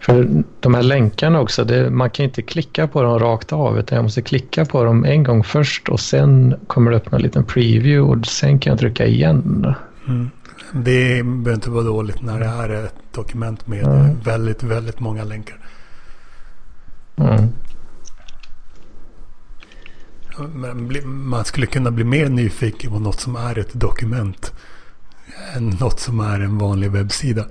För 0.00 0.28
de 0.60 0.74
här 0.74 0.82
länkarna 0.82 1.40
också, 1.40 1.64
det, 1.64 1.90
man 1.90 2.10
kan 2.10 2.24
inte 2.24 2.42
klicka 2.42 2.88
på 2.88 3.02
dem 3.02 3.18
rakt 3.18 3.52
av 3.52 3.78
utan 3.78 3.96
jag 3.96 4.02
måste 4.02 4.22
klicka 4.22 4.64
på 4.64 4.84
dem 4.84 5.04
en 5.04 5.22
gång 5.22 5.44
först 5.44 5.88
och 5.88 6.00
sen 6.00 6.54
kommer 6.66 6.90
det 6.90 6.96
upp 6.96 7.12
en 7.12 7.22
liten 7.22 7.44
preview 7.44 8.00
och 8.00 8.26
sen 8.26 8.58
kan 8.58 8.70
jag 8.70 8.80
trycka 8.80 9.06
igen. 9.06 9.74
Mm. 10.08 10.30
Det 10.72 11.22
behöver 11.22 11.54
inte 11.54 11.70
vara 11.70 11.84
dåligt 11.84 12.22
när 12.22 12.40
det 12.40 12.46
här 12.46 12.68
är 12.68 12.84
ett 12.84 12.94
dokument 13.14 13.66
med 13.66 13.84
Mm. 13.84 14.20
väldigt, 14.24 14.62
väldigt 14.62 15.00
många 15.00 15.24
länkar. 15.24 15.56
Mm. 17.16 17.48
Man 21.04 21.44
skulle 21.44 21.66
kunna 21.66 21.90
bli 21.90 22.04
mer 22.04 22.28
nyfiken 22.28 22.90
på 22.90 22.98
något 22.98 23.20
som 23.20 23.36
är 23.36 23.58
ett 23.58 23.72
dokument. 23.72 24.52
än 25.56 25.68
något 25.68 26.00
som 26.00 26.20
är 26.20 26.40
en 26.40 26.58
vanlig 26.58 26.90
webbsida. 26.90 27.44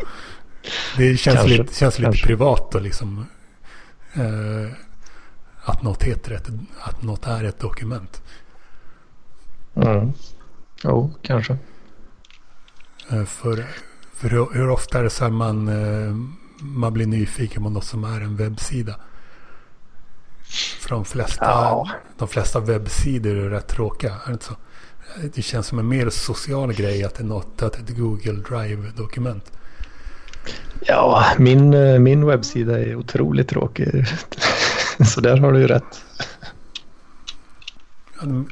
Det 0.98 1.18
känns 1.18 1.38
Kanske, 1.38 1.58
lite, 1.58 1.74
känns 1.74 2.00
lite 2.00 2.18
privat 2.18 2.76
och 2.76 2.82
liksom. 2.82 3.26
Eh, 4.14 4.72
att 5.64 5.84
något 5.84 6.04
heter 6.04 6.32
ett, 6.32 6.48
att 6.80 7.04
något 7.04 7.28
är 7.28 7.44
ett 7.44 7.60
dokument. 7.60 8.22
Mm. 9.76 10.14
Jo, 10.84 11.14
kanske. 11.22 11.58
Eh, 13.10 13.26
för 13.26 13.66
för 14.14 14.30
hur, 14.30 14.48
hur 14.54 14.70
ofta 14.70 15.00
är 15.00 15.04
det 15.04 15.10
så 15.10 15.24
här 15.24 15.32
man, 15.32 15.68
eh, 15.68 16.16
man 16.62 16.94
blir 16.94 17.06
nyfiken 17.06 17.64
på 17.64 17.70
något 17.70 17.86
som 17.86 18.04
är 18.04 18.22
en 18.22 18.36
webbsida? 18.36 18.96
För 20.80 20.90
de 20.90 21.06
flesta, 21.06 21.46
Ja. 21.46 21.90
de 22.18 22.28
flesta 22.28 22.60
webbsidor 22.60 23.36
är 23.36 23.50
rätt 23.50 23.68
tråkiga. 23.68 24.12
Är 24.14 24.28
det 24.28 24.32
inte 24.34 24.46
så? 24.46 24.56
Det 25.36 25.42
känns 25.42 25.68
som 25.68 25.80
en 25.80 25.88
mer 25.88 26.10
social 26.10 26.74
grej 26.74 27.04
att 27.04 27.16
det 27.16 27.24
är 27.24 27.28
något, 27.28 27.62
att 27.62 27.76
ett 27.76 27.98
Google 27.98 28.44
Drive-dokument. 28.50 29.52
Ja, 30.82 31.26
min, 31.38 31.74
eh, 31.74 32.00
min 32.00 32.26
webbsida 32.26 32.80
är 32.80 32.96
otroligt 32.96 33.48
tråkig. 33.48 34.06
Så 35.08 35.22
där 35.22 35.38
har 35.38 35.52
du 35.52 35.60
ju 35.60 35.68
rätt. 35.68 36.02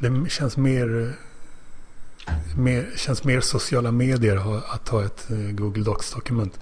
Det- 0.01 0.29
känns 0.29 0.57
mer, 0.57 1.13
mer, 2.57 2.85
känns 2.95 3.23
mer 3.23 3.41
sociala 3.41 3.91
medier 3.91 4.61
att 4.73 4.89
ha 4.89 5.05
ett 5.05 5.31
eh, 5.31 5.37
Google 5.37 5.83
Docs-dokument. 5.83 6.59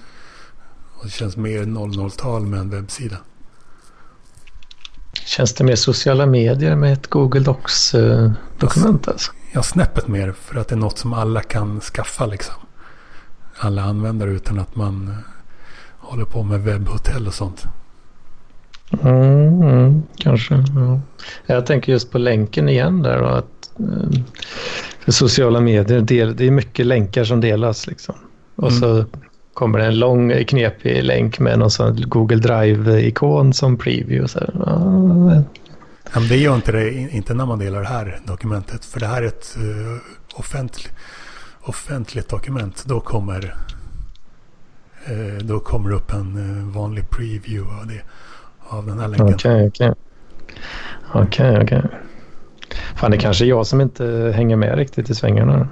Och 0.98 1.06
det 1.06 1.12
känns 1.12 1.38
mer 1.38 1.62
00-tal 1.64 2.46
med 2.46 2.60
en 2.60 2.70
webbsida. 2.70 3.18
Känns 5.26 5.54
det 5.54 5.64
mer 5.64 5.76
sociala 5.76 6.26
medier 6.26 6.76
med 6.76 6.94
ett 6.94 7.08
Google 7.08 7.40
Docs-dokument 7.40 9.08
alltså? 9.08 9.32
Ja, 9.52 9.64
snäppet 9.64 10.08
mer 10.08 10.32
för 10.32 10.60
att 10.60 10.68
det 10.68 10.76
är 10.76 10.80
något 10.80 10.98
som 10.98 11.14
alla 11.14 11.42
kan 11.42 11.82
skaffa 11.82 12.26
liksom. 12.26 12.54
Alla 13.66 13.82
användare 13.82 14.32
utan 14.32 14.60
att 14.60 14.76
man 14.76 15.08
eh, 15.08 15.14
håller 16.00 16.26
på 16.26 16.44
med 16.44 16.62
webbhotell 16.62 17.28
och 17.28 17.34
sånt. 17.34 17.66
Mm, 19.04 19.62
mm, 19.62 20.04
kanske. 20.18 20.56
Ja. 20.56 21.00
Jag 21.46 21.66
tänker 21.66 21.92
just 21.92 22.12
på 22.12 22.18
länken 22.18 22.70
igen 22.70 23.02
där 23.02 23.22
och 23.22 23.38
att 23.38 23.70
eh, 23.80 24.20
för 25.00 25.12
sociala 25.12 25.60
medier, 25.60 26.02
del, 26.02 26.36
det 26.36 26.48
är 26.48 26.52
mycket 26.52 26.86
länkar 26.86 27.24
som 27.24 27.42
delas 27.42 27.88
liksom. 27.88 28.16
Och 28.56 28.72
Mm. 28.72 28.80
så 28.82 29.06
kommer 29.54 29.80
det 29.80 29.86
en 29.86 30.00
lång 30.00 30.46
knepig 30.46 31.04
länk 31.04 31.40
med 31.40 31.60
någon 31.60 31.72
sån 31.72 32.02
Google 32.10 32.38
Drive-ikon 32.38 33.54
som 33.54 33.78
preview. 33.78 34.28
Så 34.28 34.40
här. 34.40 34.50
Ja, 36.14 36.20
men 36.20 36.30
det 36.30 36.38
gör 36.38 36.56
inte 36.56 36.72
det, 36.72 36.92
inte 36.94 37.34
när 37.34 37.46
man 37.46 37.60
delar 37.60 37.82
det 37.82 37.88
här 37.88 38.20
dokumentet. 38.26 38.86
För 38.86 39.00
det 39.00 39.08
här 39.08 39.22
är 39.22 39.28
ett 39.28 39.58
uh, 39.58 39.98
offentlig, 40.36 40.92
offentligt 41.66 42.30
dokument. 42.30 42.84
Då 42.86 43.00
kommer, 43.00 43.56
eh, 45.06 45.44
då 45.46 45.60
kommer 45.60 45.92
upp 45.92 46.14
en 46.14 46.60
eh, 46.60 46.76
vanlig 46.76 47.10
preview 47.10 47.82
av, 47.82 47.88
det, 47.88 48.02
av 48.60 48.86
den 48.86 49.00
här 49.00 49.08
länken. 49.08 49.34
Okej, 49.34 49.68
okej. 49.68 49.94
Okej, 51.14 51.62
okej. 51.62 51.84
Fan, 52.96 53.12
det 53.12 53.18
kanske 53.18 53.46
är 53.46 53.48
jag 53.48 53.68
som 53.68 53.82
inte 53.82 54.32
hänger 54.36 54.56
med 54.56 54.78
riktigt 54.78 55.10
i 55.10 55.16
svängarna. 55.16 55.70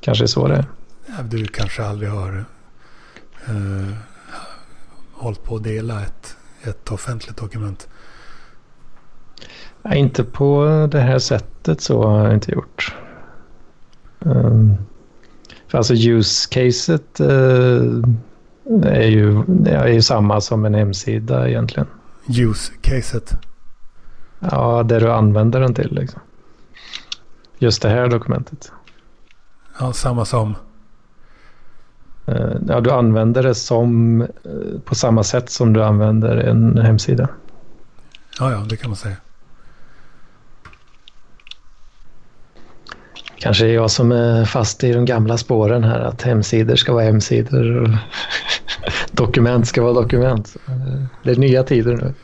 Kanske 0.00 0.24
är 0.24 0.26
så 0.26 0.48
det 0.48 0.54
är. 0.54 0.64
Ja, 1.06 1.22
Du 1.22 1.46
kanske 1.46 1.84
aldrig 1.84 2.10
har 2.10 2.44
uh, 3.50 3.94
hållit 5.12 5.44
på 5.44 5.56
att 5.56 5.64
dela 5.64 6.02
ett, 6.02 6.36
ett 6.62 6.92
offentligt 6.92 7.36
dokument. 7.36 7.88
Ja, 9.82 9.94
inte 9.94 10.24
på 10.24 10.64
det 10.92 11.00
här 11.00 11.18
sättet 11.18 11.80
så 11.80 12.02
har 12.02 12.24
jag 12.24 12.34
inte 12.34 12.52
gjort. 12.52 12.94
Um, 14.20 14.74
för 15.68 15.78
alltså 15.78 15.94
use-caset 15.94 17.20
uh, 17.20 18.04
är, 18.82 19.06
ju, 19.06 19.42
är 19.66 19.88
ju 19.88 20.02
samma 20.02 20.40
som 20.40 20.64
en 20.64 20.74
hemsida 20.74 21.48
egentligen. 21.48 21.86
Use-caset. 22.26 23.34
Ja, 24.40 24.82
det 24.82 24.98
du 24.98 25.12
använder 25.12 25.60
den 25.60 25.74
till 25.74 25.94
liksom. 25.94 26.20
Just 27.58 27.82
det 27.82 27.88
här 27.88 28.08
dokumentet. 28.08 28.72
Ja, 29.80 29.92
samma 29.92 30.24
som. 30.24 30.54
Uh, 32.28 32.56
ja, 32.68 32.80
du 32.80 32.90
använder 32.90 33.42
det 33.42 33.54
som 33.54 34.20
uh, 34.20 34.80
på 34.84 34.94
samma 34.94 35.22
sätt 35.22 35.50
som 35.50 35.72
du 35.72 35.84
använder 35.84 36.36
en 36.36 36.78
hemsida. 36.78 37.28
Ja, 38.38 38.50
ja, 38.52 38.66
det 38.68 38.76
kan 38.76 38.90
man 38.90 38.96
säga. 38.96 39.16
Kanske 43.40 43.66
är 43.66 43.74
jag 43.74 43.90
som 43.90 44.12
är 44.12 44.44
fast 44.44 44.84
i 44.84 44.92
de 44.92 45.04
gamla 45.04 45.38
spåren 45.38 45.84
här 45.84 46.00
att 46.00 46.22
hemsidor 46.22 46.76
ska 46.76 46.92
vara 46.92 47.04
hemsidor 47.04 47.76
och 47.76 47.88
dokument 49.12 49.68
ska 49.68 49.82
vara 49.82 49.92
dokument. 49.92 50.56
Det 51.22 51.30
är 51.30 51.36
nya 51.36 51.62
tider 51.62 51.96
nu. 51.96 52.14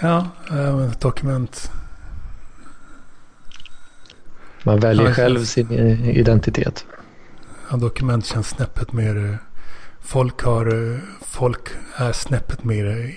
Ja, 0.00 0.26
eh, 0.50 0.90
dokument. 1.00 1.70
Man 4.62 4.80
väljer 4.80 5.06
Ja, 5.06 5.12
själv 5.14 5.36
känns- 5.36 5.50
sin 5.50 5.70
eh, 5.70 6.08
identitet. 6.18 6.84
Ja, 7.70 7.76
dokument 7.76 8.26
känns 8.26 8.48
snäppet 8.48 8.92
mer... 8.92 9.16
eh, 9.30 9.34
Folk, 10.00 10.42
har, 10.42 11.00
folk 11.24 11.68
är 11.96 12.12
snäppet 12.12 12.64
mer 12.64 13.14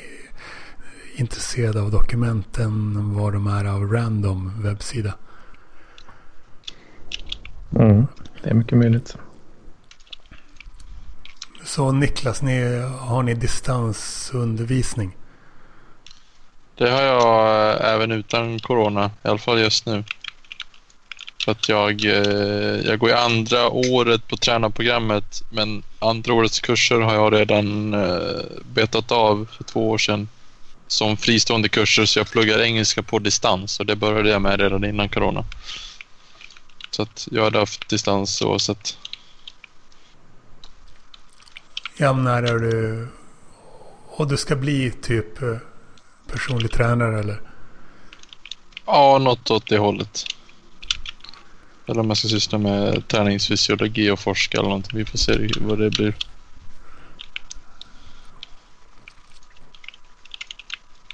intresserade 1.15 1.81
av 1.81 1.91
dokument 1.91 2.57
än 2.57 3.13
vad 3.15 3.33
de 3.33 3.47
är 3.47 3.65
av 3.65 3.91
random 3.91 4.63
webbsida. 4.63 5.13
Mm. 7.79 8.07
Det 8.43 8.49
är 8.49 8.53
mycket 8.53 8.77
möjligt. 8.77 9.17
Så 11.63 11.91
Niklas, 11.91 12.41
ni, 12.41 12.79
har 12.99 13.23
ni 13.23 13.33
distansundervisning? 13.33 15.17
Det 16.75 16.89
har 16.89 17.01
jag 17.01 17.81
eh, 17.81 17.93
även 17.93 18.11
utan 18.11 18.59
corona, 18.59 19.11
i 19.23 19.27
alla 19.27 19.37
fall 19.37 19.59
just 19.59 19.85
nu. 19.85 20.03
För 21.45 21.51
att 21.51 21.69
jag, 21.69 22.05
eh, 22.05 22.79
jag 22.85 22.99
går 22.99 23.09
i 23.09 23.13
andra 23.13 23.69
året 23.69 24.27
på 24.27 24.37
tränarprogrammet 24.37 25.43
men 25.49 25.83
andra 25.99 26.33
årets 26.33 26.59
kurser 26.59 26.99
har 26.99 27.13
jag 27.13 27.33
redan 27.33 27.93
eh, 27.93 28.41
betat 28.73 29.11
av 29.11 29.47
för 29.57 29.63
två 29.63 29.89
år 29.89 29.97
sedan 29.97 30.27
som 30.87 31.17
fristående 31.17 31.69
kurser 31.69 32.05
så 32.05 32.19
jag 32.19 32.29
pluggar 32.29 32.61
engelska 32.61 33.03
på 33.03 33.19
distans 33.19 33.79
och 33.79 33.85
det 33.85 33.95
började 33.95 34.29
jag 34.29 34.41
med 34.41 34.59
redan 34.59 34.83
innan 34.85 35.09
corona. 35.09 35.45
Så 36.91 37.01
att 37.01 37.27
jag 37.31 37.43
hade 37.43 37.59
haft 37.59 37.89
distans 37.89 38.41
oavsett. 38.41 38.97
Ja, 41.97 42.13
när 42.13 42.43
är 42.43 42.59
du... 42.59 43.07
Och 44.07 44.27
du 44.27 44.37
ska 44.37 44.55
bli 44.55 44.91
typ 44.91 45.41
eh, 45.41 45.57
personlig 46.27 46.71
tränare 46.71 47.19
eller? 47.19 47.41
Ja, 48.85 49.17
något 49.17 49.51
åt 49.51 49.67
det 49.67 49.77
hållet. 49.77 50.25
Eller 51.85 51.99
om 51.99 52.07
jag 52.07 52.17
ska 52.17 52.27
syssla 52.27 52.57
med 52.57 53.07
träningsfysiologi 53.07 54.11
och 54.11 54.19
forska 54.19 54.57
eller 54.57 54.69
någonting. 54.69 54.97
Vi 54.97 55.05
får 55.05 55.17
se 55.17 55.49
vad 55.59 55.79
det 55.79 55.89
blir. 55.89 56.15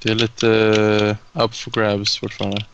Det 0.01 0.09
är 0.11 0.15
lite 0.15 0.49
eh, 1.33 1.43
up 1.43 1.55
for 1.55 1.71
grabs 1.71 2.17
fortfarande. 2.17 2.65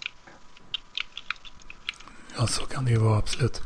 Ja, 2.37 2.47
så 2.47 2.65
kan 2.65 2.85
det 2.85 2.91
ju 2.91 2.97
vara 2.97 3.17
absolut. 3.17 3.61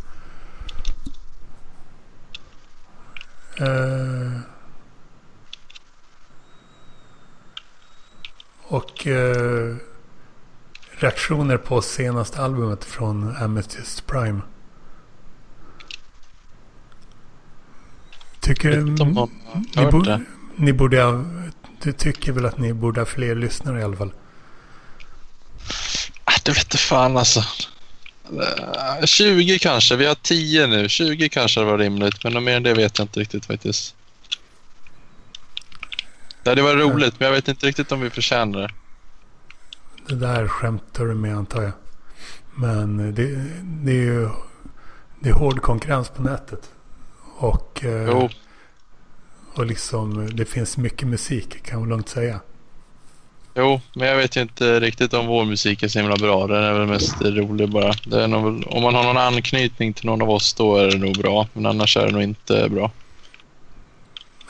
Eh, 3.59 4.39
och 8.67 9.07
eh, 9.07 9.75
reaktioner 10.91 11.57
på 11.57 11.81
senaste 11.81 12.41
albumet 12.41 12.85
från 12.85 13.35
Amethyst 13.35 14.07
Prime. 14.07 14.41
Tycker 18.39 18.81
ni, 18.81 18.95
det. 20.05 20.21
ni 20.55 20.73
borde 20.73 21.03
ha, 21.03 21.25
du 21.81 21.91
tycker 21.91 22.31
väl 22.31 22.45
att 22.45 22.57
ni 22.57 22.73
borde 22.73 23.01
ha 23.01 23.05
fler 23.05 23.35
lyssnare 23.35 23.79
i 23.79 23.83
alla 23.83 23.95
fall? 23.95 24.13
Ah, 26.23 26.39
det 26.45 26.51
vete 26.51 26.77
fan 26.77 27.17
alltså. 27.17 27.43
Eh, 28.31 29.05
20 29.05 29.59
kanske. 29.59 29.95
Vi 29.95 30.05
har 30.05 30.15
10 30.15 30.67
nu. 30.67 30.89
20 30.89 31.29
kanske 31.29 31.63
var 31.63 31.77
rimligt. 31.77 32.23
Men 32.23 32.43
mer 32.43 32.57
än 32.57 32.63
det 32.63 32.73
vet 32.73 32.97
jag 32.97 33.05
inte 33.05 33.19
riktigt 33.19 33.45
faktiskt. 33.45 33.95
Det 36.43 36.49
hade 36.49 36.61
varit 36.61 36.79
roligt 36.79 37.19
men 37.19 37.25
jag 37.25 37.33
vet 37.33 37.47
inte 37.47 37.67
riktigt 37.67 37.91
om 37.91 38.01
vi 38.01 38.09
förtjänar 38.09 38.59
det. 38.59 38.69
Det 40.07 40.15
där 40.15 40.47
skämtar 40.47 41.05
du 41.05 41.15
med 41.15 41.37
antar 41.37 41.63
jag. 41.63 41.71
Men 42.55 43.15
det, 43.15 43.45
det 43.63 43.91
är 43.91 44.03
ju 44.03 44.29
det 45.19 45.29
är 45.29 45.33
hård 45.33 45.61
konkurrens 45.61 46.09
på 46.09 46.21
nätet. 46.21 46.71
Och, 47.37 47.85
eh, 47.85 48.07
Jo, 48.07 48.29
och 49.53 49.65
liksom 49.65 50.35
det 50.35 50.45
finns 50.45 50.77
mycket 50.77 51.07
musik 51.07 51.63
kan 51.63 51.79
man 51.79 51.89
lugnt 51.89 52.09
säga. 52.09 52.39
Jo, 53.57 53.81
men 53.93 54.07
jag 54.07 54.17
vet 54.17 54.37
ju 54.37 54.41
inte 54.41 54.79
riktigt 54.79 55.13
om 55.13 55.27
vår 55.27 55.45
musik 55.45 55.83
är 55.83 55.87
så 55.87 55.99
himla 55.99 56.15
bra. 56.15 56.47
Den 56.47 56.63
är 56.63 56.73
väl 56.73 56.87
mest 56.87 57.21
rolig 57.21 57.69
bara. 57.69 57.93
Det 58.05 58.23
är 58.23 58.27
nog 58.27 58.63
om 58.67 58.83
man 58.83 58.95
har 58.95 59.03
någon 59.03 59.17
anknytning 59.17 59.93
till 59.93 60.05
någon 60.05 60.21
av 60.21 60.29
oss 60.29 60.53
då 60.53 60.77
är 60.77 60.87
det 60.87 60.97
nog 60.97 61.17
bra. 61.17 61.47
Men 61.53 61.65
annars 61.65 61.97
är 61.97 62.05
det 62.05 62.11
nog 62.11 62.23
inte 62.23 62.69
bra. 62.69 62.91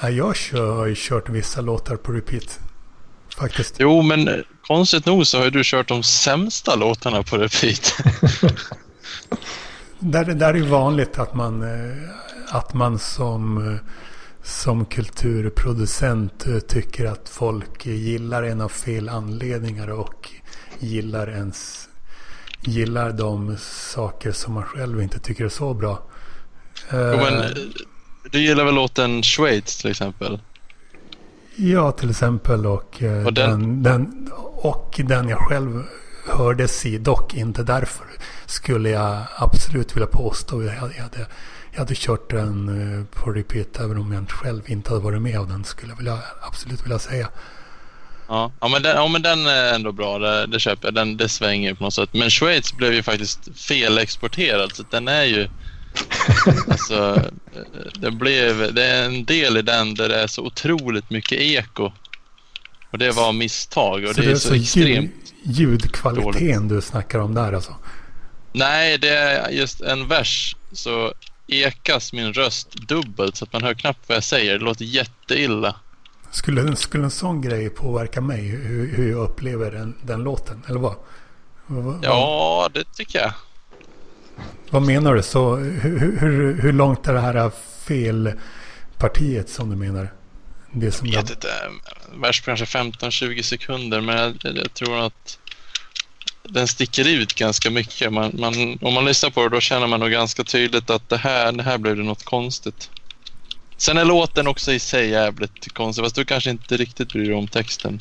Jag 0.01 0.35
har 0.53 0.85
ju 0.85 0.95
kört 0.97 1.29
vissa 1.29 1.61
låtar 1.61 1.95
på 1.95 2.11
repeat. 2.11 2.59
Faktiskt. 3.37 3.75
Jo, 3.79 4.01
men 4.01 4.27
eh, 4.27 4.35
konstigt 4.67 5.05
nog 5.05 5.27
så 5.27 5.37
har 5.37 5.45
ju 5.45 5.51
du 5.51 5.61
kört 5.63 5.87
de 5.87 6.03
sämsta 6.03 6.75
låtarna 6.75 7.23
på 7.23 7.37
repeat. 7.37 7.97
Där, 9.99 10.25
där 10.25 10.49
är 10.49 10.53
ju 10.53 10.61
vanligt 10.65 11.19
att 11.19 11.33
man, 11.33 11.61
eh, 11.63 12.09
att 12.49 12.73
man 12.73 12.99
som, 12.99 13.67
eh, 13.73 13.79
som 14.47 14.85
kulturproducent 14.85 16.47
eh, 16.47 16.59
tycker 16.59 17.05
att 17.05 17.29
folk 17.29 17.85
gillar 17.85 18.43
en 18.43 18.61
av 18.61 18.69
fel 18.69 19.09
anledningar 19.09 19.87
och 19.89 20.29
gillar 20.79 21.29
ens 21.29 21.89
gillar 22.61 23.11
de 23.11 23.57
saker 23.93 24.31
som 24.31 24.53
man 24.53 24.63
själv 24.63 25.01
inte 25.01 25.19
tycker 25.19 25.45
är 25.45 25.49
så 25.49 25.73
bra. 25.73 26.03
Jo, 26.91 26.97
men, 26.97 27.33
Eh, 27.33 27.45
eh, 27.45 27.51
du 28.31 28.39
gillar 28.41 28.65
väl 28.65 28.75
låten 28.75 29.23
Schweiz 29.23 29.77
till 29.77 29.91
exempel? 29.91 30.39
Ja, 31.55 31.91
till 31.91 32.09
exempel. 32.09 32.65
Och, 32.65 33.03
eh, 33.03 33.25
Och 33.25 33.33
den... 33.33 33.83
den- 33.83 33.83
Den, 33.83 34.31
och 34.55 34.99
den 35.05 35.29
jag 35.29 35.39
själv 35.39 35.83
hördes 36.27 36.85
i, 36.85 36.97
dock 36.97 37.33
inte 37.33 37.63
därför, 37.63 38.05
skulle 38.45 38.89
jag 38.89 39.23
absolut 39.37 39.95
vilja 39.95 40.07
påstå. 40.07 40.63
Jag 40.63 40.71
hade, 40.71 41.27
jag 41.77 41.81
hade, 41.81 41.95
kört 41.95 42.29
den 42.29 42.69
eh, 42.69 43.05
på 43.23 43.31
repeat 43.31 43.79
även 43.79 43.97
om 43.97 44.11
jag 44.11 44.31
själv 44.31 44.61
inte 44.65 44.89
hade 44.89 45.03
varit 45.03 45.21
med 45.21 45.39
av 45.39 45.47
den, 45.47 45.63
skulle 45.63 45.91
jag 45.91 45.97
vilja, 45.97 46.19
absolut 46.41 46.85
vilja 46.85 46.99
säga. 46.99 47.29
Ja, 48.27 48.51
ja, 48.59 48.67
men, 48.67 48.81
den, 48.81 48.95
ja 48.95 49.07
men 49.07 49.21
den 49.21 49.45
är 49.45 49.73
ändå 49.73 49.91
bra. 49.91 50.19
Det, 50.19 50.45
det 50.45 50.59
köper 50.59 50.87
jag. 50.87 50.93
Den, 50.95 51.17
det 51.17 51.29
svänger 51.29 51.73
på 51.73 51.83
något 51.83 51.93
sätt. 51.93 52.09
Men 52.13 52.29
Schweiz 52.29 52.73
blev 52.73 52.93
ju 52.93 53.03
faktiskt 53.03 53.39
felexporterad. 53.55 54.75
Så 54.75 54.83
den 54.89 55.07
är 55.07 55.23
ju... 55.23 55.47
alltså, 56.69 57.21
eh, 57.55 57.61
det, 57.93 58.11
blev, 58.11 58.73
det 58.73 58.83
är 58.83 59.05
en 59.05 59.25
del 59.25 59.57
i 59.57 59.61
den 59.61 59.93
där 59.93 60.09
det 60.09 60.21
är 60.21 60.27
så 60.27 60.45
otroligt 60.45 61.09
mycket 61.09 61.39
eko. 61.39 61.91
Och 62.91 62.97
det 62.97 63.11
var 63.11 63.33
misstag. 63.33 64.03
Och 64.03 64.13
det, 64.13 64.31
är 64.31 64.35
så, 64.35 64.53
extremt... 64.53 65.11
ljud, 65.43 65.57
ljudkvaliteten 65.57 66.67
du 66.67 66.81
snackar 66.81 67.19
om 67.19 67.33
där 67.33 67.53
alltså. 67.53 67.75
Nej, 68.51 68.97
det 68.97 69.09
är 69.09 69.49
just 69.49 69.81
en 69.81 70.07
vers 70.07 70.55
så 70.71 71.13
ekas 71.47 72.13
min 72.13 72.33
röst 72.33 72.73
dubbelt 72.73 73.35
så 73.35 73.45
att 73.45 73.53
man 73.53 73.63
hör 73.63 73.73
knappt 73.73 74.09
vad 74.09 74.15
jag 74.15 74.23
säger. 74.23 74.59
Det 74.59 74.65
låter 74.65 74.85
jätteilla. 74.85 75.75
Skulle, 76.31 76.75
skulle 76.75 77.03
en 77.03 77.11
sån 77.11 77.41
grej 77.41 77.69
påverka 77.69 78.21
mig, 78.21 78.41
hur, 78.41 78.95
hur 78.95 79.11
jag 79.11 79.19
upplever 79.19 79.71
den, 79.71 79.95
den 80.01 80.23
låten? 80.23 80.63
Eller 80.67 80.79
vad? 80.79 80.95
vad? 81.67 81.99
Ja, 82.03 82.69
det 82.73 82.83
tycker 82.93 83.19
jag. 83.19 83.33
Vad 84.69 84.81
menar 84.81 85.15
du? 85.15 85.23
Så 85.23 85.55
hur, 85.55 86.17
hur, 86.19 86.61
hur 86.61 86.73
långt 86.73 87.07
är 87.07 87.13
det 87.13 87.19
här 87.19 87.51
felpartiet 87.85 89.49
som 89.49 89.69
du 89.69 89.75
menar? 89.75 90.13
Det 90.71 90.91
som 90.91 91.07
Jag 91.07 91.21
vet 91.21 91.29
inte. 91.29 91.47
Vers 92.15 92.41
på 92.41 92.45
kanske 92.45 92.65
15-20 92.65 93.41
sekunder 93.41 94.01
men 94.01 94.17
jag, 94.17 94.57
jag 94.57 94.73
tror 94.73 95.05
att 95.05 95.39
den 96.49 96.67
sticker 96.67 97.07
ut 97.07 97.35
ganska 97.35 97.69
mycket. 97.69 98.13
Man, 98.13 98.31
man, 98.39 98.77
om 98.81 98.93
man 98.93 99.05
lyssnar 99.05 99.29
på 99.29 99.43
det 99.43 99.49
då 99.49 99.59
känner 99.59 99.87
man 99.87 99.99
nog 99.99 100.11
ganska 100.11 100.43
tydligt 100.43 100.89
att 100.89 101.09
det 101.09 101.17
här, 101.17 101.51
det 101.51 101.63
här 101.63 101.77
blev 101.77 101.95
det 101.95 102.03
något 102.03 102.23
konstigt. 102.23 102.89
Sen 103.77 103.97
är 103.97 104.05
låten 104.05 104.47
också 104.47 104.71
i 104.71 104.79
sig 104.79 105.09
jävligt 105.09 105.73
konstig 105.73 106.05
fast 106.05 106.15
du 106.15 106.25
kanske 106.25 106.49
inte 106.49 106.77
riktigt 106.77 107.13
bryr 107.13 107.25
dig 107.25 107.35
om 107.35 107.47
texten. 107.47 107.99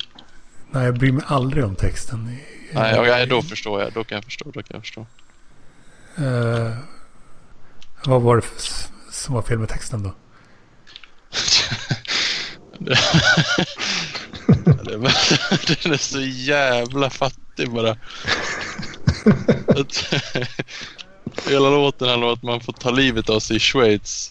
Nej, 0.70 0.84
jag 0.84 0.98
bryr 0.98 1.12
mig 1.12 1.24
aldrig 1.26 1.64
om 1.64 1.76
texten. 1.76 2.38
Nej, 2.72 3.00
okay, 3.00 3.26
då 3.26 3.42
förstår 3.42 3.82
jag. 3.82 3.92
Då 3.92 4.04
kan 4.04 4.16
jag 4.16 4.24
förstå. 4.24 4.44
Då 4.44 4.62
kan 4.62 4.74
jag 4.74 4.82
förstå. 4.82 5.06
Eh, 6.16 6.76
vad 8.04 8.22
var 8.22 8.36
det 8.36 8.46
som 9.10 9.34
var 9.34 9.42
fel 9.42 9.58
med 9.58 9.68
texten 9.68 10.02
då? 10.02 10.14
Den 15.82 15.92
är 15.92 15.96
så 15.96 16.20
jävla 16.20 17.10
fattig 17.10 17.70
bara. 17.72 17.96
Att, 19.68 20.14
hela 21.50 21.70
låten 21.70 22.08
handlar 22.08 22.28
om 22.28 22.34
att 22.34 22.42
man 22.42 22.60
får 22.60 22.72
ta 22.72 22.90
livet 22.90 23.30
av 23.30 23.40
sig 23.40 23.56
i 23.56 23.60
Schweiz. 23.60 24.30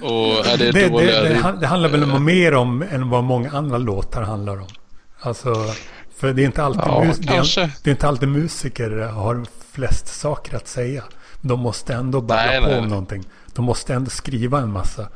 Och 0.00 0.46
är 0.46 0.58
det, 0.58 0.72
det, 0.72 0.88
dåliga... 0.88 1.22
det, 1.22 1.56
det, 1.60 1.66
handlar 1.66 1.88
väl 1.88 2.02
om 2.02 2.24
mer 2.24 2.54
om 2.54 2.82
än 2.82 3.08
vad 3.08 3.24
många 3.24 3.50
andra 3.50 3.78
låtar 3.78 4.22
handlar 4.22 4.60
om. 4.60 4.68
Alltså, 5.20 5.54
för 6.16 6.32
det 6.32 6.42
är 6.42 6.46
inte 6.46 6.62
alltid, 6.62 6.82
Ja, 6.86 7.04
är, 7.04 7.82
det 7.82 7.90
är 7.90 7.92
inte 7.92 8.08
alltid 8.08 8.28
musiker 8.28 8.90
har 8.90 9.46
flest 9.72 10.06
saker 10.06 10.56
att 10.56 10.68
säga. 10.68 11.04
De 11.40 11.60
måste 11.60 11.94
ändå 11.94 12.20
Nej, 12.20 12.60
på 12.60 12.66
nej, 12.66 12.80
nej. 12.80 12.90
någonting. 12.90 13.24
De 13.54 13.64
måste 13.64 13.94
ändå 13.94 14.10
skriva 14.10 14.60
en 14.60 14.72
massa. 14.72 15.08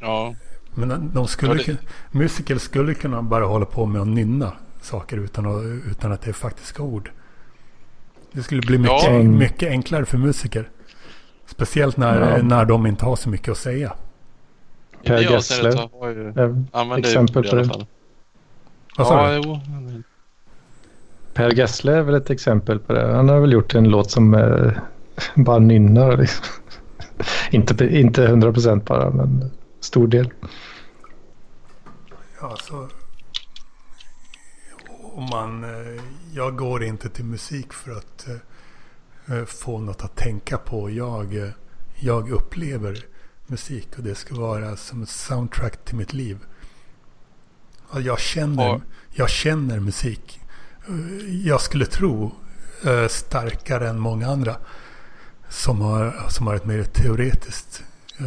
Ja, 0.00 0.34
Men 0.74 1.10
de 1.14 1.26
skulle, 1.28 1.52
Ja, 1.62 1.62
det- 1.66 1.78
musiker 2.18 2.58
skulle 2.58 2.94
kunna 2.94 3.22
bara 3.22 3.44
hålla 3.44 3.64
på 3.64 3.86
med 3.86 4.00
att 4.02 4.08
nynna 4.08 4.52
saker 4.80 5.16
utan 5.16 5.46
att, 5.46 5.62
utan 5.90 6.12
att 6.12 6.22
det 6.22 6.28
är 6.30 6.32
faktiska 6.32 6.82
ord. 6.82 7.10
Det 8.32 8.42
skulle 8.42 8.60
bli 8.60 8.78
mycket, 8.78 9.04
Ja. 9.04 9.18
mycket 9.22 9.68
enklare 9.68 10.04
för 10.04 10.18
musiker. 10.18 10.68
Speciellt 11.46 11.96
när, 11.96 12.36
Ja. 12.36 12.42
när 12.42 12.64
de 12.64 12.86
inte 12.86 13.04
har 13.04 13.16
så 13.16 13.28
mycket 13.28 13.48
att 13.48 13.58
säga. 13.58 13.92
Per 15.04 15.18
Gessle. 15.32 15.68
är 15.68 16.66
använder 16.72 16.98
exempel 16.98 17.48
på 17.50 17.56
det. 17.56 17.86
Vad 18.96 19.06
sa 19.06 19.32
Ja, 19.32 19.40
du? 19.40 20.02
Per 21.34 21.50
Gessle 21.50 21.92
är 21.96 22.02
väl 22.02 22.14
ett 22.14 22.30
exempel 22.30 22.78
på 22.78 22.92
det. 22.92 23.12
Han 23.16 23.28
har 23.28 23.40
väl 23.40 23.52
gjort 23.52 23.74
en 23.74 23.88
låt 23.88 24.10
som 24.10 24.34
eh, 24.34 24.72
bara 25.34 25.58
nynnar. 25.58 26.16
Liksom. 26.16 26.44
inte, 27.50 27.98
inte 27.98 28.24
100 28.24 28.52
procent 28.52 28.84
bara, 28.84 29.10
men 29.10 29.50
stor 29.92 30.06
del. 30.06 30.30
Ja, 32.40 32.56
så... 32.56 32.88
Om 34.88 35.28
man, 35.30 35.64
eh, 35.64 36.02
jag 36.34 36.56
går 36.56 36.84
inte 36.84 37.08
till 37.08 37.24
musik 37.24 37.72
för 37.72 37.92
att 37.92 38.28
eh, 38.28 39.36
eh, 39.36 39.44
få 39.44 39.78
något 39.78 40.02
att 40.02 40.16
tänka 40.16 40.58
på. 40.58 40.90
Jag, 40.90 41.52
jag 42.00 42.30
upplever 42.30 42.98
musik 43.46 43.88
och 43.96 44.02
det 44.02 44.14
ska 44.14 44.34
vara 44.34 44.76
som 44.76 45.02
ett 45.02 45.08
soundtrack 45.08 45.84
till 45.84 45.96
mitt 45.96 46.12
liv. 46.12 46.38
Jag, 47.96 48.20
känner, 48.20 48.64
Ja. 48.64 48.80
jag 49.10 49.30
känner 49.30 49.80
musik. 49.80 50.40
Jag 51.44 51.60
skulle 51.60 51.86
tro 51.86 52.32
starkare 53.08 53.88
än 53.88 53.98
många 53.98 54.28
andra 54.28 54.56
som 55.48 55.80
har, 55.80 56.26
som 56.28 56.46
har 56.46 56.54
ett 56.54 56.64
mer 56.64 56.84
teoretiskt 56.84 57.84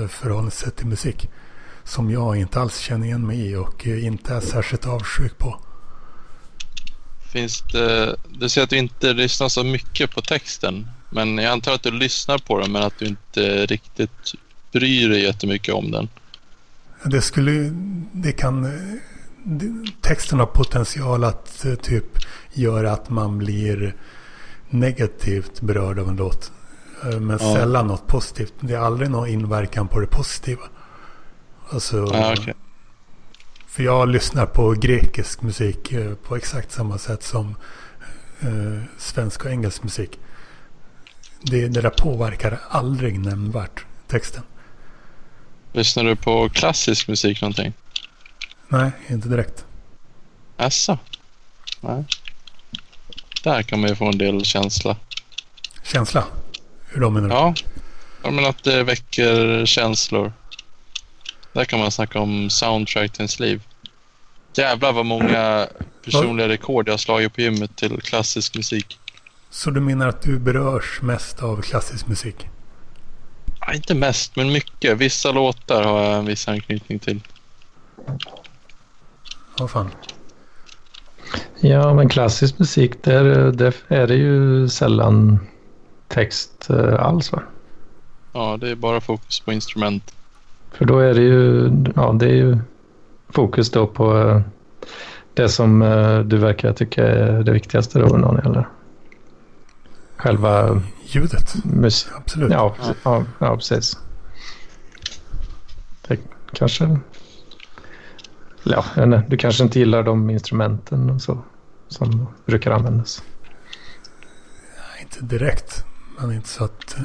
förhållningssätt 0.10 0.76
till 0.76 0.88
musik 0.88 1.30
som 1.86 2.12
jag 2.12 2.38
inte 2.38 2.60
alls 2.62 2.78
känner 2.78 3.06
igen 3.08 3.28
mig 3.28 3.52
i 3.52 3.56
och 3.56 3.88
eh, 3.88 4.06
inte 4.06 4.34
är 4.36 4.40
särskilt 4.42 4.86
avundsjuk 4.88 5.38
på. 5.38 5.60
Finns 7.32 7.62
det, 7.72 8.16
du 8.30 8.50
säger 8.50 8.64
att 8.64 8.70
du 8.70 8.78
inte 8.78 9.14
lyssnar 9.14 9.50
så 9.50 9.64
mycket 9.64 10.12
på 10.16 10.22
texten. 10.22 10.88
Men 11.10 11.38
jag 11.38 11.52
antar 11.52 11.74
att 11.74 11.84
du 11.84 11.92
lyssnar 11.92 12.38
på 12.38 12.60
den 12.60 12.72
men 12.72 12.84
att 12.84 13.00
du 13.00 13.06
inte 13.06 13.66
riktigt 13.66 14.34
bryr 14.72 15.10
dig 15.10 15.24
jättemycket 15.24 15.74
om 15.74 15.92
den. 15.92 16.10
Det 17.06 17.22
skulle, 17.22 17.52
det 18.12 18.32
kan, 18.32 18.80
texten 20.02 20.40
har 20.40 20.46
potential 20.46 21.24
att 21.24 21.66
eh, 21.66 21.76
typ 21.76 22.06
göra 22.54 22.92
att 22.92 23.10
man 23.10 23.38
blir 23.38 23.96
negativt 24.70 25.62
berörd 25.62 26.00
av 26.00 26.10
en 26.10 26.16
låt. 26.16 26.52
Eh, 27.04 27.20
Men 27.20 27.38
Ja. 27.42 27.56
sällan 27.56 27.88
något 27.88 28.08
positivt. 28.08 28.54
Det 28.60 28.74
är 28.74 28.80
aldrig 28.80 29.10
någon 29.10 29.28
inverkan 29.30 29.88
på 29.88 30.00
det 30.00 30.08
positiva. 30.08 30.62
Alltså, 31.70 31.98
Ja, 32.14 32.34
okej. 32.38 32.54
För 33.68 33.84
jag 33.84 34.10
lyssnar 34.10 34.46
på 34.46 34.72
grekisk 34.72 35.42
musik 35.42 35.92
eh, 35.92 36.14
på 36.14 36.36
exakt 36.36 36.72
samma 36.72 36.98
sätt 36.98 37.24
som 37.24 37.56
eh, 38.40 38.82
svensk 38.98 39.46
och 39.46 39.52
engelsk 39.52 39.84
musik. 39.84 40.20
Det, 41.42 41.68
det 41.68 41.82
där 41.82 41.90
påverkar 41.90 42.60
aldrig 42.70 43.20
nämnvärt 43.20 43.86
texten. 44.08 44.44
Lyssnar 45.74 46.04
du 46.04 46.16
på 46.16 46.50
klassisk 46.50 47.08
musik 47.08 47.42
någonting? 47.42 47.74
Nej, 48.68 48.92
inte 49.08 49.30
direkt. 49.30 49.66
Asså? 50.58 50.98
Nej. 51.82 52.06
Där 53.44 53.64
kan 53.64 53.80
man 53.80 53.90
ju 53.90 53.96
få 53.96 54.06
en 54.06 54.18
del 54.18 54.46
känsla. 54.46 54.98
Känsla? 55.84 56.24
Hur 56.88 57.02
då 57.02 57.10
menar 57.10 57.28
du? 57.30 57.64
Ja, 58.24 58.32
menar 58.32 58.50
att 58.50 58.64
det 58.64 58.84
väcker 58.84 59.66
känslor. 59.66 60.34
Där 61.56 61.66
kan 61.66 61.80
man 61.80 61.92
snacka 61.92 62.20
om 62.20 62.50
soundtrack 62.50 63.12
till 63.12 63.22
ens 63.22 63.40
liv. 63.40 63.64
Jävlar 64.56 64.94
vad 64.94 65.06
många 65.06 65.68
personliga 66.06 66.48
rekord 66.48 66.88
jag 66.88 66.94
har 66.94 66.98
slagit 66.98 67.34
på 67.34 67.42
gymmet 67.42 67.76
till 67.76 68.02
klassisk 68.02 68.56
musik. 68.56 69.00
Så 69.50 69.72
du 69.72 69.80
menar 69.80 70.08
att 70.08 70.22
du 70.22 70.40
berörs 70.40 71.00
mest 71.02 71.44
av 71.44 71.62
klassisk 71.62 72.08
musik? 72.08 72.36
Ja, 73.60 73.74
inte 73.74 73.96
mest, 73.96 74.36
men 74.36 74.52
mycket. 74.52 74.98
Vissa 74.98 75.32
låtar 75.32 75.84
har 75.84 76.04
jag 76.04 76.18
en 76.18 76.26
viss 76.26 76.48
anknytning 76.48 77.00
till. 77.00 77.22
Ja, 79.58 79.68
fan. 79.68 79.92
Ja, 81.60 81.94
men 81.94 82.10
klassisk 82.10 82.60
musik, 82.60 83.04
där, 83.04 83.52
där 83.52 83.76
är 83.88 84.08
det 84.08 84.16
ju 84.16 84.70
sällan 84.70 85.40
text 86.08 86.70
eh, 86.70 87.00
alls 87.00 87.32
va? 87.32 87.44
Ja, 88.34 88.58
det 88.58 88.70
är 88.70 88.76
bara 88.76 89.02
fokus 89.02 89.40
på 89.40 89.54
instrument. 89.54 90.16
För 90.78 90.86
då 90.86 91.00
är 91.00 91.14
det 91.14 91.22
ju, 91.22 91.72
ja, 91.96 92.12
det 92.20 92.26
är 92.26 92.36
ju 92.36 92.58
fokus 93.30 93.72
då 93.72 93.88
på 93.88 94.18
eh, 94.18 94.42
det 95.34 95.50
som 95.50 95.82
eh, 95.82 96.20
du 96.20 96.38
verkar 96.38 96.74
tycka 96.74 97.08
är 97.08 97.44
det 97.44 97.52
viktigaste 97.52 98.00
då, 98.00 98.18
någon 98.18 98.40
eller? 98.40 98.68
Själva 100.18 100.82
Ljudet, 101.06 101.66
musik. 101.66 102.12
absolut. 102.18 102.52
Ja, 102.52 102.76
ja, 103.04 103.24
ja, 103.40 103.56
precis. 103.56 103.98
Det 106.08 106.20
kanske... 106.54 107.00
Ja, 108.64 108.86
inte, 108.98 109.24
du 109.28 109.38
kanske 109.38 109.64
inte 109.64 109.80
gillar 109.80 110.04
de 110.04 110.30
instrumenten 110.30 111.10
och 111.10 111.22
så 111.22 111.38
som 111.88 112.28
brukar 112.46 112.72
användas. 112.72 113.24
Nej, 114.76 115.02
Inte 115.02 115.36
direkt, 115.36 115.86
men 116.20 116.32
inte 116.32 116.50
så 116.50 116.64
att... 116.64 116.96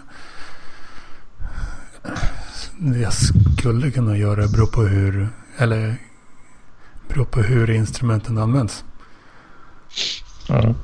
Det 2.83 2.99
jag 2.99 3.13
skulle 3.13 3.91
kunna 3.91 4.17
göra 4.17 4.49
beror 4.49 4.67
på 4.67 4.83
hur... 4.83 5.29
Eller 5.57 5.97
beror 7.09 7.25
på 7.25 7.41
hur 7.41 7.71
instrumenten 7.71 8.39
används. 8.39 8.85
Ja. 10.49 10.75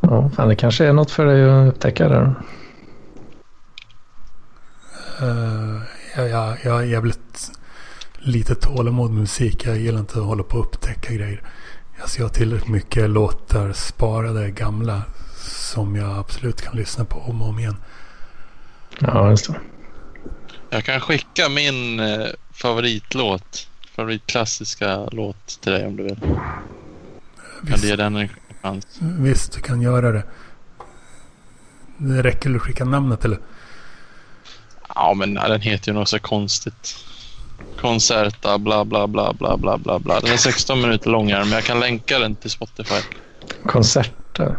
Ja, 0.00 0.30
fan, 0.30 0.48
det 0.48 0.56
kanske 0.56 0.86
är 0.86 0.92
något 0.92 1.10
för 1.10 1.26
dig 1.26 1.50
att 1.50 1.74
upptäcka 1.74 2.08
där. 2.08 2.34
Uh, 5.22 5.82
jag, 6.16 6.28
jag, 6.28 6.58
jag 6.64 6.82
är 6.82 6.86
jävligt 6.86 7.50
lite 8.18 8.54
tålamod 8.54 9.10
med 9.10 9.20
musik. 9.20 9.66
Jag 9.66 9.78
gillar 9.78 10.00
inte 10.00 10.18
att 10.18 10.24
hålla 10.24 10.42
på 10.42 10.58
och 10.58 10.64
upptäcka 10.64 11.14
grejer. 11.14 11.42
Alltså 12.00 12.18
jag 12.18 12.24
har 12.24 12.34
tillräckligt 12.34 12.68
mycket 12.68 13.10
låtar 13.10 13.72
sparade 13.72 14.50
gamla 14.50 15.02
som 15.48 15.96
jag 15.96 16.18
absolut 16.18 16.60
kan 16.62 16.76
lyssna 16.76 17.04
på 17.04 17.18
om 17.20 17.42
och 17.42 17.48
om 17.48 17.58
igen. 17.58 17.76
Ja, 18.98 19.30
just 19.30 19.46
det. 19.46 19.60
Jag 20.70 20.84
kan 20.84 21.00
skicka 21.00 21.48
min 21.48 22.00
eh, 22.00 22.26
favoritlåt, 22.52 23.68
favoritklassiska 23.96 25.08
låt 25.12 25.60
till 25.60 25.72
dig 25.72 25.86
om 25.86 25.96
du 25.96 26.02
vill. 26.02 26.16
Kan 26.16 26.32
Visst, 27.62 27.82
du 27.82 27.88
ge 27.88 27.96
den 27.96 28.16
en 28.16 28.28
chans? 28.62 28.86
visst, 29.00 29.52
du 29.52 29.60
kan 29.60 29.82
göra 29.82 30.12
det. 30.12 30.22
Det 31.98 32.22
räcker 32.22 32.54
att 32.54 32.62
skicka 32.62 32.84
namnet 32.84 33.24
eller? 33.24 33.38
Ja, 34.94 35.14
men 35.14 35.34
nej, 35.34 35.48
den 35.48 35.60
heter 35.60 35.88
ju 35.92 35.98
något 35.98 36.08
så 36.08 36.18
konstigt. 36.18 36.96
Concerta, 37.80 38.58
bla 38.58 38.84
bla 38.84 39.06
bla 39.06 39.32
bla 39.32 39.56
bla 39.56 39.78
bla 39.78 39.98
bla. 39.98 40.20
Den 40.20 40.32
är 40.32 40.36
16 40.36 40.80
minuter 40.80 41.10
lång 41.10 41.32
här, 41.32 41.40
men 41.40 41.52
jag 41.52 41.64
kan 41.64 41.80
länka 41.80 42.18
den 42.18 42.36
till 42.36 42.50
Spotify. 42.50 43.00
Konserter. 43.66 44.56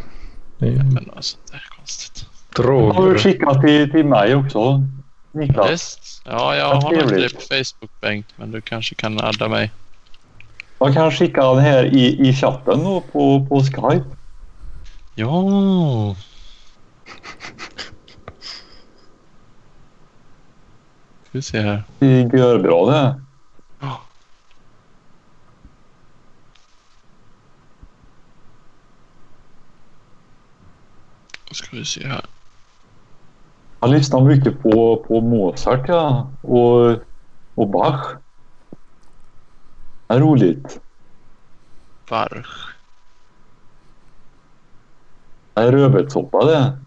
Det 0.60 0.68
är 0.68 0.72
ju 0.72 0.84
Men 0.84 1.12
alltså, 1.16 1.38
det 1.51 1.57
är 1.57 1.68
konstigt. 1.78 2.26
Har 2.57 2.64
du 2.64 2.70
droger. 2.70 3.18
skickat 3.18 3.62
till, 3.62 3.91
till 3.91 4.05
mig 4.05 4.36
också? 4.36 4.84
Niklas? 5.32 5.70
Yes. 5.70 6.22
Ja, 6.26 6.55
jag 6.55 6.74
Vad 6.74 6.84
har 6.84 6.93
inte 6.93 7.16
det 7.16 7.36
på 7.36 7.41
Facebook, 7.41 8.01
Bengt, 8.01 8.28
men 8.36 8.51
du 8.51 8.62
kanske 8.62 8.95
kan 8.95 9.20
adda 9.20 9.47
mig. 9.47 9.72
Jag 10.80 10.93
kan 10.93 11.12
skicka 11.12 11.53
den 11.53 11.60
här 11.60 11.86
i, 11.86 12.30
i 12.30 12.34
chatten 12.34 12.84
då 12.84 13.01
på, 13.01 13.45
på 13.49 13.60
Skype. 13.60 14.05
Ja. 15.16 16.16
Ska 21.24 21.38
vi 21.38 21.41
se 21.41 21.60
här. 21.60 21.84
Det 21.99 22.24
går 22.24 22.60
bra 22.60 22.91
det. 22.91 23.22
Då 31.50 31.56
ska 31.56 31.78
vi 31.78 31.86
se 31.86 32.08
här. 32.08 32.26
Jag 33.80 33.89
lyssnar 33.89 34.22
mycket 34.22 34.62
på, 34.62 35.06
på 35.08 35.22
Mozart 35.22 35.86
ja, 35.88 36.32
och, 36.41 36.91
och 37.56 37.68
Bach. 37.70 38.14
Det 40.08 40.14
är 40.14 40.20
roligt. 40.20 40.80
Varg. 42.10 42.43
Det 45.54 45.62
är 45.62 45.72
rödbetssoppa 45.72 46.45
det. 46.45 46.78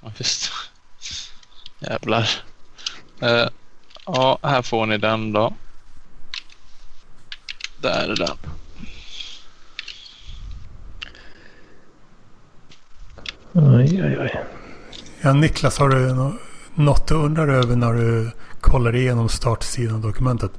Ja, 0.00 0.12
visst. 0.18 0.52
Jävlar. 1.78 2.30
Eh, 3.20 3.48
ja, 4.06 4.38
här 4.42 4.62
får 4.62 4.86
ni 4.86 4.98
den 4.98 5.32
då. 5.32 5.52
Där 7.80 8.08
är 8.08 8.16
den. 8.16 8.59
Oj, 13.52 14.02
oj, 14.04 14.16
oj. 14.20 14.40
Ja, 15.20 15.32
Niklas, 15.32 15.78
har 15.78 15.88
du 15.88 16.14
nå- 16.14 16.36
något 16.74 17.08
du 17.08 17.14
undrar 17.14 17.48
över 17.48 17.76
när 17.76 17.92
du 17.92 18.30
kollar 18.60 18.94
igenom 18.96 19.28
startsidan 19.28 19.94
av 19.94 20.00
dokumentet? 20.00 20.50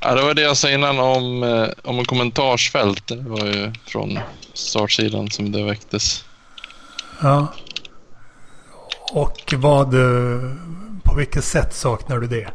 Ja, 0.00 0.14
det 0.14 0.22
var 0.22 0.34
det 0.34 0.42
jag 0.42 0.56
sa 0.56 0.70
innan 0.70 0.98
om, 0.98 1.42
eh, 1.42 1.68
om 1.84 1.98
en 1.98 2.04
kommentarsfält. 2.04 3.06
Det 3.08 3.16
var 3.22 3.46
ju 3.46 3.72
från 3.86 4.18
startsidan 4.54 5.30
som 5.30 5.52
det 5.52 5.64
väcktes. 5.64 6.24
Ja. 7.22 7.46
Och 9.12 9.54
vad... 9.56 9.94
eh, 9.94 10.40
På 11.04 11.14
vilket 11.16 11.44
sätt 11.44 11.74
saknar 11.74 12.18
du 12.18 12.26
det? 12.26 12.48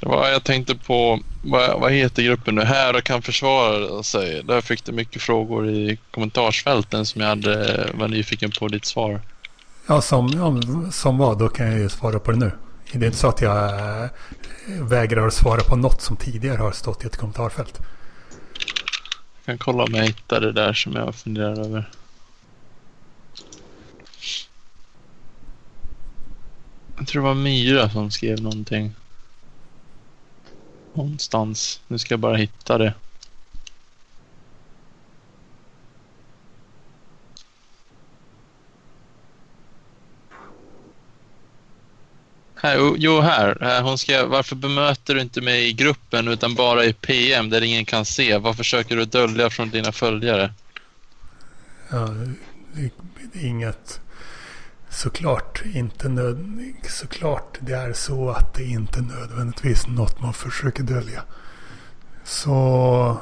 Det 0.00 0.08
var, 0.08 0.28
jag 0.28 0.44
tänkte 0.44 0.74
på, 0.74 1.20
vad, 1.42 1.80
vad 1.80 1.92
heter 1.92 2.22
gruppen 2.22 2.54
nu? 2.54 2.62
Här 2.62 2.96
och 2.96 3.04
kan 3.04 3.22
försvara 3.22 4.02
sig. 4.02 4.42
Där 4.42 4.60
fick 4.60 4.84
du 4.84 4.92
mycket 4.92 5.22
frågor 5.22 5.68
i 5.68 5.98
kommentarsfälten 6.10 7.06
som 7.06 7.20
jag 7.20 7.28
hade, 7.28 7.86
var 7.94 8.08
nyfiken 8.08 8.50
på 8.58 8.68
ditt 8.68 8.84
svar. 8.84 9.20
Ja, 9.86 10.00
som, 10.00 10.92
som 10.92 11.18
vad? 11.18 11.38
Då 11.38 11.48
kan 11.48 11.66
jag 11.66 11.78
ju 11.78 11.88
svara 11.88 12.18
på 12.18 12.30
det 12.32 12.38
nu. 12.38 12.52
Det 12.92 12.98
är 12.98 13.06
inte 13.06 13.18
så 13.18 13.28
att 13.28 13.40
jag 13.40 13.68
eh, 14.02 14.10
vägrar 14.66 15.26
att 15.26 15.34
svara 15.34 15.60
på 15.60 15.76
något 15.76 16.02
som 16.02 16.16
tidigare 16.16 16.56
har 16.56 16.72
stått 16.72 17.04
i 17.04 17.06
ett 17.06 17.16
kommentarfält. 17.16 17.80
Jag 19.36 19.44
kan 19.44 19.58
kolla 19.58 19.84
om 19.84 19.94
jag 19.94 20.04
hittar 20.04 20.40
det 20.40 20.52
där 20.52 20.72
som 20.72 20.92
jag 20.92 21.14
funderar 21.14 21.60
över. 21.66 21.90
Jag 26.96 27.06
tror 27.06 27.22
det 27.22 27.28
var 27.28 27.34
Myra 27.34 27.90
som 27.90 28.10
skrev 28.10 28.42
någonting. 28.42 28.94
Någonstans. 30.94 31.80
Nu 31.88 31.98
ska 31.98 32.12
jag 32.12 32.20
bara 32.20 32.36
hitta 32.36 32.78
det. 32.78 32.94
Här, 42.62 42.94
jo- 42.96 43.20
här. 43.20 43.62
Eh, 43.62 43.82
hon 43.82 43.98
skrev, 43.98 44.26
varför 44.26 44.56
bemöter 44.56 45.14
du 45.14 45.20
inte 45.20 45.40
mig 45.40 45.68
i 45.68 45.72
gruppen 45.72 46.28
utan 46.28 46.54
bara 46.54 46.84
i 46.84 46.92
PM 46.92 47.50
där 47.50 47.62
ingen 47.62 47.84
kan 47.84 48.04
se? 48.04 48.38
Vad 48.38 48.56
försöker 48.56 48.96
du 48.96 49.04
dölja 49.04 49.50
från 49.50 49.70
dina 49.70 49.92
följare? 49.92 50.52
Ja, 51.90 51.98
det 52.74 52.90
det 53.32 53.38
är 53.38 53.46
inget... 53.46 54.00
Såklart 54.90 55.62
inte 55.74 56.08
nöd... 56.08 56.58
Såklart 56.88 57.58
det 57.60 57.72
är 57.72 57.92
så 57.92 58.30
att 58.30 58.54
det 58.54 58.64
inte 58.64 59.00
nödvändigtvis 59.00 59.84
är 59.84 59.90
något 59.90 60.20
man 60.20 60.34
försöker 60.34 60.82
dölja. 60.82 61.22
Så... 62.24 63.16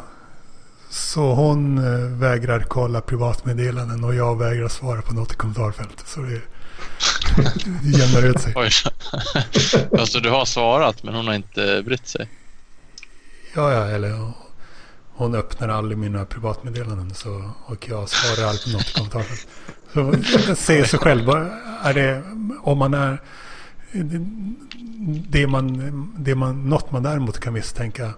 Så 0.90 1.34
hon 1.34 1.78
eh, 1.78 2.18
vägrar 2.18 2.60
kolla 2.68 3.00
privatmeddelanden 3.00 4.04
och 4.04 4.14
jag 4.14 4.38
vägrar 4.38 4.68
svara 4.68 5.02
på 5.02 5.14
något 5.14 5.32
i 5.32 5.36
kommentarfältet. 5.36 6.08
Så 6.08 6.20
det, 6.20 6.40
det 7.82 7.98
jämnar 7.98 8.22
ut 8.22 8.40
sig. 8.40 8.52
Oj. 8.56 8.70
alltså 9.98 10.20
du 10.20 10.30
har 10.30 10.44
svarat 10.44 11.02
men 11.02 11.14
hon 11.14 11.26
har 11.26 11.34
inte 11.34 11.82
brytt 11.82 12.08
sig. 12.08 12.28
Ja, 13.54 13.72
ja, 13.72 13.88
eller 13.88 14.32
hon 15.18 15.34
öppnar 15.34 15.68
aldrig 15.68 15.98
mina 15.98 16.24
privatmeddelanden 16.24 17.14
så, 17.14 17.50
och 17.66 17.88
jag 17.88 18.08
svarar 18.08 18.48
aldrig 18.48 18.64
på 18.64 18.70
något 18.70 18.88
i 18.88 18.92
kommentarfältet. 18.92 19.48
Så 19.92 20.14
se 20.56 20.84
sig 20.84 20.98
själv. 20.98 21.28
Är 21.82 21.94
det, 21.94 22.22
om 22.62 22.78
man 22.78 22.94
är... 22.94 23.22
Det 25.28 25.46
man, 25.46 26.14
det 26.18 26.34
man, 26.34 26.68
något 26.68 26.92
man 26.92 27.02
däremot 27.02 27.40
kan 27.40 27.52
misstänka 27.52 28.10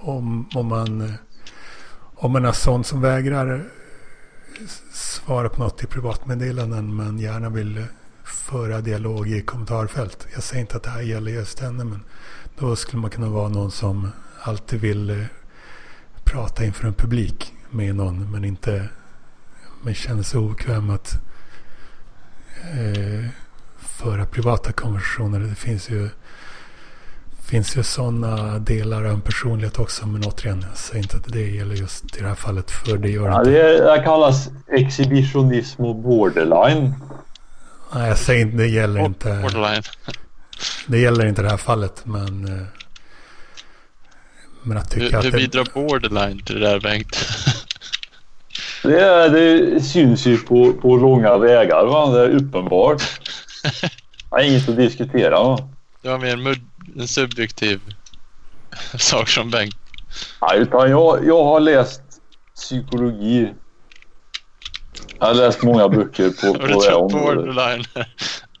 om, 0.00 0.48
om 0.54 0.66
man 0.66 1.12
om 2.16 2.32
man 2.32 2.44
är 2.44 2.52
sån 2.52 2.84
som 2.84 3.00
vägrar 3.00 3.64
svara 4.92 5.48
på 5.48 5.62
något 5.62 5.84
i 5.84 5.86
privatmeddelanden 5.86 6.96
men 6.96 7.18
gärna 7.18 7.48
vill 7.48 7.84
föra 8.24 8.80
dialog 8.80 9.28
i 9.28 9.42
kommentarfält. 9.42 10.26
Jag 10.34 10.42
säger 10.42 10.60
inte 10.60 10.76
att 10.76 10.82
det 10.82 10.90
här 10.90 11.00
gäller 11.00 11.32
just 11.32 11.60
henne 11.60 11.84
men 11.84 12.00
då 12.58 12.76
skulle 12.76 13.02
man 13.02 13.10
kunna 13.10 13.28
vara 13.28 13.48
någon 13.48 13.70
som 13.70 14.08
alltid 14.42 14.80
vill 14.80 15.10
eh, 15.10 15.26
prata 16.24 16.64
inför 16.64 16.86
en 16.86 16.94
publik 16.94 17.54
med 17.70 17.94
någon 17.96 18.30
men 18.30 18.44
inte 18.44 18.88
men 19.84 19.94
känner 19.94 20.22
sig 20.22 20.40
obekväm 20.40 20.90
att 20.90 21.12
eh, 22.72 23.24
föra 23.78 24.26
privata 24.26 24.72
konversationer. 24.72 25.38
Det 25.40 25.54
finns 25.54 25.90
ju 25.90 26.08
finns 27.44 27.76
ju 27.76 27.82
sådana 27.82 28.58
delar 28.58 29.04
av 29.04 29.10
en 29.10 29.20
personlighet 29.20 29.78
också. 29.78 30.06
Men 30.06 30.24
återigen, 30.24 30.64
jag 30.70 30.78
säger 30.78 31.02
inte 31.02 31.16
att 31.16 31.32
det 31.32 31.50
gäller 31.50 31.74
just 31.74 32.16
i 32.16 32.20
det 32.20 32.28
här 32.28 32.34
fallet. 32.34 32.70
För 32.70 32.98
det 32.98 33.08
gör 33.10 33.28
Ja, 33.28 33.38
inte. 33.38 33.50
det, 33.50 33.84
det 33.96 34.02
kallas 34.04 34.48
exhibitionism 34.72 35.84
och 35.84 35.96
borderline. 35.96 36.94
Nej, 37.94 38.08
jag 38.08 38.18
säger 38.18 38.40
inte, 38.46 38.56
det 38.56 38.66
gäller 38.66 39.00
inte. 39.00 39.38
Borderline. 39.42 39.82
Det 40.86 40.98
gäller 40.98 41.26
inte 41.26 41.42
det 41.42 41.50
här 41.50 41.56
fallet. 41.56 42.02
Men, 42.04 42.44
eh, 42.58 42.66
men 44.62 44.76
att 44.78 44.90
tycka 44.90 45.04
Hur, 45.06 45.26
att 45.26 45.32
det, 45.32 45.38
bidrar 45.38 45.66
borderline 45.74 46.40
till 46.42 46.60
det 46.60 46.66
där 46.70 46.80
Bengt? 46.80 47.16
Det, 48.84 49.28
det 49.28 49.80
syns 49.80 50.26
ju 50.26 50.38
på, 50.38 50.72
på 50.72 50.96
långa 50.96 51.38
vägar. 51.38 51.86
Va? 51.86 52.10
Det 52.10 52.20
är 52.20 52.28
uppenbart. 52.30 53.02
Det 54.30 54.36
är 54.36 54.42
inget 54.42 54.68
att 54.68 54.76
diskutera. 54.76 55.42
Va? 55.42 55.68
Det 56.02 56.08
var 56.08 56.18
mer 56.18 56.58
en, 56.96 57.08
subjektiv 57.08 57.80
sak 58.98 59.28
som 59.28 59.50
Bengt. 59.50 59.76
Nej, 60.42 60.58
utan 60.58 60.90
jag, 60.90 61.26
jag 61.26 61.44
har 61.44 61.60
läst 61.60 62.02
psykologi. 62.54 63.52
Jag 65.18 65.26
har 65.26 65.34
läst 65.34 65.62
många 65.62 65.88
böcker 65.88 66.30
på, 66.30 66.54
på 66.58 66.66
det 66.66 66.94
området. 66.94 67.10
borderline 67.10 67.84
är 67.94 68.06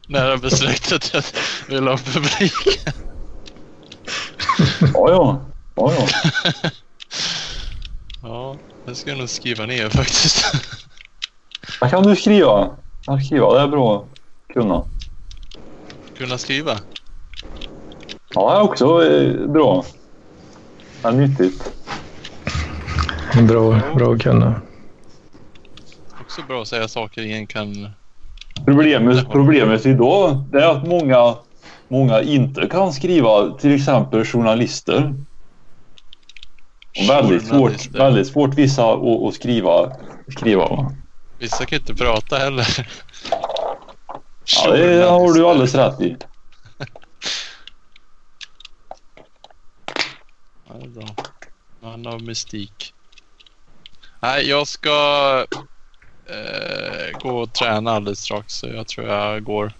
nära 0.08 0.36
besläktat 0.36 1.14
att 1.14 1.34
vill 1.68 1.86
ha 1.86 1.96
publik. 1.96 2.80
Ja, 4.94 5.10
ja. 5.10 5.40
ja, 5.76 5.92
ja. 5.98 6.06
Ja, 8.22 8.56
det 8.86 8.94
ska 8.94 9.10
jag 9.10 9.18
nog 9.18 9.28
skriva 9.28 9.66
ner 9.66 9.88
faktiskt. 9.90 10.44
Vad 11.80 11.90
kan 11.90 12.02
du 12.02 12.16
skriva? 12.16 12.70
Kan 13.04 13.20
skriva, 13.20 13.54
det 13.54 13.60
är 13.60 13.68
bra 13.68 13.96
att 13.96 14.54
kunna. 14.54 14.84
Kunna 16.16 16.38
skriva. 16.38 16.78
Ja, 18.34 18.50
det 18.50 18.56
är 18.56 18.62
också 18.62 19.06
eh, 19.06 19.46
bra. 19.46 19.84
Det 21.02 21.08
är 21.08 21.12
nyttigt. 21.12 21.72
Bra, 23.48 23.80
bra 23.96 24.14
att 24.14 24.22
kunna. 24.22 24.60
Också 26.20 26.42
bra 26.48 26.62
att 26.62 26.68
säga 26.68 26.88
saker 26.88 27.22
ingen 27.22 27.46
kan... 27.46 27.88
Problemet, 28.64 29.30
problemet 29.30 29.86
idag 29.86 30.44
det 30.52 30.58
är 30.58 30.68
att 30.68 30.86
många, 30.86 31.34
många 31.88 32.22
inte 32.22 32.66
kan 32.66 32.92
skriva, 32.92 33.50
till 33.58 33.74
exempel 33.74 34.24
journalister. 34.24 35.14
Väldigt, 37.08 37.46
svårt, 37.46 37.86
väldigt 37.94 38.26
svårt 38.26 38.54
vissa 38.54 38.92
att, 38.92 39.22
att 39.22 39.34
skriva. 39.34 39.96
skriva 40.38 40.68
va? 40.68 40.92
Vissa 41.38 41.66
kan 41.66 41.78
inte 41.78 41.94
prata 41.94 42.36
heller. 42.36 42.88
Ja, 44.64 44.70
det 44.70 45.04
har 45.04 45.34
du 45.34 45.46
alldeles 45.46 45.74
rätt 45.74 46.00
i. 46.00 46.16
Man 51.80 52.06
av 52.06 52.22
mystik. 52.22 52.94
Nej, 54.20 54.48
jag 54.48 54.68
ska 54.68 55.46
eh, 56.26 57.18
gå 57.18 57.38
och 57.38 57.52
träna 57.52 57.92
alldeles 57.92 58.18
strax. 58.18 58.54
Så 58.54 58.66
jag 58.66 58.88
tror 58.88 59.06
jag 59.08 59.44
går. 59.44 59.72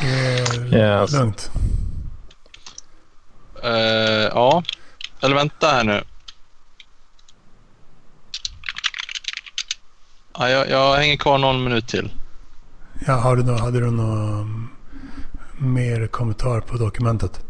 är 0.00 1.00
Yes. 1.02 1.12
lugnt. 1.12 1.50
Eh, 3.62 3.70
ja, 4.34 4.62
eller 5.26 5.36
vänta 5.36 5.66
här 5.68 5.84
nu. 5.84 6.02
Ja, 10.38 10.48
jag, 10.50 10.70
jag 10.70 10.96
hänger 10.96 11.16
kvar 11.16 11.38
någon 11.38 11.64
minut 11.64 11.88
till. 11.88 12.10
Ja, 13.06 13.12
har 13.14 13.36
du 13.36 13.42
nå- 13.42 13.58
hade 13.58 13.80
du 13.80 13.90
någon 13.90 14.68
mer 15.58 16.06
kommentar 16.06 16.60
på 16.60 16.76
dokumentet? 16.76 17.40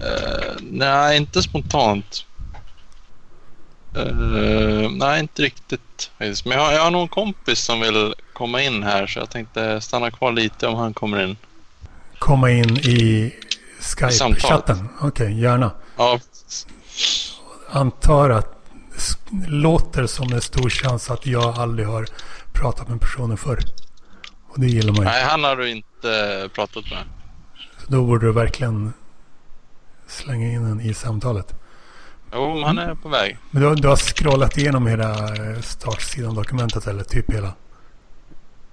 Eh, 0.00 0.54
nej, 0.60 1.16
inte 1.16 1.42
spontant. 1.42 2.26
Eh, 3.96 4.90
nej, 4.90 5.20
inte 5.20 5.42
riktigt. 5.42 6.10
Men 6.18 6.34
jag 6.44 6.60
har, 6.60 6.72
jag 6.72 6.82
har 6.84 6.90
någon 6.90 7.08
kompis 7.08 7.58
som 7.58 7.80
vill 7.80 8.14
komma 8.32 8.62
in 8.62 8.82
här 8.82 9.06
så 9.06 9.18
jag 9.18 9.30
tänkte 9.30 9.80
stanna 9.80 10.10
kvar 10.10 10.32
lite 10.32 10.66
om 10.66 10.74
han 10.74 10.94
kommer 10.94 11.24
in. 11.24 11.36
Komma 12.18 12.50
in 12.50 12.76
i. 12.76 13.34
Skype-chatten? 13.82 14.88
Okej, 15.00 15.40
gärna. 15.40 15.70
Ja, 15.96 16.18
Antar 17.70 18.30
att 18.30 18.56
det 19.30 19.46
låter 19.50 20.06
som 20.06 20.32
en 20.32 20.40
stor 20.40 20.70
chans 20.70 21.10
att 21.10 21.26
jag 21.26 21.58
aldrig 21.58 21.88
har 21.88 22.06
pratat 22.52 22.88
med 22.88 23.00
personen 23.00 23.36
förr. 23.36 23.58
Och 24.48 24.60
det 24.60 24.66
gillar 24.66 24.92
man 24.92 24.96
ju. 25.02 25.04
nej, 25.04 25.24
han 25.24 25.44
har 25.44 25.56
du 25.56 25.70
inte 25.70 26.48
pratat 26.54 26.84
med. 26.90 27.04
Så 27.84 27.92
då 27.92 28.04
borde 28.06 28.26
du 28.26 28.32
verkligen 28.32 28.92
slänga 30.06 30.46
in 30.52 30.64
den 30.68 30.80
i 30.80 30.94
samtalet. 30.94 31.54
Jo, 32.32 32.62
han 32.64 32.78
är 32.78 32.94
på 32.94 33.08
väg. 33.08 33.38
Men 33.50 33.62
du, 33.62 33.68
har- 33.68 33.74
du 33.76 33.88
har 33.88 33.96
scrollat 33.96 34.58
igenom 34.58 34.86
hela 34.86 35.10
eh, 35.34 35.60
startsidan-dokumentet 35.60 36.86
eller 36.86 37.04
typ 37.04 37.32
hela? 37.32 37.52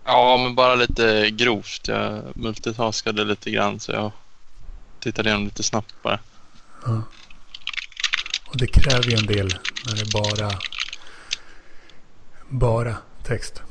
Ja, 0.06 0.38
men 0.44 0.56
bara 0.56 0.76
lite 0.76 1.30
grovt. 1.30 1.88
Jag 1.88 2.22
multitaskade 2.36 3.24
lite 3.24 3.52
grann 3.52 3.80
så 3.80 3.92
jag 3.92 4.12
tittade 5.00 5.30
igenom 5.30 5.46
lite 5.46 5.64
snabbt 5.64 5.96
bara. 6.04 6.20
Och 8.46 8.58
det 8.58 8.68
kräver 8.68 9.04
ju 9.04 9.18
en 9.18 9.26
del 9.26 9.60
när 9.86 9.96
det 9.96 10.02
är 10.02 10.12
bara, 10.12 10.60
bara 12.50 12.98
text. 13.24 13.62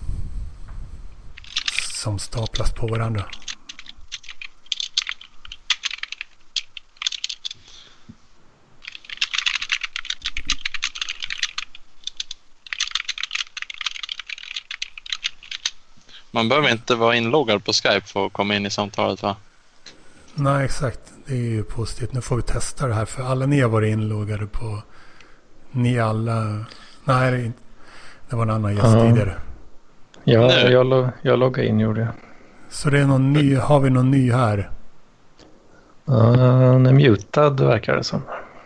Som 1.93 2.19
staplas 2.19 2.73
på 2.73 2.87
varandra. 2.87 3.25
Man 16.31 16.49
behöver 16.49 16.71
inte 16.71 16.95
vara 16.95 17.17
inloggad 17.17 17.65
på 17.65 17.73
Skype 17.73 18.01
för 18.07 18.27
att 18.27 18.33
komma 18.33 18.57
in 18.57 18.67
i 18.67 18.71
samtalet 18.71 19.23
va? 19.23 19.37
Nej, 20.35 20.65
exakt. 20.65 21.01
Det 21.29 21.35
är 21.35 21.39
ju 21.39 21.63
positivt. 21.65 22.13
Nu 22.13 22.21
får 22.21 22.37
vi 22.37 22.43
testa 22.43 22.87
det 22.87 22.95
här. 22.95 23.05
För 23.05 23.23
alla 23.23 23.47
ni 23.47 23.61
har 23.61 23.69
varit 23.69 23.93
inloggade 23.93 24.47
på... 24.47 24.83
Ni 25.73 25.99
alla... 26.01 26.65
Nej, 27.05 27.31
det, 27.31 27.37
är 27.37 27.45
inte- 27.45 27.59
det 28.31 28.37
var 28.37 28.43
en 28.43 28.51
annan 28.51 28.73
gäst 28.77 28.87
Ja. 28.87 29.03
tidigare. 29.09 29.35
Ja, 30.25 30.53
jag, 30.53 30.87
lo- 30.87 31.09
jag 31.23 31.39
loggade 31.39 31.69
in 31.69 31.81
gjorde 31.81 32.01
jag. 32.01 32.09
Så 32.71 32.91
det 32.91 32.99
är 33.01 33.05
någon 33.05 33.33
ny... 33.33 33.57
Har 33.57 33.81
vi 33.81 33.91
någon 33.91 34.11
ny 34.11 34.33
här? 34.33 34.71
Han 36.07 36.87
är 36.87 36.93
mutad 36.93 37.51
verkar 37.51 37.97
det 37.97 38.05
som. 38.05 38.23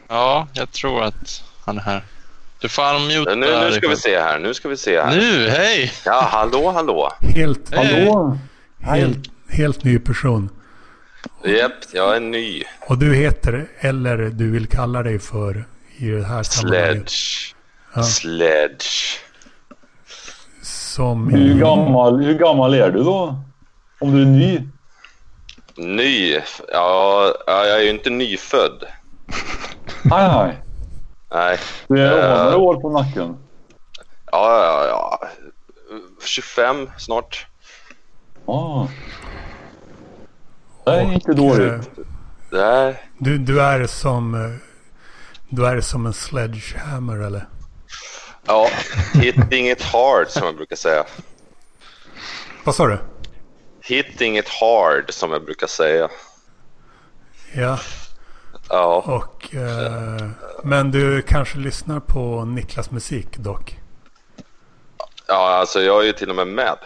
Ja, 0.09 0.47
jag 0.53 0.73
tror 0.73 1.03
att 1.03 1.43
han 1.65 1.79
är 1.79 1.83
här. 1.83 2.03
Du 2.61 2.69
får 2.69 2.83
unmuta 2.97 3.35
Nu, 3.35 3.47
nu 3.47 3.73
ska 3.73 3.89
vi 3.89 3.97
se 3.97 4.19
här. 4.21 4.39
Nu 4.39 4.55
ska 4.55 4.69
vi 4.69 4.77
se 4.77 5.01
här. 5.01 5.11
Nu, 5.17 5.49
hej! 5.49 5.93
Ja, 6.07 6.29
hallå, 6.33 6.71
hallå. 6.71 7.13
Helt. 7.21 7.75
Hallå? 7.77 8.39
helt, 8.81 9.19
helt 9.49 9.85
ny 9.85 9.99
person. 9.99 10.49
Japp, 11.45 11.73
jag 11.93 12.17
är 12.17 12.21
ny. 12.21 12.63
Och 12.89 12.99
du 12.99 13.15
heter, 13.15 13.69
eller 13.81 14.17
du 14.19 14.51
vill 14.51 14.67
kalla 14.67 15.03
dig 15.03 15.19
för 15.19 15.65
i 15.97 16.09
det 16.09 16.25
här 16.25 16.43
sammanhanget. 16.43 17.11
Sledge. 17.11 17.55
Ja. 17.95 18.03
Sledge. 18.03 19.19
Som 20.63 21.29
Hur 21.29 21.59
gammal, 21.61 22.25
hur 22.25 22.35
gammal 22.39 22.75
är 22.75 22.91
du 22.91 23.03
då? 23.03 23.43
Om 24.01 24.13
du 24.15 24.23
är 24.23 24.27
ny? 24.27 24.69
Ny? 25.77 26.33
Ja, 26.73 27.35
ja, 27.47 27.65
jag 27.67 27.79
är 27.79 27.83
ju 27.83 27.91
inte 27.91 28.11
nyfödd. 28.11 28.85
Nej, 30.03 30.29
nej. 30.29 30.63
Nej. 31.31 31.59
Du 31.89 32.01
är 32.03 32.37
Eh. 32.39 32.45
några 32.45 32.57
år 32.57 32.81
på 32.81 32.91
nacken. 32.91 33.37
Ja, 34.33 34.65
ja, 34.65 34.87
ja. 34.87 35.29
25 36.27 36.91
snart. 36.99 37.47
Ah. 38.47 38.87
Är 40.87 41.13
inte 41.13 41.31
eh, 41.31 41.37
dåligt. 41.37 41.91
Nej. 42.51 43.03
du, 43.19 43.39
du 43.39 43.61
är 43.63 43.87
som... 43.87 44.35
eh, 44.35 44.51
Du 45.49 45.67
är 45.67 45.81
som 45.81 46.07
en 46.07 46.13
sledgehammer 46.13 47.17
eller? 47.17 47.49
Ja, 48.47 48.69
hitting 49.15 49.71
it 49.71 49.83
hard 49.83 50.29
som 50.29 50.47
jag 50.47 50.57
brukar 50.57 50.77
säga. 50.77 51.05
Vad 52.65 52.75
sa 52.75 52.87
du? 52.87 52.99
Hitting 53.83 54.39
it 54.39 54.49
hard 54.49 55.13
som 55.13 55.33
jag 55.33 55.45
brukar 55.45 55.67
säga. 55.67 56.09
Ja, 57.55 57.79
Ja, 58.69 59.03
och... 59.07 59.55
Eh, 59.55 60.29
men 60.65 60.91
du 60.91 61.23
kanske 61.23 61.59
lyssnar 61.59 62.01
på 62.01 62.45
Niklas 62.45 62.91
musik 62.91 63.37
dock? 63.39 63.79
ja 65.29 65.49
alltså 65.57 65.81
jag 65.81 66.01
är 66.03 66.07
ju 66.07 66.13
till 66.13 66.31
och 66.31 66.37
med 66.37 66.47
med. 66.47 66.77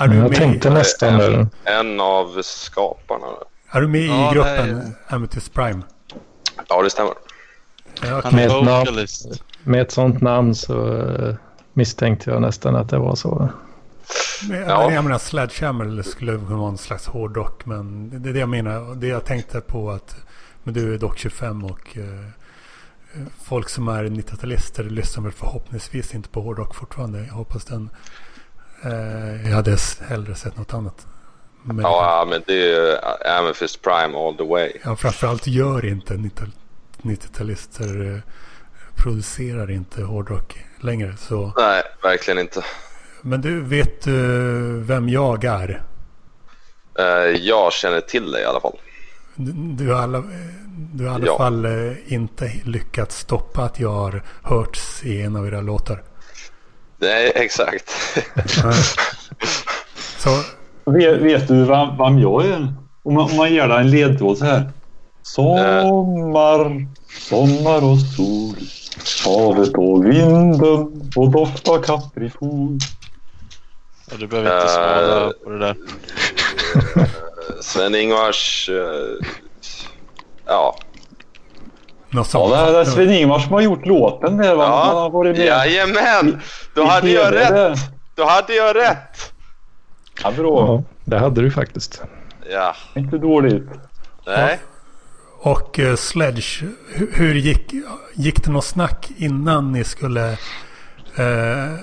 Är 0.00 0.08
du 0.08 0.16
Jag 0.16 0.28
med, 0.30 0.38
tänkte 0.38 0.68
i, 0.68 0.70
nästan 0.70 1.18
där. 1.18 1.46
En 1.64 2.00
av 2.00 2.42
skaparna. 2.42 3.26
är 3.70 3.80
du 3.80 3.88
med 3.88 4.00
Ja, 4.06 4.30
i 4.30 4.34
gruppen 4.34 4.78
nej. 4.78 4.92
Amethyst 5.08 5.54
Prime? 5.54 5.82
Ja, 6.68 6.82
det 6.82 6.90
stämmer. 6.90 7.12
Ja, 8.02 8.30
Med 8.32 8.46
ett 8.46 8.64
namn. 8.64 9.06
Med 9.64 9.82
ett 9.82 9.90
sånt 9.92 10.20
namn 10.20 10.54
så 10.54 10.96
eh, 10.96 11.34
misstänkte 11.72 12.30
jag 12.30 12.42
nästan 12.42 12.76
att 12.76 12.88
det 12.88 12.98
var 12.98 13.14
så. 13.14 13.48
Men, 14.48 14.60
Ja. 14.60 14.84
men 14.86 14.94
Jag 14.94 15.04
menar 15.04 15.18
Sledgehammer 15.18 16.02
skulle 16.02 16.32
kunna 16.32 16.56
vara 16.56 16.68
en 16.70 16.78
slags 16.78 17.06
hårdrock. 17.06 17.66
Men 17.66 18.10
det 18.22 18.28
är 18.30 18.32
det 18.32 18.40
jag 18.40 18.48
menar. 18.48 18.94
Det 18.94 19.06
jag 19.06 19.24
tänkte 19.24 19.60
på 19.60 19.90
att 19.90 20.16
men 20.62 20.74
du 20.74 20.94
är 20.94 20.98
dock 20.98 21.18
25 21.18 21.64
och 21.64 21.96
eh, 21.98 22.26
folk 23.42 23.68
som 23.68 23.88
är 23.88 24.04
90-talister 24.04 24.82
lyssnar 24.90 25.22
väl 25.24 25.32
förhoppningsvis 25.32 26.14
inte 26.14 26.28
på 26.28 26.40
hårdrock 26.40 26.74
fortfarande. 26.74 27.24
Jag 27.26 27.34
hoppas 27.34 27.64
den. 27.64 27.90
Eh, 28.84 29.48
jag 29.48 29.56
hade 29.56 29.76
hellre 30.08 30.34
sett 30.34 30.56
något 30.58 30.74
annat. 30.74 31.06
Men 31.62 31.78
Ja, 31.80 32.26
men 32.30 32.42
det 32.46 32.74
är 32.74 32.92
uh, 32.92 33.38
Amethyst 33.38 33.82
Prime 33.82 34.18
all 34.18 34.36
the 34.36 34.44
way. 34.44 34.72
ja, 34.84 34.96
framförallt 34.96 35.46
gör 35.46 35.84
inte 35.86 36.14
90 36.14 36.44
90-talister 37.02 38.14
eh, 38.14 38.20
producerar 38.96 39.70
inte 39.70 40.02
hårdrock 40.02 40.64
längre. 40.80 41.16
Så. 41.18 41.52
Nej, 41.56 41.82
verkligen 42.02 42.38
inte. 42.38 42.64
Men 43.22 43.40
du, 43.40 43.60
vet 43.60 44.02
du 44.02 44.12
vem 44.80 45.08
jag 45.08 45.44
är? 45.44 45.82
Eh, 46.98 47.04
jag 47.36 47.72
känner 47.72 48.00
till 48.00 48.32
det 48.32 48.40
i 48.40 48.44
alla 48.44 48.60
fall. 48.60 48.78
Du, 49.76 49.92
har, 49.92 50.02
alla, 50.02 50.24
du 50.92 51.04
har 51.06 51.12
i 51.12 51.14
alla 51.14 51.26
Ja. 51.26 51.36
fall 51.38 51.64
eh, 51.64 51.92
inte 52.12 52.52
lyckats 52.64 53.18
stoppa 53.18 53.62
att 53.62 53.80
jag 53.80 53.92
har 53.92 54.22
hörts 54.42 55.04
i 55.04 55.22
en 55.22 55.36
av 55.36 55.46
era 55.46 55.60
låtar. 55.60 56.02
Nej, 57.00 57.32
exakt. 57.34 57.90
Så 60.18 60.30
Vet, 60.84 61.20
vet 61.20 61.48
du 61.48 61.64
vem, 61.64 61.96
vem 61.98 62.18
jag 62.18 62.46
är? 62.46 62.74
Om 63.02 63.14
man, 63.14 63.30
om 63.30 63.36
man 63.36 63.52
ger 63.52 63.68
dig 63.68 63.78
en 63.80 63.90
ledtråd 63.90 64.38
så 64.38 64.44
här. 64.44 64.70
Sommar, 65.22 66.86
sommar 67.28 67.84
och 67.84 67.98
sol. 68.00 68.56
Havet 69.24 69.74
och 69.74 70.06
vinden 70.06 71.02
och 71.16 71.30
doft 71.30 71.68
av 71.68 71.82
kaprifol. 71.82 72.78
Ja, 74.10 74.16
du 74.18 74.26
behöver 74.26 74.50
inte 74.56 74.66
Eh. 74.66 74.74
svara 74.74 75.32
på 75.44 75.50
det 75.50 75.58
där. 75.58 75.76
Sven-Ingvars... 77.62 78.68
eh, 78.68 79.26
ja. 80.46 80.78
Ja, 82.10 82.24
det 82.32 82.56
är, 82.56 82.72
det 82.72 82.78
är 82.78 82.84
Sven-Ingvars 82.84 83.44
som 83.44 83.52
har 83.52 83.60
gjort 83.60 83.86
låten 83.86 84.36
där. 84.36 84.54
va? 84.54 84.66
Han 84.66 84.96
har 84.96 85.02
ja. 85.02 85.08
varit 85.08 85.36
med 85.36 85.46
Jajamän! 85.46 86.40
Då 86.74 86.84
hade 86.84 87.10
jag 87.10 87.34
rätt! 87.34 87.78
Då 88.14 88.24
hade 88.24 88.54
jag 88.54 88.76
rätt! 88.76 89.32
Ja, 90.22 90.30
bra. 90.30 90.66
Ja, 90.66 90.82
det 91.04 91.18
hade 91.18 91.40
du 91.40 91.50
faktiskt. 91.50 92.02
Ja. 92.50 92.76
Inte 92.94 93.18
dåligt. 93.18 93.68
Nej. 94.26 94.58
Och 95.42 95.78
eh, 95.78 95.96
Sledge, 95.96 96.64
hur, 96.88 97.10
hur 97.12 97.34
gick, 97.34 97.72
gick 98.14 98.44
det 98.44 98.50
något 98.50 98.64
snack 98.64 99.10
innan 99.16 99.72
ni 99.72 99.84
skulle 99.84 100.30
eh, 101.16 101.74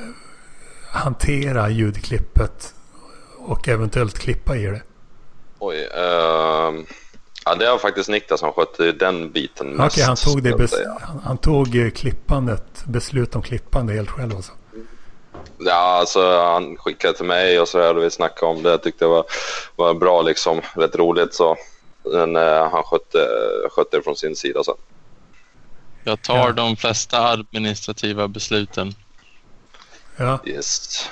hantera 0.92 1.70
ljudklippet 1.70 2.74
och 3.40 3.68
eventuellt 3.68 4.20
klippa 4.20 4.56
i 4.58 4.66
det? 4.66 4.82
Oj. 5.60 5.90
ehm, 5.96 6.86
ja, 7.50 7.56
det 7.56 7.70
var 7.72 7.78
faktiskt 7.78 8.10
Niklas 8.10 8.40
som 8.40 8.52
skötte 8.54 8.92
den 8.92 9.32
biten 9.32 9.68
Okej, 9.74 9.84
mest. 9.86 10.02
han 10.08 10.16
tog 10.16 10.44
det 10.44 10.52
bes- 10.52 10.98
han, 11.02 11.20
han 11.24 11.38
tog 11.38 11.76
eh, 11.76 11.90
klippandet, 11.90 12.84
beslut 12.86 13.36
om 13.36 13.42
klippande 13.42 13.94
helt 13.94 14.10
själv 14.10 14.36
alltså. 14.36 14.52
Ja, 15.60 15.98
alltså 16.00 16.40
han 16.40 16.78
skickade 16.78 17.14
till 17.18 17.26
mig 17.26 17.60
och 17.60 17.68
så 17.68 17.96
och 17.96 18.04
vi 18.04 18.10
snackade 18.12 18.52
om 18.52 18.64
det. 18.64 18.70
Jag 18.70 18.84
tyckte 18.84 19.06
det 19.06 19.10
var, 19.10 19.26
var 19.76 19.94
bra 19.94 20.22
liksom. 20.22 20.62
Rätt 20.74 20.96
roligt 20.96 21.34
så. 21.34 21.56
Men 22.14 22.36
eh, 22.36 22.70
han 22.72 22.84
skötte, 22.84 23.28
skötte 23.72 23.98
det 23.98 24.04
från 24.04 24.16
sin 24.16 24.36
sida 24.36 24.64
sen. 24.64 24.76
Jag 26.04 26.22
tar 26.22 26.38
Ja. 26.38 26.52
de 26.52 26.76
flesta 26.78 27.28
administrativa 27.28 28.28
besluten. 28.28 28.94
Ja, 30.18 30.40
Yes. 30.46 31.10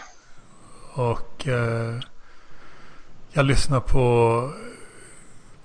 och 0.93 1.47
eh, 1.47 1.95
jag 3.31 3.45
lyssnar 3.45 3.79
på 3.79 4.51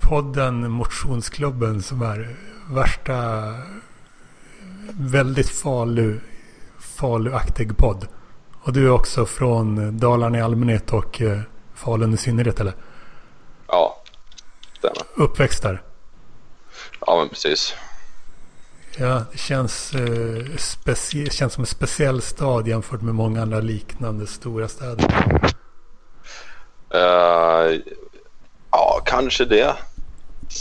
podden 0.01 0.71
Motionsklubben 0.71 1.81
som 1.81 2.01
är 2.01 2.35
värsta 2.69 3.53
väldigt 4.91 5.49
falu, 5.49 6.19
faluaktig 6.79 7.77
podd. 7.77 8.07
Och 8.63 8.73
du 8.73 8.85
är 8.85 8.91
också 8.91 9.25
från 9.25 9.97
Dalarna 9.97 10.37
i 10.37 10.41
allmänhet 10.41 10.93
och 10.93 11.21
eh, 11.21 11.39
Falun 11.75 12.13
i 12.13 12.17
synnerhet 12.17 12.59
eller? 12.59 12.73
Ja, 13.67 14.01
stämmer. 14.77 15.03
Uppväxt 15.15 15.63
där. 15.63 15.81
Ja, 17.05 17.17
men 17.19 17.29
precis. 17.29 17.73
Ja, 18.97 19.23
det 19.31 19.37
känns, 19.37 19.93
eh, 19.93 20.45
specie- 20.57 21.29
känns 21.29 21.53
som 21.53 21.61
en 21.61 21.67
speciell 21.67 22.21
stad 22.21 22.67
jämfört 22.67 23.01
med 23.01 23.15
många 23.15 23.41
andra 23.41 23.59
liknande 23.59 24.27
stora 24.27 24.67
städer. 24.67 25.05
Eh, 26.93 27.79
ja, 28.71 29.01
kanske 29.05 29.45
det. 29.45 29.75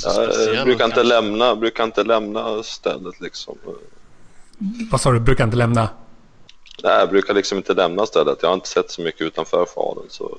Jag 0.04 0.56
eh, 0.58 0.64
brukar 0.64 0.84
inte, 0.84 1.02
lämna, 1.02 1.56
brukar 1.56 1.84
inte 1.84 2.02
lämna 2.04 2.62
stället 2.62 3.20
liksom. 3.20 3.58
Vad 4.90 5.00
sa 5.00 5.12
du? 5.12 5.20
Brukar 5.20 5.44
inte 5.44 5.56
lämna? 5.56 5.88
Nej, 6.82 6.98
jag 6.98 7.08
brukar 7.10 7.34
liksom 7.34 7.58
inte 7.58 7.74
lämna 7.74 8.06
stället. 8.06 8.38
Jag 8.42 8.48
har 8.48 8.54
inte 8.54 8.68
sett 8.68 8.90
så 8.90 9.02
mycket 9.02 9.20
utanför 9.20 9.66
Falun 9.74 10.06
så 10.08 10.38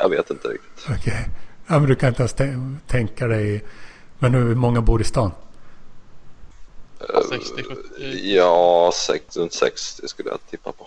jag 0.00 0.08
vet 0.08 0.30
inte 0.30 0.48
riktigt. 0.48 0.86
Okej. 1.00 1.28
Ja, 1.66 1.78
men 1.78 1.88
du 1.88 1.94
kan 1.94 2.08
inte 2.08 2.22
ens 2.22 2.34
tän- 2.34 2.76
tänka 2.86 3.26
dig. 3.26 3.64
Men 4.18 4.34
hur 4.34 4.54
många 4.54 4.80
bor 4.80 5.00
i 5.00 5.04
stan? 5.04 5.30
60-70. 6.98 7.76
Ja, 8.22 8.90
sex, 8.94 9.36
runt 9.36 9.52
60 9.52 10.08
skulle 10.08 10.28
jag 10.30 10.38
tippa 10.50 10.72
på. 10.72 10.86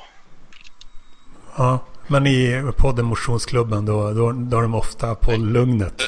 Ja, 1.58 1.80
men 2.08 2.28
i 2.28 2.64
podden 2.78 3.06
Motionsklubben 3.06 3.86
då, 3.86 4.12
då, 4.12 4.32
då 4.32 4.58
är 4.58 4.62
de 4.62 4.76
ofta 4.76 5.16
på 5.16 5.32
Lugnet. 5.32 6.02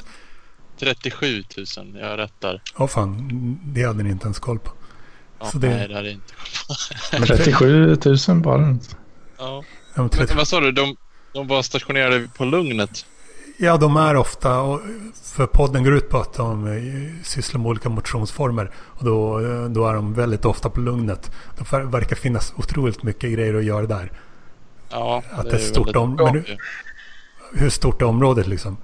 37 0.86 1.44
000. 1.78 1.98
Jag 2.02 2.10
har 2.10 2.18
rätt 2.18 2.34
där. 2.40 2.62
Åh 2.78 2.88
fan, 2.88 3.30
det 3.64 3.84
hade 3.84 4.04
ni 4.04 4.10
inte 4.10 4.24
ens 4.26 4.40
koll 4.40 4.60
på. 4.60 4.72
Ja, 5.40 5.46
Så 5.46 5.58
det- 5.58 5.70
Nej, 5.70 5.88
det 5.88 5.96
hade 5.96 6.08
jag 6.08 6.14
inte. 6.14 7.36
37 7.36 7.98
000 8.28 8.42
bara. 8.42 8.62
Ja. 9.38 9.64
Ja, 9.96 10.02
men 10.02 10.10
30 10.10 10.28
Men, 10.28 10.38
vad 10.38 10.48
sa 10.48 10.60
du? 10.60 10.72
De, 10.72 10.96
de 11.34 11.48
var 11.48 11.62
stationerade 11.62 12.28
på 12.38 12.46
Lugnet? 12.46 13.06
Ja, 13.58 13.78
de 13.78 13.98
är 13.98 14.16
ofta, 14.16 14.60
och 14.62 14.82
för 15.24 15.46
podden 15.48 15.84
går 15.84 15.94
ut 15.96 16.10
på 16.10 16.18
att 16.20 16.34
de 16.34 16.68
eh, 16.68 17.24
sysslar 17.24 17.60
med 17.62 17.70
olika 17.70 17.90
motionsformer. 17.90 18.72
Och 18.76 19.06
då, 19.06 19.40
eh, 19.40 19.64
då 19.66 19.88
är 19.88 19.94
de 19.94 20.14
väldigt 20.14 20.46
ofta 20.46 20.70
på 20.70 20.80
Lugnet. 20.80 21.32
Det 21.58 21.64
ver- 21.64 21.92
verkar 21.92 22.16
finnas 22.16 22.54
otroligt 22.58 23.04
mycket 23.04 23.34
grejer 23.34 23.54
att 23.54 23.64
göra 23.64 23.86
där. 23.86 24.12
Ja, 24.90 25.24
Att 25.32 25.50
det 25.50 25.56
är 25.56 25.60
ju 25.60 25.66
stort 25.66 25.78
väldigt 25.88 25.96
om- 25.96 26.16
bra 26.16 26.26
men 26.34 26.44
du- 26.44 26.50
ju. 26.52 26.58
Hur 27.54 27.70
stort 27.70 28.02
är 28.02 28.06
området 28.06 28.48
liksom? 28.48 28.78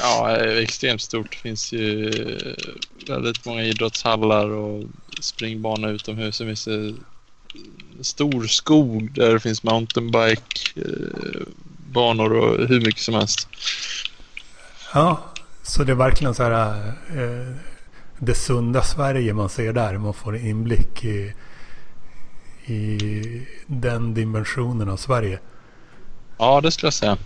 Ja, 0.00 0.36
extremt 0.36 1.02
stort. 1.02 1.30
Det 1.30 1.36
finns 1.36 1.72
ju 1.72 2.10
väldigt 3.08 3.44
många 3.44 3.62
idrottshallar 3.62 4.50
och 4.50 4.84
springbanor 5.20 5.90
utomhus. 5.90 6.38
Det 6.38 6.46
finns 6.46 6.66
en 6.66 7.04
stor 8.00 8.46
skog 8.46 9.12
där 9.14 9.32
det 9.32 9.40
finns 9.40 9.62
mountainbike-banor 9.62 12.32
och 12.32 12.68
hur 12.68 12.80
mycket 12.80 13.02
som 13.02 13.14
helst. 13.14 13.48
Ja, 14.94 15.24
så 15.62 15.84
det 15.84 15.92
är 15.92 15.96
verkligen 15.96 16.34
så 16.34 16.42
här 16.42 16.78
eh, 17.08 17.54
det 18.18 18.34
sunda 18.34 18.82
Sverige 18.82 19.34
man 19.34 19.48
ser 19.48 19.72
där. 19.72 19.98
Man 19.98 20.14
får 20.14 20.36
en 20.36 20.46
inblick 20.46 21.04
i, 21.04 21.34
i 22.66 23.46
den 23.66 24.14
dimensionen 24.14 24.88
av 24.88 24.96
Sverige. 24.96 25.38
Ja, 26.38 26.60
det 26.60 26.70
skulle 26.70 26.86
jag 26.86 26.94
säga. 26.94 27.18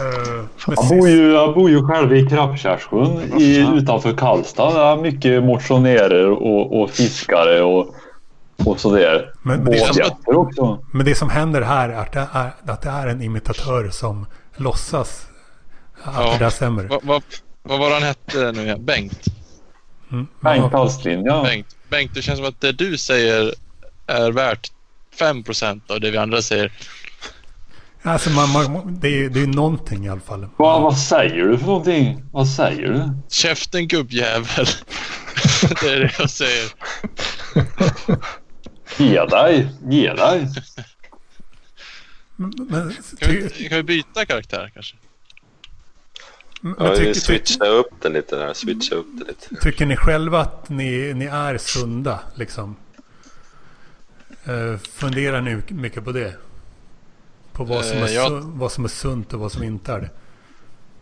Eh, 0.00 0.44
Jag 0.76 0.88
bor 0.88 1.08
ju, 1.08 1.32
jag 1.32 1.54
bor 1.54 1.70
ju 1.70 1.82
själv 1.86 2.16
i 2.16 2.26
Krappkärrssjön 2.26 3.40
i, 3.40 3.68
utanför 3.76 4.12
Karlstad. 4.12 4.72
Det 4.74 4.80
är 4.80 4.96
mycket 4.96 5.42
motionärer 5.42 6.30
och, 6.30 6.80
och 6.82 6.90
fiskare 6.90 7.62
och, 7.62 7.94
och 8.64 8.80
sådär. 8.80 9.32
Men- 9.42 9.60
men 9.64 9.72
det 9.72 9.78
som 9.94 10.36
också. 10.36 10.84
Men 10.92 11.06
det 11.06 11.14
som 11.14 11.30
händer 11.30 11.62
här 11.62 11.88
är 11.88 11.94
att 11.96 12.12
det 12.12 12.26
är, 12.32 12.50
att 12.66 12.82
det 12.82 12.88
är 12.88 13.06
en 13.06 13.22
imitatör 13.22 13.88
som 13.90 14.26
låtsas 14.56 15.26
att 16.02 16.14
Ja. 16.24 16.32
det 16.32 16.44
där 16.44 16.50
stämmer. 16.50 16.84
Vad, 16.84 17.00
vad, 17.04 17.22
vad 17.62 17.78
var 17.78 17.90
han 17.90 18.02
hette 18.02 18.52
nu 18.52 18.62
igen? 18.62 18.84
Bengt? 18.84 19.24
Mm. 20.12 20.26
Bengt 20.40 20.68
Ja, 20.72 20.78
Alslind, 20.78 21.26
ja. 21.26 21.42
Bengt. 21.42 21.76
Bengt, 21.88 22.14
det 22.14 22.22
känns 22.22 22.38
som 22.38 22.48
att 22.48 22.60
det 22.60 22.72
du 22.72 22.98
säger 22.98 23.54
är 24.06 24.30
värt 24.32 24.70
5% 25.18 25.80
av 25.88 26.00
det 26.00 26.10
vi 26.10 26.16
andra 26.18 26.42
säger. 26.42 26.72
Alltså 28.04 28.30
man, 28.30 28.52
man, 28.52 28.98
det, 29.00 29.24
är, 29.24 29.28
det 29.28 29.40
är 29.40 29.46
någonting 29.46 30.06
i 30.06 30.08
alla 30.08 30.20
fall. 30.20 30.48
Vad, 30.56 30.82
vad 30.82 30.98
säger 30.98 31.44
du 31.44 31.58
för 31.58 31.66
någonting? 31.66 32.24
Vad 32.32 32.48
säger 32.48 32.88
du? 32.88 33.10
Käften 33.28 33.88
gubbjävel. 33.88 34.66
det 35.80 35.88
är 35.88 36.00
det 36.00 36.14
jag 36.18 36.30
säger. 36.30 36.72
Ge 38.96 39.24
dig, 39.24 39.68
ge 39.88 40.14
dig. 40.14 40.48
Men, 42.36 42.52
men, 42.68 42.94
Kan 43.18 43.32
vi, 43.32 43.68
kan 43.68 43.76
vi 43.76 43.82
byta 43.82 44.26
karaktär 44.26 44.70
kanske? 44.74 44.96
men 46.60 46.74
Ja, 46.78 46.90
vi 46.90 46.96
tycker, 46.96 47.14
ty, 47.14 47.20
switcha 47.20 47.66
upp 47.66 47.90
den 48.02 48.12
lite 48.12 48.36
där. 48.36 48.54
Switcha 48.54 48.94
upp 48.94 49.06
det 49.12 49.24
lite. 49.24 49.62
tycker 49.62 49.86
ni 49.86 49.96
själva 49.96 50.40
att 50.40 50.68
ni, 50.68 51.14
ni 51.14 51.24
är 51.24 51.58
sunda 51.58 52.20
liksom? 52.34 52.76
Eh, 54.44 54.76
funderar 54.76 55.40
ni 55.40 55.62
mycket 55.68 56.04
på 56.04 56.12
det? 56.12 56.34
På 57.54 57.64
vad 57.64 57.84
som, 57.84 57.96
Eh, 57.98 58.04
är, 58.04 58.08
jag- 58.14 58.32
su- 58.32 58.58
vad 58.58 58.72
som 58.72 58.84
är 58.84 58.88
sunt 58.88 59.32
och 59.32 59.40
vad 59.40 59.52
som 59.52 59.62
inte 59.62 59.92
är 59.92 60.00
det. 60.00 60.10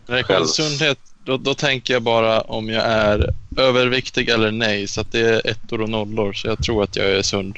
När 0.05 0.15
det 0.15 0.23
kommer 0.23 0.39
till 0.39 0.49
sundhet, 0.49 0.97
då, 1.25 1.37
då 1.37 1.53
tänker 1.53 1.93
jag 1.93 2.01
bara 2.03 2.41
om 2.41 2.69
jag 2.69 2.83
är 2.83 3.33
överviktig 3.57 4.29
eller 4.29 4.51
nej. 4.51 4.87
Så 4.87 5.01
att 5.01 5.11
det 5.11 5.19
är 5.19 5.47
ettor 5.51 5.81
och 5.81 5.89
nollor. 5.89 6.33
Så 6.33 6.47
jag 6.47 6.63
tror 6.63 6.83
att 6.83 6.95
jag 6.95 7.05
är 7.05 7.21
sund. 7.21 7.57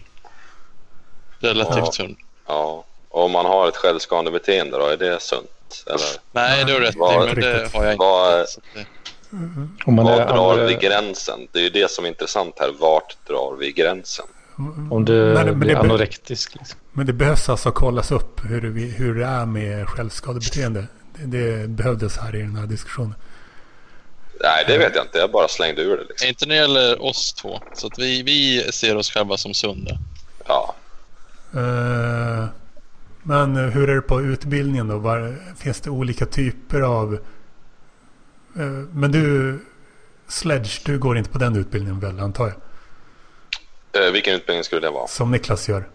Relativt 1.40 1.78
Ja. 1.78 1.92
sund. 1.92 2.16
Ja. 2.48 2.86
Och 3.10 3.24
om 3.26 3.32
man 3.32 3.46
har 3.46 3.68
ett 3.68 3.76
självskadebeteende 3.78 4.78
då, 4.78 4.86
är 4.86 4.98
det 4.98 5.22
sunt? 5.22 5.84
Eller 5.88 6.00
Nej, 6.32 6.66
du 6.66 6.74
har 6.74 6.80
rätt 6.80 6.96
i, 6.96 7.00
Vad- 7.00 7.26
men 7.26 7.36
det 7.36 7.70
har 7.74 7.84
jag 7.84 7.94
inte. 7.94 8.06
att 8.42 8.58
det- 8.74 8.86
Om 9.86 9.94
man 9.96 10.06
vad 10.06 10.14
är 10.20 10.26
drar 10.28 10.52
andra, 10.52 10.66
vi 10.66 10.74
gränsen? 10.74 11.48
Det 11.52 11.60
är 11.60 11.64
ju 11.64 11.70
det 11.70 11.92
som 11.92 12.06
är 12.06 12.10
intressant 12.10 12.56
här. 12.60 12.72
Vart 12.80 13.18
drar 13.28 13.56
vi 13.60 13.72
gränsen? 13.72 14.26
om 14.92 15.06
du 15.06 15.14
Men- 15.14 15.34
men 15.46 15.60
blir 15.60 15.74
det- 15.74 15.80
anorektisk. 15.80 16.56
Liksom. 16.56 16.80
Men 16.98 17.06
det 17.06 17.14
behövs 17.14 17.50
alltså 17.50 17.72
kollas 17.72 18.12
upp 18.12 18.42
hur, 18.44 18.62
vi, 18.62 18.90
hur 18.90 19.16
det 19.16 19.26
är 19.26 19.46
med 19.46 19.90
självskadebeteende. 19.90 20.88
Det, 21.14 21.58
det 21.58 21.68
behövdes 21.68 22.18
här 22.18 22.36
i 22.36 22.40
den 22.42 22.56
här 22.56 22.68
diskussionen. 22.68 23.16
Nej, 24.42 24.64
det 24.68 24.78
vet 24.78 24.96
jag 24.96 25.06
inte. 25.06 25.18
Jag 25.18 25.32
bara 25.32 25.48
slängde 25.48 25.82
ur 25.82 25.98
det. 25.98 26.04
Liksom. 26.04 26.28
Inte 26.28 26.46
när 26.46 26.56
det 26.56 26.62
gäller 26.62 27.02
oss 27.02 27.34
två. 27.34 27.60
Så 27.74 27.88
att 27.88 28.00
vi, 28.00 28.24
vi 28.24 28.72
ser 28.72 28.96
oss 28.96 29.12
själva 29.12 29.38
som 29.38 29.54
sunda. 29.54 29.98
Ja. 30.48 30.76
Eh, 31.54 32.46
men 33.24 33.56
hur 33.56 33.90
är 33.90 33.96
det 33.96 34.02
på 34.02 34.22
utbildningen 34.22 34.88
då? 34.88 34.98
Var, 34.98 35.36
finns 35.58 35.82
det 35.82 35.90
olika 35.90 36.26
typer 36.26 36.82
av... 36.82 37.14
eh, 38.56 38.62
men 38.92 39.12
du, 39.12 39.60
Sledge, 40.28 40.82
du 40.86 41.00
går 41.00 41.18
inte 41.18 41.30
på 41.30 41.38
den 41.38 41.56
utbildningen 41.56 42.00
väl, 42.00 42.20
antar 42.20 42.54
jag? 43.92 44.08
Eh, 44.08 44.12
vilken 44.12 44.34
utbildning 44.34 44.64
skulle 44.64 44.82
det 44.82 44.92
vara? 44.92 45.08
Som 45.08 45.32
Niklas 45.32 45.70
gör. 45.70 45.90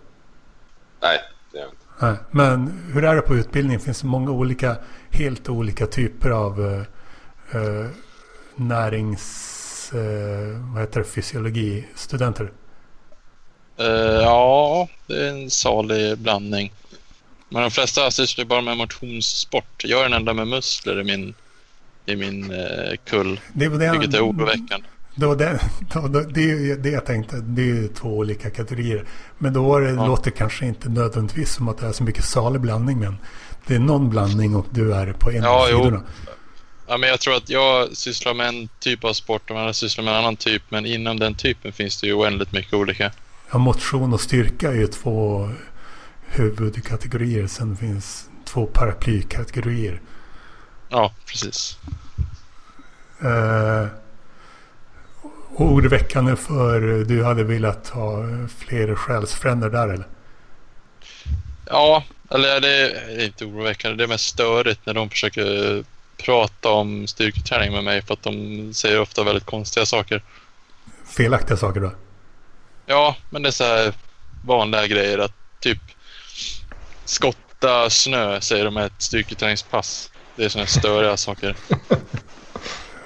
Nej, 1.03 1.19
det 1.53 1.59
gör 1.59 1.65
jag 1.65 1.73
inte. 1.73 1.85
Nej. 1.99 2.17
Men 2.31 2.91
hur 2.93 3.05
är 3.05 3.17
det 3.17 3.23
på 3.23 3.37
utbildningen? 3.37 3.81
Finns 3.81 4.01
det 4.01 4.07
många 4.07 4.31
olika, 4.31 4.77
helt 5.11 5.49
olika 5.49 5.87
typer 5.87 6.31
av 6.31 6.85
eh, 7.53 7.61
eh, 7.61 7.87
närings... 8.55 9.57
Eh, 9.95 10.73
vad 10.75 10.81
heter 10.81 11.01
det? 11.01 11.07
Fysiologistudenter? 11.07 12.53
Eh, 13.77 13.87
ja, 14.23 14.89
det 15.07 15.27
är 15.27 15.31
en 15.31 15.51
salig 15.51 16.19
blandning. 16.19 16.73
Men 17.49 17.63
de 17.63 17.71
flesta 17.71 18.11
sysslar 18.11 18.45
bara 18.45 18.61
med 18.61 18.77
motionssport. 18.77 19.85
Jag 19.85 20.01
är 20.01 20.05
den 20.05 20.13
enda 20.13 20.35
med 20.35 20.49
muskler 20.49 21.01
i 21.01 21.05
min, 21.05 21.35
i 22.07 22.17
min 22.17 22.53
eh, 22.53 22.97
kull. 23.05 23.41
Det 23.53 23.69
det, 23.69 23.93
Vilket 23.93 24.15
är 24.15 24.25
oroväckande. 24.25 24.87
Det, 25.15 25.27
var 25.27 25.37
det, 25.37 25.61
det, 26.13 26.25
det 26.35 26.71
är 26.71 26.77
det 26.77 26.91
jag 26.91 27.07
tänkte. 27.07 27.37
Det 27.37 27.63
är 27.63 27.67
ju 27.67 27.89
två 27.89 28.09
olika 28.19 28.51
kategorier. 28.51 29.05
Men 29.39 29.53
då 29.53 29.79
det, 29.79 29.91
Ja. 29.91 30.07
låter 30.07 30.31
kanske 30.31 30.67
inte 30.67 30.89
nödvändigtvis 30.89 31.53
som 31.53 31.69
att 31.69 31.79
det 31.79 31.87
är 31.87 31.93
så 31.93 32.03
mycket 32.05 32.25
salig 32.25 32.61
blandning. 32.61 32.99
Men 32.99 33.17
det 33.67 33.75
är 33.75 33.79
någon 33.79 34.11
blandning 34.11 34.57
och 34.57 34.67
du 34.71 34.95
är 34.95 35.13
på 35.13 35.31
en 35.31 35.43
Ja, 35.43 35.63
av 35.65 35.69
jo. 35.71 35.79
sidorna. 35.79 36.03
Ja, 36.87 36.97
men 36.97 37.09
jag 37.09 37.21
tror 37.21 37.35
att 37.37 37.51
jag 37.51 37.97
sysslar 37.97 38.35
med 38.35 38.49
en 38.49 38.69
typ 38.79 39.05
av 39.05 39.13
sport 39.13 39.51
och 39.51 39.59
andra 39.61 39.73
sysslar 39.73 40.05
med 40.05 40.13
en 40.15 40.19
annan 40.21 40.37
typ. 40.37 40.63
Men 40.69 40.87
inom 40.87 41.19
den 41.19 41.35
typen 41.35 41.73
finns 41.73 42.01
det 42.01 42.07
ju 42.07 42.13
oändligt 42.13 42.53
mycket 42.53 42.75
olika. 42.75 43.13
Ja, 43.53 43.59
motion 43.59 44.13
och 44.15 44.21
styrka 44.21 44.69
är 44.71 44.75
ju 44.77 44.87
två 44.87 45.51
huvudkategorier. 46.27 47.47
Sen 47.47 47.77
finns 47.77 48.29
två 48.45 48.67
paraplykategorier. 48.67 50.01
Ja, 50.89 51.13
precis. 51.27 51.79
Eh, 53.23 53.87
oroväckande 55.57 56.37
för 56.37 57.05
du 57.05 57.25
hade 57.25 57.45
velat 57.45 57.89
ha 57.89 58.25
fler 58.59 58.95
själsfränder 58.95 59.71
där 59.71 59.89
eller? 59.89 60.07
Ja, 61.67 62.05
eller 62.31 62.61
det 62.61 62.91
är 62.91 63.25
inte 63.25 63.45
oroväckande. 63.45 63.97
Det 63.97 64.05
är 64.05 64.09
mest 64.09 64.27
störigt 64.27 64.87
när 64.87 64.95
de 64.95 65.11
försöker 65.11 65.85
prata 66.17 66.69
om 66.69 67.07
styrketräning 67.07 67.73
med 67.73 67.85
mig 67.85 68.03
för 68.03 68.15
att 68.15 68.23
de 68.23 68.75
säger 68.75 69.01
ofta 69.01 69.25
väldigt 69.25 69.47
konstiga 69.47 69.87
saker. 69.87 70.23
Felaktiga 71.05 71.57
saker 71.57 71.81
då? 71.81 71.93
Ja, 72.87 73.17
men 73.31 73.43
det 73.43 73.49
är 73.49 73.53
så 73.53 73.65
här 73.65 73.93
vanliga 74.45 74.87
grejer 74.87 75.19
att 75.19 75.33
typ 75.61 75.79
skotta 77.05 77.91
snö 77.91 78.41
säger 78.41 78.65
de 78.65 78.77
är 78.77 78.87
ett 78.87 79.03
styrketräningspass. 79.03 80.11
Det 80.37 80.45
är 80.45 80.49
sådana 80.49 80.67
störiga 80.67 81.17
saker. 81.17 81.57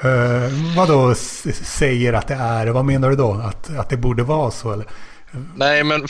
Uh, 0.05 0.77
vad 0.77 0.89
då 0.89 1.15
säger 1.65 2.13
att 2.13 2.29
det 2.29 2.35
är? 2.35 2.67
Vad 2.67 2.85
menar 2.85 3.11
du 3.11 3.17
då? 3.17 3.33
Att, 3.33 3.77
att 3.77 3.89
det 3.89 3.97
borde 3.97 4.23
vara 4.23 4.51
så 4.51 4.73
eller? 4.73 4.87
Nej, 5.57 5.85
men, 5.85 6.07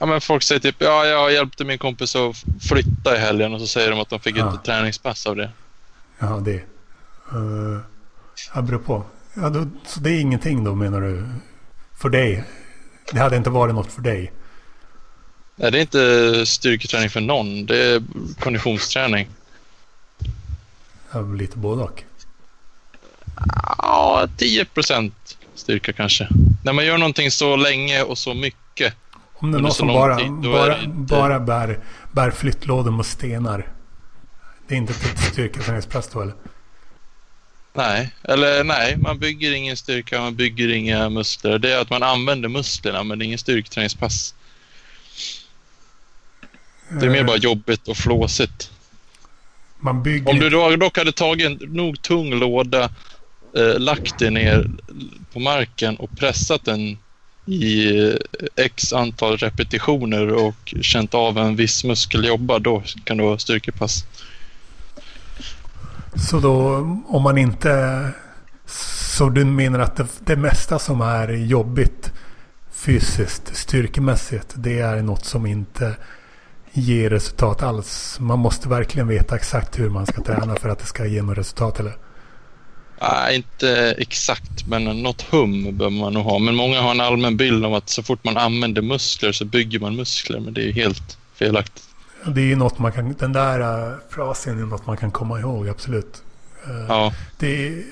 ja, 0.00 0.06
men 0.06 0.20
folk 0.20 0.42
säger 0.42 0.60
typ 0.60 0.76
ja, 0.78 1.06
jag 1.06 1.32
hjälpte 1.32 1.64
min 1.64 1.78
kompis 1.78 2.16
att 2.16 2.36
flytta 2.68 3.16
i 3.16 3.18
helgen 3.18 3.54
och 3.54 3.60
så 3.60 3.66
säger 3.66 3.90
de 3.90 4.00
att 4.00 4.10
de 4.10 4.20
fick 4.20 4.36
Ja. 4.36 4.54
ett 4.54 4.64
träningspass 4.64 5.26
av 5.26 5.36
det. 5.36 5.50
Ja, 6.18 6.26
det. 6.44 6.62
Uh, 7.34 7.78
ja, 8.54 8.62
beror 8.62 8.78
på. 8.78 9.04
Ja, 9.34 9.48
då, 9.50 9.66
så 9.86 10.00
det 10.00 10.10
är 10.10 10.20
ingenting 10.20 10.64
då 10.64 10.74
menar 10.74 11.00
du? 11.00 11.28
För 11.98 12.08
dig? 12.08 12.44
Det 13.12 13.18
hade 13.20 13.36
inte 13.36 13.50
varit 13.50 13.74
något 13.74 13.92
för 13.92 14.02
dig? 14.02 14.32
Nej, 15.56 15.70
det 15.70 15.78
är 15.78 15.82
inte 15.82 16.46
styrketräning 16.46 17.10
för 17.10 17.20
någon. 17.20 17.66
Det 17.66 17.76
är 17.82 18.02
konditionsträning. 18.40 19.28
Ja, 21.12 21.20
lite 21.20 21.58
både 21.58 21.82
och. 21.82 22.04
Ja, 23.78 24.28
10 24.36 24.64
procent 24.64 25.38
styrka 25.54 25.92
kanske. 25.92 26.28
När 26.64 26.72
man 26.72 26.84
gör 26.84 26.98
någonting 26.98 27.30
så 27.30 27.56
länge 27.56 28.02
och 28.02 28.18
så 28.18 28.34
mycket. 28.34 28.94
Om 29.34 29.52
det 29.52 29.58
är 29.58 29.62
någon 29.62 29.72
som 29.72 29.88
bara, 29.88 30.16
tid, 30.16 30.30
bara, 30.30 30.78
det 30.78 30.88
bara 30.88 31.40
bär, 31.40 31.78
bär 32.12 32.30
flyttlådor 32.30 32.90
med 32.90 33.06
stenar. 33.06 33.72
Det 34.68 34.74
är 34.74 34.78
inte 34.78 34.92
ett 34.92 35.18
styrketräningspass 35.32 36.08
då 36.12 36.20
eller? 36.20 36.34
Nej, 37.74 38.14
eller 38.22 38.64
nej, 38.64 38.96
man 38.96 39.18
bygger 39.18 39.52
ingen 39.52 39.76
styrka, 39.76 40.20
man 40.20 40.36
bygger 40.36 40.68
inga 40.68 41.08
muskler. 41.08 41.58
Det 41.58 41.72
är 41.72 41.80
att 41.80 41.90
man 41.90 42.02
använder 42.02 42.48
musklerna, 42.48 43.04
men 43.04 43.18
det 43.18 43.22
är 43.22 43.26
ingen 43.26 43.38
styrketräningspass. 43.38 44.34
Det 46.88 47.06
är 47.06 47.10
mer 47.10 47.20
Eh, 47.20 47.26
bara 47.26 47.36
jobbigt 47.36 47.88
och 47.88 47.96
flåsigt. 47.96 48.70
Om 50.26 50.38
du 50.40 50.76
dock 50.76 50.98
hade 50.98 51.12
tagit 51.12 51.46
en 51.46 51.68
nog 51.68 52.02
tung 52.02 52.34
låda, 52.34 52.90
eh, 53.58 53.78
lagt 53.78 54.18
dig 54.18 54.30
ner 54.30 54.70
på 55.32 55.40
marken 55.40 55.96
och 55.96 56.10
pressat 56.18 56.64
den 56.64 56.98
i 57.46 57.98
eh, 58.08 58.14
x 58.56 58.92
antal 58.92 59.36
repetitioner 59.36 60.34
och 60.34 60.74
känt 60.80 61.14
av 61.14 61.38
en 61.38 61.56
viss 61.56 61.84
muskel 61.84 62.24
jobba, 62.24 62.58
då 62.58 62.82
kan 63.04 63.16
du 63.16 63.24
ha 63.24 63.38
styrkepass. 63.38 64.04
Så 66.30 66.40
då 66.40 66.76
om 67.06 67.22
man 67.22 67.38
inte... 67.38 68.10
Så 68.66 69.28
du 69.28 69.44
menar 69.44 69.78
att 69.78 69.96
det, 69.96 70.06
det 70.20 70.36
mesta 70.36 70.78
som 70.78 71.00
är 71.00 71.28
jobbigt 71.28 72.12
fysiskt, 72.70 73.56
styrkemässigt, 73.56 74.54
det 74.54 74.78
är 74.78 75.02
något 75.02 75.24
som 75.24 75.46
inte 75.46 75.96
ger 76.72 77.10
resultat 77.10 77.62
alls? 77.62 78.16
Man 78.20 78.38
måste 78.38 78.68
verkligen 78.68 79.08
veta 79.08 79.36
exakt 79.36 79.78
hur 79.78 79.88
man 79.88 80.06
ska 80.06 80.22
träna 80.22 80.56
för 80.56 80.68
att 80.68 80.78
det 80.78 80.86
ska 80.86 81.06
ge 81.06 81.22
något 81.22 81.38
resultat 81.38 81.80
eller? 81.80 81.96
Nej, 83.00 83.36
inte 83.36 83.94
exakt, 83.98 84.66
men 84.66 84.84
något 84.84 85.22
hum 85.22 85.76
bör 85.76 85.90
man 85.90 86.12
nog 86.12 86.24
ha. 86.24 86.38
Men 86.38 86.54
många 86.54 86.80
har 86.80 86.90
en 86.90 87.00
allmän 87.00 87.36
bild 87.36 87.64
av 87.64 87.74
att 87.74 87.88
så 87.88 88.02
fort 88.02 88.24
man 88.24 88.36
använder 88.36 88.82
muskler 88.82 89.32
så 89.32 89.44
bygger 89.44 89.80
man 89.80 89.96
muskler, 89.96 90.40
men 90.40 90.54
det 90.54 90.68
är 90.68 90.72
helt 90.72 91.18
felaktigt. 91.34 91.84
Det 92.26 92.40
är 92.40 92.44
ju 92.46 92.56
något 92.56 92.78
man 92.78 92.92
kan... 92.92 93.14
Den 93.18 93.32
där 93.32 93.60
äh, 93.90 93.94
frasen 94.10 94.58
är 94.58 94.66
något 94.66 94.86
man 94.86 94.96
kan 94.96 95.10
komma 95.10 95.40
ihåg, 95.40 95.68
absolut. 95.68 96.22
Eh, 96.66 96.84
Ja, 96.88 97.12
Det 97.38 97.66
är, 97.66 97.82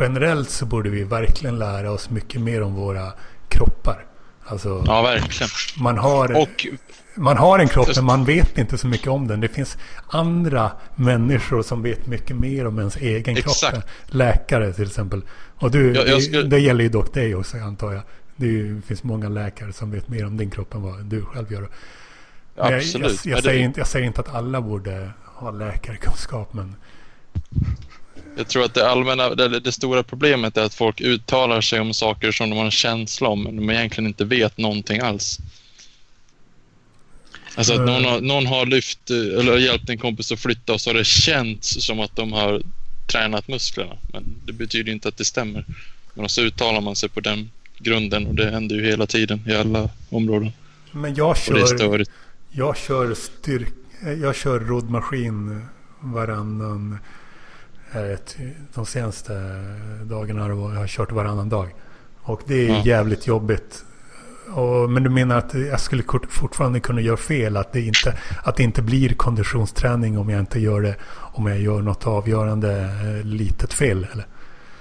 generellt 0.00 0.50
så 0.50 0.66
borde 0.66 0.90
vi 0.90 1.04
verkligen 1.04 1.58
lära 1.58 1.90
oss 1.90 2.10
mycket 2.10 2.40
mer 2.40 2.62
om 2.62 2.74
våra 2.74 3.12
kroppar. 3.48 4.04
Alltså, 4.48 4.82
ja 4.86 5.02
verkligen. 5.02 5.48
man, 5.78 5.98
har, 5.98 6.36
Och 6.42 6.66
man 7.14 7.36
har 7.36 7.58
en 7.58 7.68
kropp 7.68 7.88
men 7.96 8.04
man 8.04 8.24
vet 8.24 8.58
inte 8.58 8.78
så 8.78 8.86
mycket 8.86 9.06
om 9.08 9.26
den. 9.28 9.40
Det 9.40 9.48
finns 9.48 9.78
andra 10.06 10.72
människor 10.94 11.62
som 11.62 11.82
vet 11.82 12.06
mycket 12.06 12.36
mer 12.36 12.66
om 12.66 12.78
ens 12.78 12.96
egen 12.96 13.36
Exakt. 13.36 13.72
kropp. 13.74 13.84
Läkare 14.06 14.72
till 14.72 14.86
exempel. 14.86 15.22
Och 15.58 15.70
du, 15.70 15.86
Jag- 15.94 16.08
jag 16.08 16.18
det, 16.18 16.22
skulle- 16.22 16.42
det 16.48 16.58
gäller 16.58 16.82
ju 16.84 16.88
dock 16.90 17.14
dig 17.14 17.34
också 17.34 17.56
antar 17.56 17.92
jag. 17.92 18.02
Det 18.36 18.80
finns 18.86 19.02
många 19.02 19.28
läkare 19.28 19.72
som 19.72 19.90
vet 19.90 20.08
mer 20.08 20.26
om 20.26 20.36
din 20.36 20.50
kropp 20.50 20.74
än 20.74 20.82
vad 20.82 21.04
du 21.04 21.22
själv 21.24 21.52
gör. 21.52 21.60
Men 21.60 21.68
jag, 22.72 22.74
absolut. 22.74 23.24
jag, 23.26 23.36
jag, 23.36 23.44
säger 23.44 23.58
det, 23.58 23.64
inte, 23.64 23.80
jag 23.80 23.86
säger 23.88 24.06
inte 24.06 24.20
att 24.20 24.34
alla 24.34 24.60
borde 24.60 25.10
ha 25.24 25.50
läkarkunskap 25.50 26.52
men 26.54 26.74
jag 28.36 28.48
tror 28.48 28.64
att 28.64 28.74
det 28.74 28.90
allmänna, 28.90 29.34
det, 29.34 29.60
det 29.60 29.72
stora 29.72 30.02
problemet 30.02 30.56
är 30.56 30.62
att 30.62 30.74
folk 30.74 31.00
uttalar 31.00 31.60
sig 31.60 31.80
om 31.80 31.94
saker 31.94 32.32
som 32.32 32.50
de 32.50 32.56
har 32.56 32.64
en 32.64 32.70
känsla 32.70 33.28
om, 33.28 33.42
men 33.42 33.56
de 33.56 33.70
egentligen 33.70 34.08
inte 34.08 34.24
vet 34.24 34.58
någonting 34.58 35.00
alls. 35.00 35.38
Alltså 37.54 37.72
att 37.72 37.80
någon 37.80 38.04
har, 38.04 38.20
någon 38.20 38.46
har 38.46 38.66
lyft 38.66 39.10
eh, 39.10 39.16
eller 39.16 39.58
hjälpt 39.58 39.90
en 39.90 39.98
kompis 39.98 40.32
att 40.32 40.40
flytta 40.40 40.72
och 40.72 40.80
så 40.80 40.90
har 40.90 40.94
det 40.94 41.04
känts 41.04 41.86
som 41.86 42.00
att 42.00 42.16
de 42.16 42.32
har 42.32 42.62
tränat 43.12 43.48
musklerna. 43.48 43.96
Men 44.12 44.24
det 44.44 44.52
betyder 44.52 44.92
inte 44.92 45.08
att 45.08 45.16
det 45.16 45.24
stämmer. 45.24 45.64
Men 46.14 46.28
så 46.28 46.42
uttalar 46.42 46.80
man 46.80 46.96
sig 46.96 47.08
på 47.08 47.20
den 47.20 47.50
grunden 47.78 48.26
och 48.26 48.34
det 48.34 48.50
händer 48.50 48.76
ju 48.76 48.86
hela 48.86 49.06
tiden 49.06 49.44
i 49.46 49.54
alla 49.54 49.90
områden. 50.10 50.52
Men 50.92 51.14
jag 51.14 51.30
Och 51.30 51.54
det 51.54 51.60
är 51.60 51.66
kör, 51.66 51.76
störigt. 51.76 52.10
Jag 52.50 52.76
kör 52.76 53.14
styrk... 53.14 53.72
Jag 54.22 54.36
kör 54.36 54.60
roddmaskin 54.60 55.66
varannan... 56.00 56.98
eh, 57.92 58.18
ty- 58.26 58.50
De 58.74 58.86
senaste 58.86 59.32
dagarna 60.04 60.42
har 60.42 60.48
jag 60.50 60.56
har 60.56 60.86
kört 60.86 61.12
varannan 61.12 61.48
dag. 61.48 61.74
Och 62.22 62.40
det 62.46 62.54
är 62.64 62.68
Ja. 62.68 62.82
jävligt 62.86 63.26
jobbigt. 63.26 63.84
Och, 64.54 64.90
men 64.90 65.02
du 65.02 65.10
menar 65.10 65.38
att 65.38 65.54
jag 65.54 65.80
skulle 65.80 66.02
fortfarande 66.28 66.80
kunna 66.80 67.00
göra 67.00 67.16
fel? 67.16 67.56
Att 67.56 67.72
det, 67.72 67.80
inte, 67.80 68.18
att 68.44 68.56
det 68.56 68.62
inte 68.62 68.82
blir 68.82 69.14
konditionsträning 69.14 70.18
om 70.18 70.28
jag 70.28 70.40
inte 70.40 70.60
gör 70.60 70.80
det 70.82 70.96
om 71.10 71.46
jag 71.46 71.60
gör 71.60 71.82
något 71.82 72.06
avgörande 72.06 72.80
eh, 72.80 73.26
litet 73.26 73.72
fel? 73.72 74.06
Eller? 74.12 74.26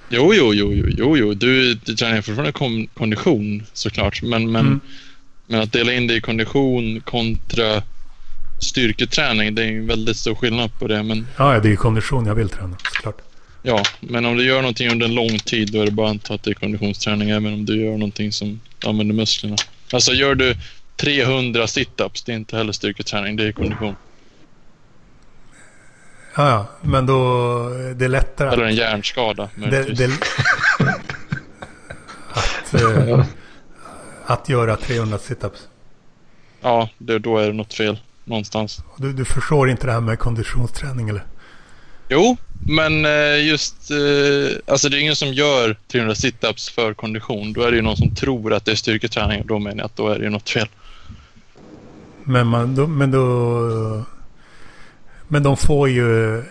Jo, 0.09 0.33
jo, 0.33 0.53
jo, 0.53 0.71
jo, 0.73 0.85
jo, 0.89 1.17
jo. 1.17 1.33
Du, 1.33 1.73
du 1.73 1.95
tränar 1.95 2.21
fortfarande 2.21 2.87
kondition 2.93 3.63
såklart. 3.73 4.21
Men, 4.23 4.51
men, 4.51 4.65
Mm. 4.65 4.79
men 5.47 5.61
att 5.61 5.71
dela 5.71 5.93
in 5.93 6.07
det 6.07 6.15
i 6.15 6.21
kondition 6.21 7.01
kontra 7.01 7.83
styrketräning, 8.59 9.55
det 9.55 9.63
är 9.63 9.67
en 9.67 9.87
väldigt 9.87 10.17
stor 10.17 10.35
skillnad 10.35 10.79
på 10.79 10.87
det. 10.87 11.03
Men 11.03 11.27
Ja, 11.37 11.59
det 11.59 11.71
är 11.71 11.75
kondition 11.75 12.25
jag 12.25 12.35
vill 12.35 12.49
träna 12.49 12.77
såklart. 12.93 13.17
ja, 13.61 13.83
men 13.99 14.25
om 14.25 14.37
du 14.37 14.43
gör 14.43 14.61
någonting 14.61 14.89
under 14.91 15.05
en 15.05 15.15
lång 15.15 15.39
tid 15.39 15.71
då 15.71 15.81
är 15.81 15.85
det 15.85 15.91
bara 15.91 16.07
att 16.07 16.11
anta 16.11 16.33
att 16.33 16.43
det 16.43 16.49
är 16.49 16.53
konditionsträning 16.53 17.29
även 17.29 17.53
om 17.53 17.65
du 17.65 17.81
gör 17.85 17.91
någonting 17.91 18.31
som 18.31 18.59
använder 18.85 19.15
musklerna. 19.15 19.55
Alltså 19.93 20.11
gör 20.13 20.35
du 20.35 20.55
300 20.95 21.67
situps, 21.67 22.23
det 22.23 22.31
är 22.31 22.35
inte 22.35 22.57
heller 22.57 22.71
styrketräning, 22.71 23.35
det 23.35 23.43
är 23.47 23.51
kondition. 23.51 23.95
Ja, 26.35 26.49
ja, 26.49 26.67
men 26.81 27.05
då 27.05 27.69
det 27.95 28.05
är 28.05 28.09
lättare 28.09 28.49
Eller 28.53 28.63
att... 28.63 28.69
en 28.69 28.75
hjärnskada 28.75 29.49
Det, 29.55 29.83
det, 29.83 30.09
att, 32.29 32.73
eh, 32.73 33.25
att 34.25 34.49
göra 34.49 34.75
300 34.75 35.17
situps. 35.17 35.67
Ja, 36.61 36.89
det, 36.97 37.19
då 37.19 37.37
är 37.37 37.47
det 37.47 37.53
något 37.53 37.73
fel 37.73 37.99
någonstans. 38.27 38.83
Du, 38.97 39.13
du 39.13 39.25
förstår 39.25 39.69
inte 39.69 39.85
det 39.85 39.93
här 39.93 40.01
med 40.01 40.19
konditionsträning 40.19 41.09
eller? 41.09 41.23
Jo, 42.09 42.37
men 42.67 43.05
eh, 43.05 43.45
just... 43.47 43.91
Eh, 43.91 44.71
alltså 44.71 44.89
det 44.89 44.97
är 44.97 45.01
ingen 45.01 45.15
som 45.15 45.33
gör 45.33 45.77
300 45.91 46.15
situps 46.15 46.69
för 46.69 46.93
kondition. 46.93 47.53
Då 47.53 47.61
är 47.61 47.71
det 47.71 47.77
ju 47.77 47.83
någon 47.83 47.97
som 47.97 48.15
tror 48.15 48.53
att 48.53 48.65
det 48.65 48.71
är 48.71 48.75
styrketräning 48.75 49.41
och 49.41 49.47
då 49.47 49.59
menar 49.59 49.77
jag 49.77 49.85
att 49.85 49.95
då 49.95 50.09
är 50.09 50.17
det 50.19 50.23
ju 50.23 50.29
något 50.29 50.49
fel. 50.49 50.67
Men, 52.23 52.47
man, 52.47 52.75
då, 52.75 52.87
men 52.87 53.11
då... 53.11 54.03
Men 55.27 55.43
de 55.43 55.57
får 55.57 55.89
ju... 55.89 56.43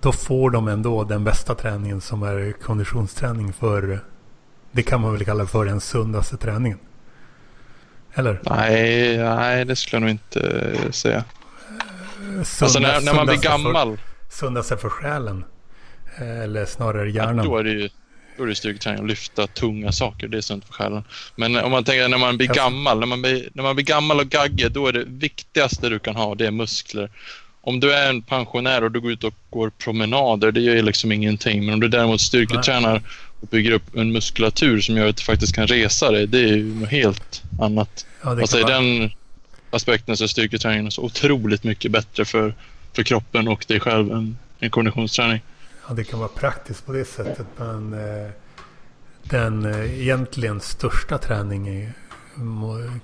Då 0.00 0.12
får 0.12 0.50
de 0.50 0.68
ändå 0.68 1.04
den 1.04 1.24
bästa 1.24 1.54
träningen 1.54 2.00
som 2.00 2.22
är 2.22 2.52
konditionsträning 2.52 3.52
för... 3.52 4.00
Det 4.72 4.82
kan 4.82 5.00
man 5.00 5.12
väl 5.12 5.24
kalla 5.24 5.46
för 5.46 5.64
den 5.64 5.80
sundaste 5.80 6.36
träningen. 6.36 6.78
Eller? 8.14 8.40
Nej, 8.42 9.18
nej 9.18 9.64
det 9.64 9.76
skulle 9.76 9.96
jag 9.96 10.00
nog 10.00 10.10
inte 10.10 10.40
eh, 10.84 10.90
säga. 10.90 11.24
Sunda, 12.44 12.64
Alltså 12.64 12.78
när, 12.78 13.00
när 13.00 13.14
man 13.14 13.26
blir 13.26 13.36
gammal, 13.36 13.96
För, 13.96 14.36
sundaste 14.36 14.76
för 14.76 14.88
själen. 14.88 15.44
Eh, 16.18 16.40
Eller 16.40 16.66
snarare 16.66 17.10
ja, 17.10 17.24
hjärnan. 17.24 17.46
då 17.46 17.56
är 17.56 17.64
det 17.64 17.70
ju 17.70 17.88
då 18.36 18.44
är 18.44 18.48
det 18.48 18.54
styrketräning 18.54 19.00
att 19.00 19.08
lyfta 19.08 19.46
tunga 19.46 19.92
saker. 19.92 20.28
Det 20.28 20.36
är 20.36 20.40
sunt 20.40 20.64
för 20.64 20.72
själen. 20.72 21.04
Men 21.36 21.56
om 21.56 21.70
man 21.70 21.84
tänker 21.84 22.08
när 22.08 22.18
man 22.18 22.36
blir 22.36 22.48
gammal, 22.48 23.00
när 23.00 23.06
man 23.06 23.22
blir, 23.22 23.48
när 23.52 23.62
man 23.62 23.74
blir 23.74 23.84
gammal 23.84 24.20
och 24.20 24.26
gaggig, 24.26 24.72
då 24.72 24.86
är 24.86 24.92
det 24.92 25.04
viktigaste 25.06 25.88
du 25.88 25.98
kan 25.98 26.16
ha, 26.16 26.34
det 26.34 26.46
är 26.46 26.50
muskler. 26.50 27.10
Om 27.62 27.80
du 27.80 27.92
är 27.92 28.10
en 28.10 28.22
pensionär 28.22 28.84
och 28.84 28.90
du 28.90 29.00
går 29.00 29.12
ut 29.12 29.24
och 29.24 29.34
går 29.50 29.70
promenader, 29.70 30.52
det 30.52 30.60
gör 30.60 30.74
ju 30.74 30.82
liksom 30.82 31.12
ingenting. 31.12 31.64
Men 31.64 31.74
om 31.74 31.80
du 31.80 31.88
däremot 31.88 32.20
styrketränar 32.20 32.96
och 32.96 33.02
bygger 33.40 33.70
upp 33.70 33.96
en 33.96 34.12
muskulatur 34.12 34.80
som 34.80 34.96
gör 34.96 35.08
att 35.08 35.16
du 35.16 35.22
faktiskt 35.22 35.54
kan 35.54 35.66
resa 35.66 36.10
dig, 36.10 36.26
det 36.26 36.38
är 36.38 36.56
ju 36.56 36.74
något 36.74 36.88
helt 36.88 37.42
annat. 37.60 38.06
Ja, 38.22 38.34
det 38.34 38.42
Alltså 38.42 38.58
i 38.58 38.62
den 38.62 39.10
aspekten 39.70 40.16
så 40.16 40.24
är 40.24 40.28
styrketräningen 40.28 40.90
så 40.90 41.02
otroligt 41.02 41.64
mycket 41.64 41.90
bättre 41.92 42.24
för, 42.24 42.54
för 42.92 43.02
kroppen 43.02 43.48
och 43.48 43.64
dig 43.68 43.80
själv 43.80 44.12
än 44.12 44.36
en 44.58 44.70
konditionsträning. 44.70 45.40
Ja, 45.88 45.94
det 45.94 46.04
kan 46.04 46.18
vara 46.18 46.28
praktiskt 46.28 46.86
på 46.86 46.92
det 46.92 47.04
sättet. 47.04 47.46
Men 47.56 47.92
eh, 47.92 48.30
den 49.22 49.64
eh, 49.64 50.00
egentligen 50.00 50.60
största 50.60 51.18
träningen 51.18 51.92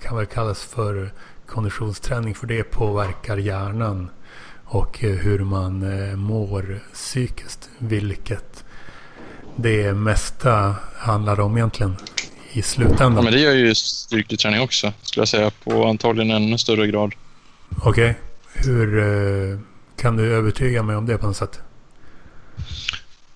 kan 0.02 0.16
väl 0.16 0.26
kallas 0.26 0.64
för 0.64 1.10
konditionsträning. 1.46 2.34
För 2.34 2.46
det 2.46 2.62
påverkar 2.62 3.36
hjärnan 3.36 4.10
och 4.64 5.04
eh, 5.04 5.10
hur 5.10 5.38
man 5.38 5.82
eh, 5.82 6.16
mår 6.16 6.80
psykiskt. 6.92 7.70
Vilket 7.78 8.64
det 9.56 9.94
mesta 9.94 10.74
handlar 10.96 11.40
om 11.40 11.56
egentligen 11.56 11.96
i 12.52 12.58
Ja, 12.58 12.62
slutändan. 12.62 13.24
men 13.24 13.32
det 13.32 13.40
gör 13.40 13.52
ju 13.52 13.74
styrketräning 13.74 14.60
också, 14.60 14.92
skulle 15.02 15.20
jag 15.20 15.28
säga, 15.28 15.50
på 15.64 15.86
antagligen 15.86 16.30
ännu 16.30 16.58
större 16.58 16.86
grad. 16.86 17.12
Okej, 17.82 18.14
hur 18.54 18.98
eh, 18.98 19.58
kan 20.00 20.16
du 20.16 20.34
övertyga 20.34 20.82
mig 20.82 20.96
om 20.96 21.06
det 21.06 21.18
på 21.18 21.26
något 21.26 21.36
sätt? 21.36 21.60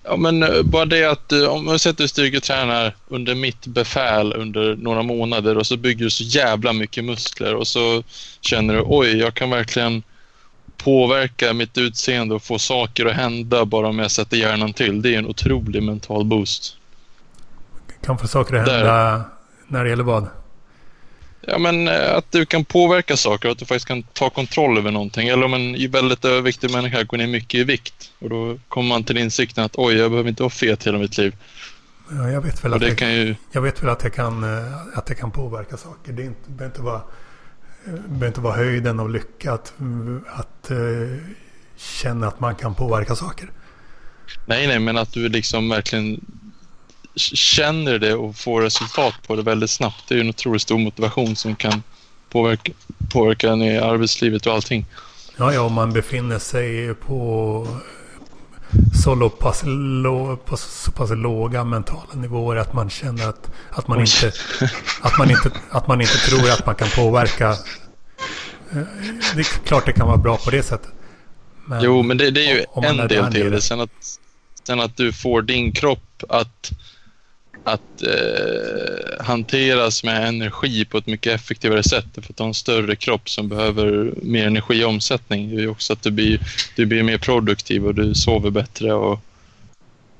Ja, 0.03 0.15
men 0.17 0.43
eh, 0.43 0.61
bara 0.63 0.85
det 0.85 1.05
att 1.05 1.31
eh, 1.31 1.43
om 1.43 1.65
man 1.65 1.79
sätter 1.79 2.07
styrketränar 2.07 2.95
under 3.07 3.35
mitt 3.35 3.67
befäl 3.67 4.33
under 4.33 4.75
några 4.75 5.01
månader 5.03 5.57
och 5.57 5.67
så 5.67 5.77
bygger 5.77 6.03
du 6.05 6.09
så 6.09 6.23
jävla 6.23 6.73
mycket 6.73 7.03
muskler 7.03 7.55
och 7.55 7.67
så 7.67 8.03
känner 8.41 8.73
du 8.73 8.83
oj, 8.85 9.17
jag 9.17 9.33
kan 9.33 9.49
verkligen 9.49 10.03
påverka 10.83 11.53
mitt 11.53 11.77
utseende 11.77 12.35
och 12.35 12.43
få 12.43 12.59
saker 12.59 13.05
att 13.05 13.15
hända 13.15 13.65
bara 13.65 13.87
om 13.87 13.99
jag 13.99 14.11
sätter 14.11 14.37
hjärnan 14.37 14.73
till. 14.73 15.01
Det 15.01 15.13
är 15.15 15.19
en 15.19 15.27
otrolig 15.27 15.83
mental 15.83 16.25
boost. 16.25 16.77
Kan 18.03 18.17
få 18.17 18.27
saker 18.27 18.55
att 18.55 18.65
Där. 18.65 18.77
hända 18.77 19.23
när 19.67 19.83
det 19.83 19.89
gäller 19.89 20.03
vad? 20.03 20.27
Ja, 21.41 21.57
men 21.57 21.87
eh, 21.87 22.15
att 22.15 22.31
du 22.31 22.45
kan 22.45 22.65
påverka 22.65 23.17
saker 23.17 23.47
och 23.47 23.51
att 23.51 23.59
du 23.59 23.65
faktiskt 23.65 23.87
kan 23.87 24.03
ta 24.03 24.29
kontroll 24.29 24.77
över 24.77 24.91
någonting. 24.91 25.27
Eller 25.27 25.45
om 25.45 25.53
en 25.53 25.91
väldigt 25.91 26.25
överviktig 26.25 26.71
människa 26.71 27.03
går 27.03 27.17
ner 27.17 27.27
mycket 27.27 27.59
i 27.59 27.63
vikt 27.63 28.11
och 28.19 28.29
då 28.29 28.57
kommer 28.67 28.89
man 28.89 29.03
till 29.03 29.17
insikten 29.17 29.63
att 29.63 29.75
oj, 29.75 29.95
jag 29.97 30.11
behöver 30.11 30.29
inte 30.29 30.43
vara 30.43 30.49
fet 30.49 30.87
hela 30.87 30.97
mitt 30.97 31.17
liv. 31.17 31.35
Ja, 32.11 32.29
jag 32.29 32.41
vet 32.41 32.63
väl 32.65 32.71
Och 32.71 32.75
att 32.75 32.81
det 32.81 32.87
jag, 32.87 32.97
kan 32.97 33.13
ju... 33.13 33.35
jag 33.51 33.61
vet 33.61 33.83
väl 33.83 33.89
att 33.89 34.03
jag 34.03 34.13
kan, 34.13 34.43
eh, 34.43 34.97
att 34.97 35.09
jag 35.09 35.17
kan 35.17 35.31
påverka 35.31 35.77
saker. 35.77 36.13
Det 36.13 36.21
är 36.21 36.25
inte, 36.25 36.39
det 36.45 36.53
behöver 36.53 36.75
inte 36.75 36.81
vara, 36.81 37.01
behöver 37.85 38.27
inte 38.27 38.41
vara 38.41 38.55
höjden 38.55 38.99
av 38.99 39.09
lycka 39.09 39.53
att, 39.53 39.73
att 40.27 40.71
eh, 40.71 40.77
känna 41.77 42.27
att 42.27 42.39
man 42.39 42.55
kan 42.55 42.75
påverka 42.75 43.15
saker. 43.15 43.51
Nej, 44.45 44.67
nej, 44.67 44.79
men 44.79 44.97
att 44.97 45.13
du 45.13 45.29
liksom 45.29 45.69
verkligen 45.69 46.25
känner 47.15 47.99
det 47.99 48.13
och 48.13 48.35
får 48.35 48.61
resultat 48.61 49.13
på 49.27 49.35
det 49.35 49.41
väldigt 49.41 49.69
snabbt. 49.69 50.03
Det 50.07 50.13
är 50.13 50.15
ju 50.15 50.21
en 50.21 50.29
otroligt 50.29 50.61
stor 50.61 50.77
motivation 50.77 51.35
som 51.35 51.55
kan 51.55 51.83
påverka, 52.29 52.71
påverka 53.11 53.51
en 53.51 53.61
i 53.61 53.77
arbetslivet 53.77 54.47
och 54.47 54.53
allting. 54.53 54.85
Ja, 55.37 55.53
ja, 55.53 55.61
om 55.61 55.73
man 55.73 55.93
befinner 55.93 56.39
sig 56.39 56.93
på 56.93 57.67
så 59.03 59.29
pass, 59.29 59.61
lå, 59.65 60.35
på 60.37 60.57
så 60.57 60.91
pass 60.91 61.09
låga 61.09 61.63
mentala 61.63 62.13
nivåer 62.13 62.55
att 62.55 62.73
man 62.73 62.89
känner 62.89 63.29
att, 63.29 63.51
att, 63.69 63.87
man 63.87 63.97
Oj. 63.97 64.01
inte, 64.03 64.31
att, 65.01 65.17
man 65.17 65.31
inte, 65.31 65.51
att 65.69 65.87
man 65.87 66.01
inte 66.01 66.17
tror 66.17 66.49
att 66.49 66.65
man 66.65 66.75
kan 66.75 66.87
påverka. 66.95 67.49
Eh, 67.49 68.77
Det 69.35 69.39
är 69.41 69.65
klart 69.65 69.85
det 69.85 69.93
kan 69.93 70.07
vara 70.07 70.17
bra 70.17 70.37
på 70.37 70.51
det 70.51 70.63
sättet. 70.63 70.91
Men, 71.65 71.83
Jo, 71.83 72.01
men 72.03 72.17
det, 72.17 72.31
det 72.31 72.45
är 72.45 72.53
ju 72.55 72.65
en 72.75 72.99
är 72.99 73.07
del 73.07 73.31
till 73.31 73.51
det. 73.51 73.61
Sen 73.61 73.79
att, 73.81 73.89
sen 74.63 74.79
att 74.79 74.97
du 74.97 75.13
får 75.13 75.41
din 75.41 75.71
kropp 75.71 76.23
att, 76.29 76.71
att 77.63 78.01
eh, 78.01 79.25
hanteras 79.25 80.03
med 80.03 80.27
energi 80.27 80.85
på 80.85 80.97
ett 80.97 81.07
mycket 81.07 81.35
effektivare 81.35 81.83
sätt. 81.83 82.05
För 82.13 82.33
att 82.33 82.39
ha 82.39 82.47
en 82.47 82.53
större 82.53 82.95
kropp 82.95 83.29
som 83.29 83.49
behöver 83.49 84.13
mer 84.21 84.47
energiomsättning. 84.47 85.49
Det 85.49 85.55
är 85.55 85.61
ju 85.61 85.67
också 85.67 85.93
att 85.93 86.01
du 86.01 86.11
blir, 86.11 86.39
du 86.75 86.85
blir 86.85 87.03
mer 87.03 87.17
produktiv 87.17 87.85
och 87.85 87.95
du 87.95 88.15
sover 88.15 88.49
bättre 88.49 88.93
och 88.93 89.19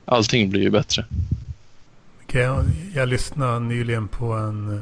allting 0.06 0.50
blir 0.50 0.62
ju 0.62 0.70
bättre. 0.70 1.06
Okay, 2.24 2.42
Jag, 2.42 2.66
jag 2.96 3.10
lyssnade 3.10 3.60
nyligen 3.60 4.08
på 4.08 4.34
en 4.34 4.74
eh, 4.74 4.80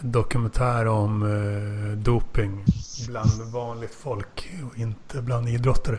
dokumentär 0.00 0.86
om 0.86 1.22
eh, 1.22 1.98
doping 1.98 2.64
bland 3.08 3.52
vanligt 3.52 3.94
folk 3.94 4.50
och 4.70 4.78
inte 4.78 5.22
bland 5.22 5.48
idrottare. 5.48 5.98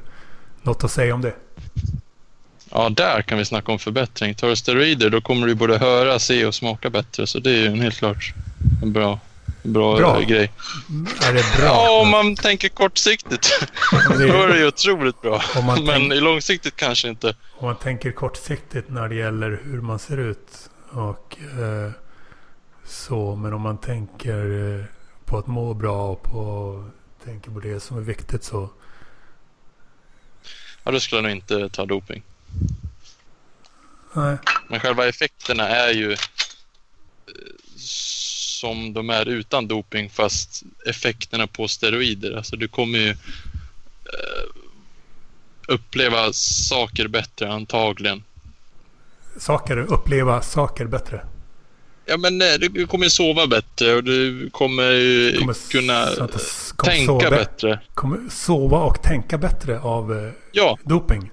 Något 0.63 0.83
att 0.83 0.91
säga 0.91 1.15
om 1.15 1.21
det? 1.21 1.33
Ja, 2.71 2.89
där 2.89 3.21
kan 3.21 3.37
vi 3.37 3.45
snacka 3.45 3.71
om 3.71 3.79
förbättring. 3.79 4.35
Tar 4.35 4.47
du 4.49 4.55
steroider 4.55 5.09
då 5.09 5.21
kommer 5.21 5.47
du 5.47 5.55
både 5.55 5.77
höra, 5.77 6.19
se 6.19 6.45
och 6.45 6.55
smaka 6.55 6.89
bättre. 6.89 7.27
Så 7.27 7.39
det 7.39 7.51
är 7.51 7.55
ju 7.57 7.65
en 7.65 7.81
helt 7.81 7.97
klart 7.97 8.33
en 8.83 8.93
bra, 8.93 9.19
bra, 9.63 9.97
Bra. 9.97 10.19
grej. 10.21 10.51
Är 11.21 11.33
det 11.33 11.43
bra? 11.57 11.65
Ja, 11.65 12.01
om 12.01 12.09
man 12.09 12.35
tänker 12.35 12.69
kortsiktigt. 12.69 13.49
det 13.91 14.27
Då 14.27 14.33
är 14.33 14.47
är, 14.47 14.53
det 14.53 14.59
ju 14.59 14.67
otroligt 14.67 15.21
bra. 15.21 15.41
Men 15.55 15.85
tänk- 15.87 16.13
i 16.13 16.19
långsiktigt 16.19 16.75
kanske 16.75 17.07
inte. 17.09 17.35
om 17.57 17.65
man 17.65 17.75
tänker 17.75 18.11
kortsiktigt 18.11 18.89
när 18.89 19.09
det 19.09 19.15
gäller 19.15 19.59
hur 19.63 19.81
man 19.81 19.99
ser 19.99 20.17
ut 20.17 20.69
och 20.91 21.37
eh, 21.59 21.91
så. 22.85 23.35
Men 23.35 23.53
om 23.53 23.61
man 23.61 23.77
tänker 23.77 24.75
eh, 24.79 24.85
på 25.25 25.37
att 25.37 25.47
må 25.47 25.73
bra 25.73 26.07
och 26.07 26.23
på, 26.23 26.83
tänker 27.25 27.51
på 27.51 27.59
det 27.59 27.79
som 27.79 27.97
är 27.97 28.01
viktigt 28.01 28.43
så. 28.43 28.69
Ja, 30.83 30.91
då 30.91 30.99
skulle 30.99 31.17
jag 31.17 31.23
nog 31.23 31.31
inte 31.31 31.69
ta 31.69 31.85
doping. 31.85 32.23
Nej. 34.13 34.37
Men 34.67 34.79
själva 34.79 35.07
effekterna 35.07 35.67
är 35.67 35.93
ju 35.93 36.11
eh, 36.11 36.17
som 37.77 38.93
de 38.93 39.09
är 39.09 39.25
utan 39.25 39.67
doping 39.67 40.09
fast 40.09 40.63
effekterna 40.85 41.47
på 41.47 41.67
steroider. 41.67 42.37
Alltså 42.37 42.55
du 42.55 42.67
kommer 42.67 42.99
ju 42.99 43.09
eh, 43.09 43.15
uppleva 45.67 46.33
saker 46.33 47.07
bättre 47.07 47.51
antagligen. 47.51 48.23
Saker, 49.37 49.77
uppleva 49.77 50.41
saker 50.41 50.85
bättre. 50.85 51.25
Ja 52.05 52.17
men 52.17 52.41
eh, 52.41 52.53
du 52.59 52.87
kommer 52.87 53.09
sova 53.09 53.47
bättre 53.47 53.95
och 53.95 54.03
du 54.03 54.49
kommer 54.49 54.91
ju 54.91 55.37
Kommer 55.37 55.71
kunna 55.71 56.05
tänka 56.83 57.05
sova, 57.05 57.29
bättre. 57.29 57.79
Kommer 57.93 58.29
sova 58.29 58.77
och 58.77 59.03
tänka 59.03 59.37
bättre 59.37 59.79
av 59.79 60.31
Ja, 60.51 60.77
doping. 60.83 61.31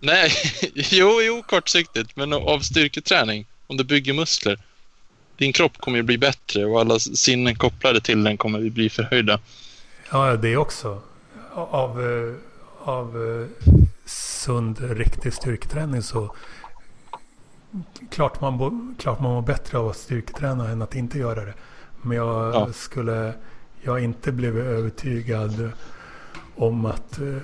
Nej, 0.00 0.32
jo, 0.74 1.20
jo, 1.22 1.42
kortsiktigt, 1.42 2.16
men 2.16 2.32
av 2.32 2.60
styrketräning, 2.60 3.46
om 3.66 3.76
du 3.76 3.84
bygger 3.84 4.14
muskler. 4.14 4.58
Din 5.36 5.52
kropp 5.52 5.78
kommer 5.78 5.96
ju 5.98 6.02
bli 6.02 6.18
bättre 6.18 6.64
och 6.66 6.80
alla 6.80 6.98
sinnen 6.98 7.56
kopplade 7.56 8.00
till 8.00 8.24
den 8.24 8.36
kommer 8.36 8.70
bli 8.70 8.90
förhöjda. 8.90 9.40
Ja, 10.12 10.36
det 10.36 10.56
också. 10.56 11.02
Av, 11.54 12.00
eh, 12.06 12.34
av 12.88 13.16
eh, 13.16 13.46
sund, 14.06 14.78
riktig 14.80 15.32
styrketräning 15.32 16.02
så 16.02 16.34
klart 18.10 18.40
man, 18.40 18.96
klart 18.98 19.20
man 19.20 19.32
mår 19.32 19.42
bättre 19.42 19.78
av 19.78 19.88
att 19.88 19.96
styrketräna 19.96 20.68
än 20.68 20.82
att 20.82 20.94
inte 20.94 21.18
göra 21.18 21.44
det. 21.44 21.54
Men 22.02 22.16
jag 22.16 22.54
Ja. 22.54 22.72
skulle, 22.72 23.34
jag 23.82 24.04
inte 24.04 24.32
blivit 24.32 24.64
övertygad 24.64 25.70
om 26.56 26.86
att 26.86 27.18
eh, 27.18 27.36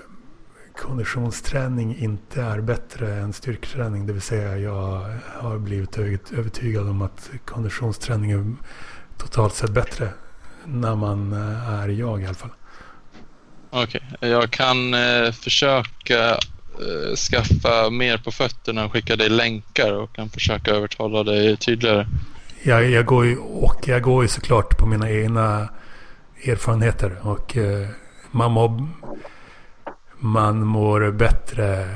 konditionsträning 0.76 1.96
inte 1.98 2.42
är 2.42 2.60
bättre 2.60 3.14
än 3.14 3.32
styrketräning. 3.32 4.06
Det 4.06 4.12
vill 4.12 4.22
säga 4.22 4.58
jag 4.58 5.18
har 5.40 5.58
blivit 5.58 5.98
övertygad 6.32 6.88
om 6.88 7.02
att 7.02 7.30
konditionsträning 7.44 8.30
är 8.30 8.56
totalt 9.18 9.54
sett 9.54 9.70
bättre 9.70 10.08
när 10.64 10.94
man 10.96 11.32
eh, 11.32 11.74
är 11.74 11.88
jag 11.88 12.22
i 12.22 12.26
alla 12.26 12.34
fall. 12.34 12.50
Okej, 13.70 14.02
jag 14.20 14.50
kan 14.50 14.94
eh, 14.94 15.32
försöka 15.32 16.30
eh, 16.30 17.16
skaffa 17.16 17.90
mer 17.90 18.18
på 18.18 18.30
fötterna 18.30 18.84
och 18.84 18.92
skicka 18.92 19.16
dig 19.16 19.28
länkar 19.28 19.92
och 19.92 20.16
kan 20.16 20.28
försöka 20.28 20.70
övertala 20.70 21.22
dig 21.22 21.56
tydligare. 21.56 22.06
Jag, 22.62 22.90
jag, 22.90 23.06
går 23.06 23.26
ju, 23.26 23.36
och 23.36 23.88
jag 23.88 24.02
går 24.02 24.22
ju 24.22 24.28
såklart 24.28 24.78
på 24.78 24.86
mina 24.86 25.10
egna 25.10 25.68
erfarenheter. 26.44 27.16
Och 27.22 27.56
eh, 27.56 27.88
man, 28.30 28.52
mår, 28.52 28.88
man 30.24 30.66
mår 30.66 31.10
bättre 31.10 31.88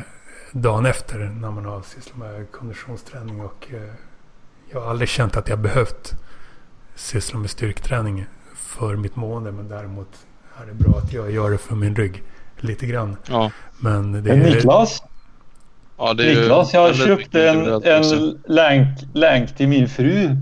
dagen 0.52 0.86
efter 0.86 1.18
när 1.18 1.50
man 1.50 1.64
har 1.64 1.82
sysslat 1.82 2.16
med 2.16 2.52
konditionsträning. 2.52 3.40
Och 3.40 3.66
eh, 3.70 3.80
jag 4.70 4.80
har 4.80 4.90
aldrig 4.90 5.08
känt 5.08 5.36
att 5.36 5.48
jag 5.48 5.58
behövt 5.58 6.14
syssla 6.94 7.38
med 7.38 7.50
styrketräning 7.50 8.26
för 8.54 8.96
mitt 8.96 9.16
mående. 9.16 9.52
Men 9.52 9.68
däremot 9.68 10.08
är 10.62 10.66
det 10.66 10.74
bra 10.74 10.98
att 10.98 11.12
jag 11.12 11.30
gör 11.30 11.50
det 11.50 11.58
för 11.58 11.74
min 11.74 11.96
rygg. 11.96 12.22
Lite 12.56 12.86
grann. 12.86 13.16
Ja, 13.28 13.50
Men 13.78 14.12
det 14.12 14.22
Men 14.22 14.42
är... 14.42 14.54
Niklas, 14.54 15.02
ja 15.98 16.14
det 16.14 16.32
är 16.32 16.40
Niklas, 16.40 16.74
jag 16.74 16.96
köpte 16.96 17.48
en, 17.48 17.82
en 17.84 18.40
länk, 18.46 18.88
länk 19.14 19.56
till 19.56 19.68
min 19.68 19.88
fru. 19.88 20.36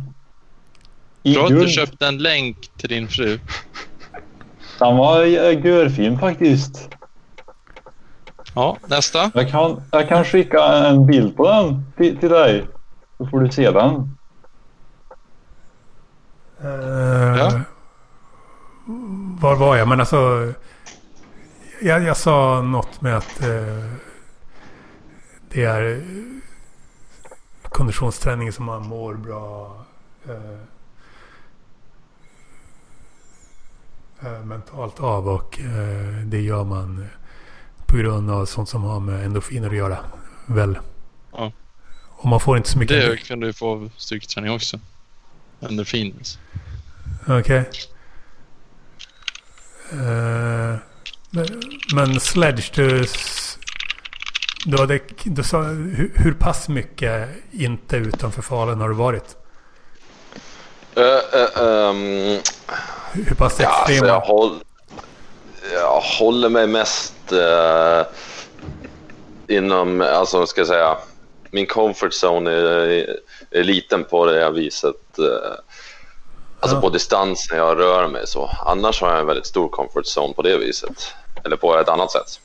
I 1.23 1.35
Bra 1.35 1.45
att 1.45 1.51
du 1.51 1.69
köpte 1.69 2.07
en 2.07 2.19
länk 2.19 2.57
till 2.77 2.89
din 2.89 3.09
fru. 3.09 3.39
Den 4.79 4.97
var 4.97 5.23
eh, 5.23 5.67
görfin 5.67 6.19
faktiskt. 6.19 6.96
Ja, 8.57 8.77
nästa. 8.87 9.31
Jag 9.35 9.51
kan, 9.51 9.83
jag 9.91 10.09
kan 10.09 10.25
skicka 10.25 10.65
en 10.65 11.07
bild 11.07 11.37
på 11.37 11.49
den 11.49 11.85
till, 11.97 12.19
till 12.19 12.29
dig. 12.31 12.67
Så 13.19 13.27
får 13.27 13.41
du 13.41 13.51
se 13.51 13.71
den. 13.71 14.17
Eh, 16.61 17.37
Ja. 17.39 17.61
Var 19.41 19.57
var 19.57 19.77
jag? 19.77 19.89
Men 19.89 20.01
alltså... 20.01 20.53
Jag, 21.83 22.03
jag 22.03 22.17
sa 22.17 22.63
något 22.63 23.01
med 23.01 23.17
att 23.17 23.43
eh, 23.43 23.93
det 25.49 25.65
är 25.65 26.03
konditionsträning 27.63 28.53
som 28.53 28.65
man 28.65 28.87
mår 28.89 29.15
bra 29.15 29.77
eh, 30.29 30.59
mentalt 34.45 35.01
av 35.01 35.29
och 35.29 35.61
eh, 35.61 36.17
det 36.25 36.41
gör 36.41 36.65
man 36.65 36.99
eh, 36.99 37.07
på 37.87 37.97
grund 37.97 38.31
av 38.31 38.47
sånt 38.47 38.69
som 38.69 38.83
har 38.83 39.01
med 39.01 39.25
endorfiner 39.25 39.69
att 39.69 39.77
göra. 39.77 39.99
Väl? 40.47 40.79
Ja. 41.33 41.53
Och 42.09 42.29
man 42.29 42.41
får 42.41 42.57
inte 42.57 42.69
så 42.71 42.79
mycket... 42.79 43.11
Det 43.11 43.17
kan 43.17 43.41
du 43.41 43.53
få 43.53 43.71
av 43.71 43.91
styrketräning 43.97 44.53
också. 44.53 44.81
Endorfiner. 45.61 46.23
Okej. 47.29 47.71
Eh, 49.93 50.77
men, 51.31 51.63
men 51.95 52.21
Sledge, 52.21 52.73
du, 52.75 53.07
du, 54.65 54.79
hade, 54.79 55.01
du 55.25 55.43
sa 55.43 55.63
hur, 55.63 56.13
hur 56.15 56.33
pass 56.33 56.69
mycket 56.69 57.29
inte 57.53 57.97
utanför 57.97 58.43
Falun 58.43 58.81
har 58.81 58.89
du 58.89 58.95
varit? 58.95 59.37
Eh, 60.97 61.03
eh, 61.41 61.63
ehm, 61.63 62.41
Hur 63.13 63.35
pass 63.35 63.57
ja, 63.61 63.69
alltså 63.69 63.93
extrema? 63.93 64.07
jag, 64.07 64.21
håll, 64.21 64.61
jag 65.73 66.01
håller 66.01 66.49
mig 66.49 66.67
mest 66.67 67.33
eh, 67.33 68.03
inom, 69.57 70.01
alltså 70.01 70.39
vad 70.39 70.49
ska 70.49 70.61
jag 70.61 70.69
säga, 70.69 70.97
min 71.51 71.67
comfort 71.67 72.13
zone 72.25 72.51
är, 72.51 73.17
är 73.51 73.65
liten 73.65 74.05
på 74.05 74.27
det 74.27 74.41
här 74.41 74.51
viset. 74.51 75.19
Eh, 75.19 75.25
alltså 76.61 76.77
Ja. 76.77 76.81
på 76.81 76.89
distans 76.89 77.49
när 77.51 77.59
jag 77.59 77.79
rör 77.79 78.09
mig 78.09 78.27
så. 78.27 78.51
Annars 78.67 79.01
har 79.01 79.11
jag 79.11 79.21
en 79.21 79.27
väldigt 79.27 79.47
stor 79.47 79.69
comfort 79.69 80.05
zone 80.17 80.35
på 80.35 80.43
det 80.43 80.57
viset. 80.57 81.15
Eller 81.45 81.57
på 81.57 81.77
ett 81.79 81.89
annat 81.89 82.11
sätt. 82.13 82.41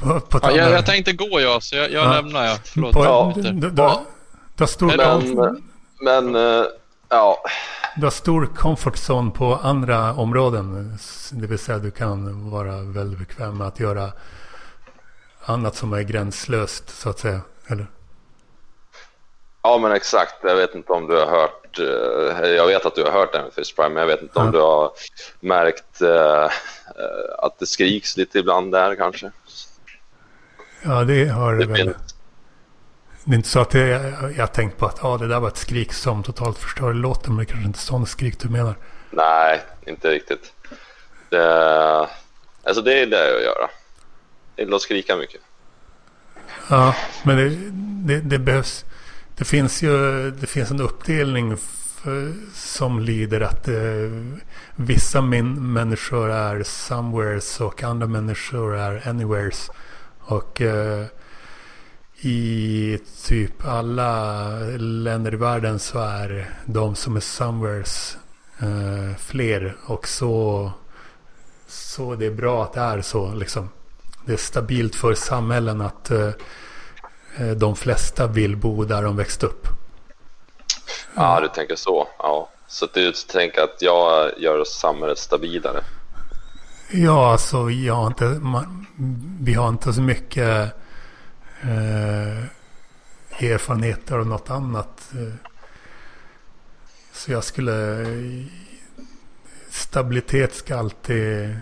På, 0.00 0.20
på 0.20 0.38
Ja, 0.42 0.50
jag, 0.52 0.70
jag 0.72 0.86
tänkte 0.86 1.12
gå 1.12 1.40
jag, 1.40 1.62
så 1.62 1.76
jag, 1.76 1.92
jag 1.92 2.04
Ja. 2.06 2.12
lämnar 2.12 2.46
jag. 2.46 2.58
Förlåt. 2.64 2.92
på, 2.92 3.04
Ja. 3.04 3.32
du, 3.36 3.42
du, 3.42 3.50
du, 3.52 3.70
du, 3.70 3.82
har 3.82 4.66
stor, 4.66 4.86
Men, 4.96 5.62
men 6.00 6.34
eh, 6.60 6.64
ja, 7.08 7.42
du 7.96 8.02
har 8.06 8.10
stor 8.10 8.46
comfort 8.46 8.94
zone 9.10 9.30
på 9.30 9.54
andra 9.62 10.12
områden. 10.14 10.98
Det 11.32 11.46
vill 11.46 11.58
säga 11.58 11.78
du 11.78 11.90
kan 11.90 12.50
vara 12.50 12.76
väldigt 12.82 13.18
bekväm 13.18 13.58
med 13.58 13.66
att 13.66 13.80
göra 13.80 14.12
annat 15.44 15.76
som 15.76 15.92
är 15.92 16.02
gränslöst 16.02 16.88
så 17.00 17.10
att 17.10 17.18
säga. 17.18 17.40
Eller? 17.66 17.86
Ja, 19.62 19.78
men 19.78 19.92
exakt. 19.92 20.34
Jag 20.42 20.56
vet 20.56 20.74
inte 20.74 20.92
om 20.92 21.06
du 21.06 21.16
har 21.16 21.26
hört. 21.26 21.78
eh, 21.78 22.48
jag 22.48 22.66
vet 22.66 22.86
att 22.86 22.94
du 22.94 23.02
har 23.02 23.10
hört 23.12 23.54
Fish 23.54 23.74
Prime, 23.76 23.88
men 23.88 24.00
jag 24.00 24.06
vet 24.06 24.22
inte 24.22 24.38
om 24.38 24.46
Ja. 24.46 24.52
du 24.52 24.58
har 24.60 24.90
märkt 25.40 26.02
eh, 26.02 26.50
att 27.38 27.58
det 27.58 27.66
skriks 27.66 28.16
lite 28.16 28.38
ibland 28.38 28.72
där 28.72 28.94
kanske. 28.94 29.30
Ja, 30.82 31.04
det 31.04 31.24
har 31.28 31.54
Det 31.54 31.66
väl. 31.66 31.76
finns. 31.76 32.13
Det 33.24 33.32
är 33.32 33.36
inte 33.36 33.48
så 33.48 33.60
att 33.60 33.70
det, 33.70 33.88
jag 34.36 34.42
har 34.42 34.46
tänkt 34.46 34.78
på 34.78 34.86
att 34.86 35.04
ah, 35.04 35.18
det 35.18 35.28
där 35.28 35.40
var 35.40 35.48
ett 35.48 35.56
skrik 35.56 35.92
som 35.92 36.22
totalt 36.22 36.58
förstör 36.58 36.92
låten. 36.92 37.34
Men 37.34 37.44
det 37.44 37.50
kanske 37.50 37.66
inte 37.66 37.78
är 37.78 37.80
sån 37.80 38.06
skrik 38.06 38.38
du 38.38 38.48
menar. 38.48 38.74
Nej, 39.10 39.60
inte 39.86 40.10
riktigt. 40.10 40.52
Det, 41.28 42.08
alltså 42.62 42.82
det 42.82 43.02
är 43.02 43.06
det 43.06 43.30
jag 43.30 43.42
gör. 43.42 43.68
Jag 44.56 44.64
gillar 44.64 44.76
att 44.76 44.82
skrika 44.82 45.16
mycket. 45.16 45.40
Ja, 46.68 46.94
men 47.22 47.36
det, 47.36 47.50
det, 48.14 48.20
det 48.20 48.38
behövs. 48.38 48.84
Det 49.36 49.44
finns 49.44 49.82
ju 49.82 50.30
det 50.30 50.46
finns 50.46 50.70
en 50.70 50.80
uppdelning 50.80 51.56
för, 51.56 52.32
som 52.54 53.00
lider 53.00 53.40
att 53.40 53.68
eh, 53.68 53.74
vissa 54.76 55.20
min, 55.20 55.72
människor 55.72 56.30
är 56.30 56.62
somewheres 56.62 57.60
och 57.60 57.82
andra 57.82 58.06
människor 58.06 58.76
är 58.76 59.08
anywheres. 59.08 59.70
Och 60.20 60.60
eh, 60.60 61.06
i 62.24 62.98
typ 63.26 63.66
alla 63.66 64.58
länder 64.78 65.34
i 65.34 65.36
världen 65.36 65.78
så 65.78 65.98
är 65.98 66.54
de 66.64 66.94
som 66.94 67.16
är 67.16 67.20
somewheres 67.20 68.16
eh, 68.60 69.16
fler. 69.18 69.76
Och 69.86 70.08
så, 70.08 70.70
så 71.66 72.14
det 72.14 72.26
är 72.26 72.30
bra 72.30 72.62
att 72.62 72.72
det 72.72 72.80
är 72.80 73.02
så 73.02 73.34
liksom. 73.34 73.68
Det 74.26 74.32
är 74.32 74.36
stabilt 74.36 74.94
för 74.94 75.14
samhällen 75.14 75.80
att 75.80 76.10
eh, 76.10 76.30
eh, 77.38 77.50
de 77.56 77.76
flesta 77.76 78.26
vill 78.26 78.56
bo 78.56 78.84
där 78.84 79.02
de 79.02 79.16
växt 79.16 79.42
upp. 79.42 79.66
Ja, 81.14 81.40
du 81.40 81.48
tänker 81.48 81.76
så. 81.76 82.08
Ja. 82.18 82.48
Så 82.68 82.86
du 82.92 83.12
tänker 83.12 83.60
att 83.60 83.76
jag 83.82 84.30
gör 84.38 84.64
samhället 84.64 85.18
stabilare. 85.18 85.84
Ja, 86.90 87.32
alltså 87.32 87.70
jag 87.70 87.94
har 87.94 88.06
inte, 88.06 88.24
man, 88.24 88.86
vi 89.40 89.54
har 89.54 89.68
inte 89.68 89.92
så 89.92 90.00
mycket 90.00 90.74
eh, 91.64 92.44
erfarenheter 93.38 94.18
av 94.18 94.26
något 94.26 94.50
annat. 94.50 95.12
Eh, 95.12 95.34
så 97.12 97.32
jag 97.32 97.44
skulle... 97.44 98.06
Stabilitet 99.70 100.54
ska 100.54 100.76
alltid 100.76 101.56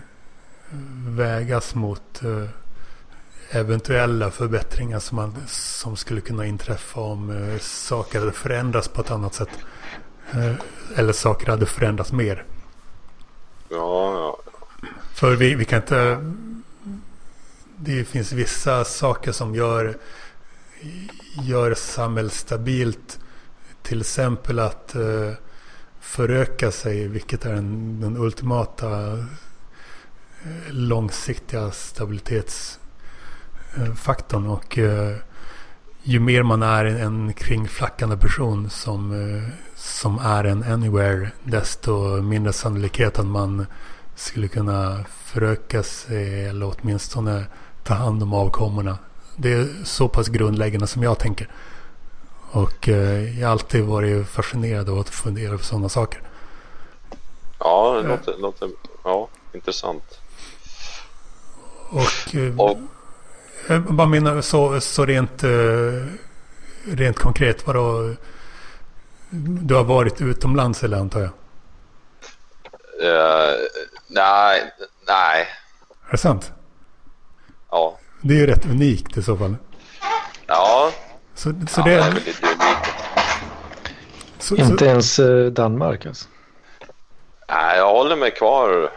vägas 1.07 1.75
mot 1.75 2.23
eh, 2.23 2.49
eventuella 3.51 4.31
förbättringar 4.31 4.99
som, 4.99 5.15
man, 5.15 5.35
som 5.47 5.95
skulle 5.95 6.21
kunna 6.21 6.45
inträffa 6.45 6.99
om 6.99 7.29
eh, 7.29 7.59
saker 7.59 8.19
hade 8.19 8.31
förändrats 8.31 8.87
på 8.87 9.01
ett 9.01 9.11
annat 9.11 9.33
sätt. 9.33 9.49
Eller 10.95 11.13
saker 11.13 11.47
hade 11.47 11.65
förändrats 11.65 12.11
mer. 12.11 12.45
Ja, 13.69 14.13
ja. 14.13 14.37
För 15.13 15.35
vi, 15.35 15.55
vi 15.55 15.65
kan 15.65 15.81
inte... 15.81 16.17
Det 17.85 18.05
finns 18.05 18.31
vissa 18.31 18.85
saker 18.85 19.31
som 19.31 19.55
gör, 19.55 19.97
gör 21.43 21.73
samhället 21.73 22.33
stabilt. 22.33 23.19
Till 23.81 24.01
exempel 24.01 24.59
att 24.59 24.95
eh, 24.95 25.31
föröka 25.99 26.71
sig, 26.71 27.07
vilket 27.07 27.45
är 27.45 27.53
den, 27.53 28.01
den 28.01 28.17
ultimata 28.17 29.13
eh, 29.13 29.25
långsiktiga 30.69 31.71
stabilitetsfaktorn. 31.71 34.47
och 34.47 34.77
eh, 34.77 35.15
ju 36.03 36.19
mer 36.19 36.43
man 36.43 36.63
är 36.63 36.85
en 36.85 37.33
kringflackande 37.33 38.17
person 38.17 38.69
som, 38.69 39.13
som 39.75 40.19
är 40.19 40.43
en 40.43 40.63
anywhere, 40.63 41.31
desto 41.43 42.21
mindre 42.21 42.53
sannolikhet 42.53 43.19
att 43.19 43.25
man 43.25 43.65
skulle 44.15 44.47
kunna 44.47 45.05
föröka 45.09 45.83
sig 45.83 46.45
eller 46.45 46.75
åtminstone 46.75 47.45
ta 47.83 47.93
hand 47.93 48.23
om 48.23 48.33
avkommorna. 48.33 48.97
Det 49.35 49.53
är 49.53 49.67
så 49.83 50.07
pass 50.07 50.27
grundläggande 50.27 50.87
som 50.87 51.03
jag 51.03 51.19
tänker. 51.19 51.47
Och 52.51 52.89
eh, 52.89 53.39
jag 53.39 53.47
har 53.47 53.51
alltid 53.51 53.83
varit 53.83 54.27
fascinerad 54.27 54.89
av 54.89 54.99
att 54.99 55.09
fundera 55.09 55.57
på 55.57 55.63
sådana 55.63 55.89
saker. 55.89 56.21
Ja, 57.59 58.01
det 58.01 58.07
låter, 58.07 58.37
låter 58.37 58.69
ja, 59.03 59.27
intressant. 59.53 60.19
Och, 61.89 62.35
eh, 62.35 62.59
och 62.59 62.77
jag 63.67 63.81
bara 63.83 64.07
menar 64.07 64.41
så, 64.41 64.81
så 64.81 65.05
rent, 65.05 65.43
eh, 65.43 66.05
rent 66.83 67.19
konkret. 67.19 67.67
Vadå, 67.67 68.13
du 69.39 69.75
har 69.75 69.83
varit 69.83 70.21
utomlands 70.21 70.83
eller 70.83 70.97
antar 70.97 71.19
jag? 71.19 71.29
Uh, 73.03 73.59
nej, 74.07 74.73
nej. 75.07 75.47
Är 76.07 76.11
det 76.11 76.17
sant? 76.17 76.51
Ja. 77.73 77.97
Det 78.21 78.33
är 78.33 78.37
ju 78.37 78.47
rätt 78.47 78.65
unikt 78.65 79.17
i 79.17 79.23
så 79.23 79.37
fall. 79.37 79.55
Ja. 80.47 80.91
Så, 81.35 81.53
så 81.69 81.81
ja, 81.81 81.83
det, 81.83 81.89
det 81.89 81.95
är 81.95 82.11
väl 82.11 82.13
lite 82.13 82.45
unikt. 82.45 82.93
Så, 84.39 84.55
Inte 84.55 84.77
så... 84.77 84.85
ens 84.85 85.19
eh, 85.19 85.45
Danmark 85.45 86.05
alltså? 86.05 86.29
Nej, 87.49 87.77
jag 87.77 87.91
håller 87.91 88.15
mig 88.15 88.31
kvar 88.31 88.91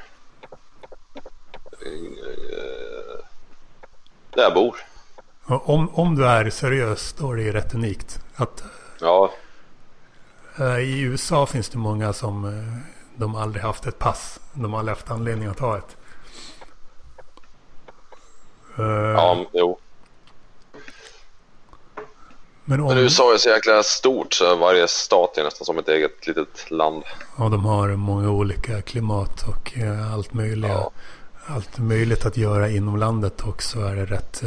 där 4.31 4.43
jag 4.43 4.55
bor. 4.55 4.77
Om, 5.45 5.89
om 5.89 6.15
du 6.15 6.27
är 6.27 6.51
seriös 6.51 7.13
då 7.13 7.33
är 7.33 7.37
det 7.37 7.53
rätt 7.53 7.75
unikt. 7.75 8.21
Att, 8.37 8.65
ja. 9.01 9.33
Eh, 10.59 10.79
I 10.79 11.01
USA 11.01 11.47
finns 11.47 11.69
det 11.69 11.79
många 11.79 12.13
som 12.13 12.45
eh, 12.45 12.79
de 13.17 13.37
aldrig 13.37 13.63
haft 13.63 13.87
ett 13.87 13.99
pass. 13.99 14.41
De 14.53 14.73
har 14.73 14.85
haft 14.85 15.11
anledning 15.11 15.49
att 15.49 15.59
ha 15.59 15.79
ett. 15.79 15.97
Ja, 18.77 19.47
jo. 19.53 19.79
Men, 22.69 22.81
om... 22.81 22.89
Men 22.89 22.99
USA 22.99 23.35
är 23.35 23.39
så 23.39 23.49
jäkla 23.49 23.83
stort 23.83 24.33
så 24.33 24.57
varje 24.57 24.89
stat 24.89 25.39
är 25.39 25.45
nästan 25.45 25.65
som 25.65 25.79
ett 25.79 25.89
eget 25.89 26.27
litet 26.27 26.71
land. 26.71 27.03
Ja, 27.39 27.49
de 27.49 27.65
har 27.65 27.89
många 27.89 28.31
olika 28.31 28.83
klimat 28.83 29.49
och 29.49 29.73
allt 30.13 30.35
möjligt. 30.35 30.71
Ja. 30.71 30.91
Allt 31.47 31.79
möjligt 31.79 32.27
att 32.27 32.37
göra 32.37 32.69
inom 32.71 32.97
landet 32.97 33.47
också 33.47 33.81
är 33.81 33.97
det 33.97 34.05
rätt. 34.05 34.43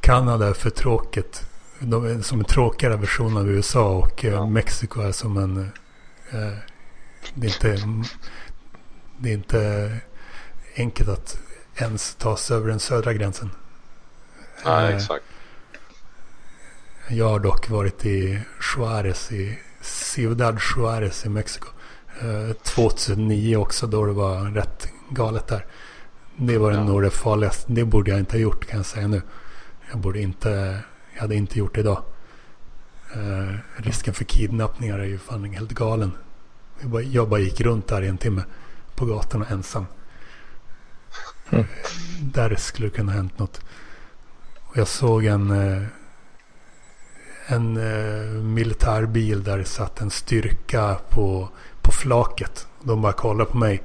Kanada 0.00 0.46
är 0.46 0.52
för 0.52 0.70
tråkigt. 0.70 1.42
De 1.78 2.04
är 2.06 2.22
som 2.22 2.38
en 2.38 2.44
tråkigare 2.44 2.96
version 2.96 3.36
av 3.36 3.48
USA 3.48 3.90
och 3.90 4.24
ja. 4.24 4.46
Mexiko 4.46 5.00
är 5.00 5.12
som 5.12 5.36
en... 5.36 5.70
det, 7.34 7.46
är 7.46 7.50
inte, 7.50 7.78
det 9.18 9.28
är 9.30 9.34
inte 9.34 9.90
enkelt 10.76 11.08
att 11.08 11.38
ens 11.80 12.14
ta 12.14 12.36
sig 12.36 12.56
över 12.56 12.68
den 12.68 12.80
södra 12.80 13.12
gränsen. 13.12 13.50
Nej, 14.64 14.94
exakt. 14.94 15.24
Jag 17.08 17.28
har 17.28 17.38
dock 17.38 17.68
varit 17.68 18.06
i 18.06 18.40
Juarez, 18.76 19.32
i 19.32 19.58
Ciudad 19.80 20.58
Juarez 20.76 21.26
i 21.26 21.28
Mexiko. 21.28 21.68
2009 22.62 23.56
också 23.56 23.86
då 23.86 24.06
det 24.06 24.12
var 24.12 24.40
rätt 24.44 24.88
galet 25.10 25.46
där. 25.46 25.66
Det 26.36 26.58
var 26.58 26.72
ja. 26.72 26.84
nog 26.84 27.02
det 27.02 27.10
farligaste. 27.10 27.72
Det 27.72 27.84
borde 27.84 28.10
jag 28.10 28.20
inte 28.20 28.36
ha 28.36 28.40
gjort 28.40 28.66
kan 28.66 28.76
jag 28.76 28.86
säga 28.86 29.08
nu. 29.08 29.22
Jag 29.90 29.98
borde 29.98 30.20
inte, 30.20 30.78
jag 31.14 31.20
hade 31.20 31.34
inte 31.34 31.58
gjort 31.58 31.74
det 31.74 31.80
idag. 31.80 32.02
Uh, 33.16 33.54
risken 33.76 34.14
för 34.14 34.24
kidnappningar 34.24 34.98
är 34.98 35.04
ju 35.04 35.18
fan 35.18 35.44
helt 35.44 35.72
galen. 35.72 36.12
Jag 36.80 36.90
bara, 36.90 37.02
jag 37.02 37.28
bara 37.28 37.40
gick 37.40 37.60
runt 37.60 37.88
där 37.88 38.02
i 38.02 38.08
en 38.08 38.18
timme 38.18 38.44
på 38.94 39.06
gatorna 39.06 39.46
ensam. 39.50 39.86
Mm. 41.50 41.64
Där 42.20 42.54
skulle 42.56 42.86
det 42.86 42.96
kunna 42.96 43.12
hänt 43.12 43.38
något. 43.38 43.60
Och 44.64 44.76
jag 44.76 44.88
såg 44.88 45.24
en, 45.24 45.50
uh, 45.50 45.86
en 47.46 47.76
uh, 47.76 48.42
militärbil 48.42 49.44
där 49.44 49.58
det 49.58 49.64
satt 49.64 50.00
en 50.00 50.10
styrka 50.10 50.96
på, 51.10 51.48
på 51.82 51.92
flaket. 51.92 52.66
De 52.82 53.02
bara 53.02 53.12
kollade 53.12 53.50
på 53.50 53.56
mig. 53.56 53.82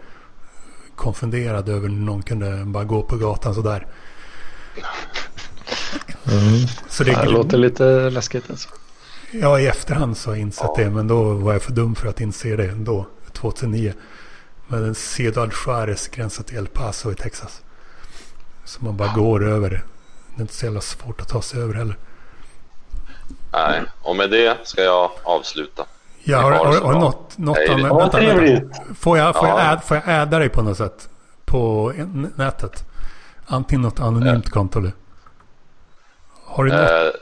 Konfunderade 0.95 1.72
över 1.72 1.89
hur 1.89 1.95
någon 1.95 2.24
kunde 2.24 2.66
bara 2.66 2.84
gå 2.84 3.03
på 3.03 3.18
gatan 3.18 3.55
sådär. 3.55 3.88
Mm. 6.32 6.68
Så 6.89 7.03
det, 7.03 7.11
det 7.11 7.30
låter 7.30 7.57
lite 7.57 8.09
läskigt 8.09 8.49
alltså. 8.49 8.70
Ja, 9.32 9.59
i 9.59 9.68
efterhand 9.68 10.18
så 10.18 10.30
har 10.30 10.36
jag 10.36 10.41
insett 10.41 10.76
det. 10.76 10.89
Men 10.89 11.07
då 11.07 11.34
var 11.34 11.53
jag 11.53 11.61
för 11.61 11.72
dum 11.72 11.95
för 11.95 12.07
att 12.07 12.22
inse 12.22 12.55
det 12.55 12.70
ändå. 12.70 13.07
2009. 13.32 13.93
Men 14.68 14.84
en 14.84 14.95
Ciudad 14.95 15.51
Juarez 15.66 16.07
gränsar 16.07 16.43
till 16.43 16.57
El 16.57 16.68
Paso 16.68 17.11
i 17.11 17.16
Texas. 17.16 17.61
Så 18.66 18.86
man 18.86 18.97
bara 18.97 19.07
ja. 19.07 19.22
går 19.22 19.47
över 19.47 19.70
det. 19.70 19.82
Det 20.36 20.39
är 20.39 20.41
inte 20.41 20.53
så 20.53 20.66
jävla 20.66 20.82
svårt 20.82 21.22
att 21.22 21.30
ta 21.30 21.41
sig 21.41 21.61
över 21.61 21.74
heller. 21.74 21.97
Nej, 23.51 23.82
och 24.01 24.16
med 24.16 24.30
det 24.30 24.57
ska 24.64 24.82
jag 24.82 25.11
avsluta. 25.24 25.86
Ja, 26.24 26.41
har, 26.41 26.51
har, 26.51 26.82
har 26.82 26.93
något, 26.93 27.38
något 27.38 27.57
Hej, 27.57 27.70
annat, 27.70 28.01
vänta, 28.01 28.20
vänta. 28.20 28.78
Får 28.95 29.18
jag, 29.18 29.36
får, 29.36 29.47
ja. 29.47 29.59
jag 29.59 29.74
äd, 29.74 29.84
får 29.84 29.97
jag 29.97 30.22
äda 30.22 30.39
dig 30.39 30.49
på 30.49 30.61
något 30.61 30.78
sätt? 30.78 31.09
På 31.45 31.93
nätet? 32.36 32.84
Antingen 33.45 33.82
något 33.82 33.99
anonymt 33.99 34.49
konto 34.49 34.80
eller? 34.80 34.91
Har 36.45 36.64
du 36.64 36.72
något? 36.72 36.89
Eh, 36.89 37.20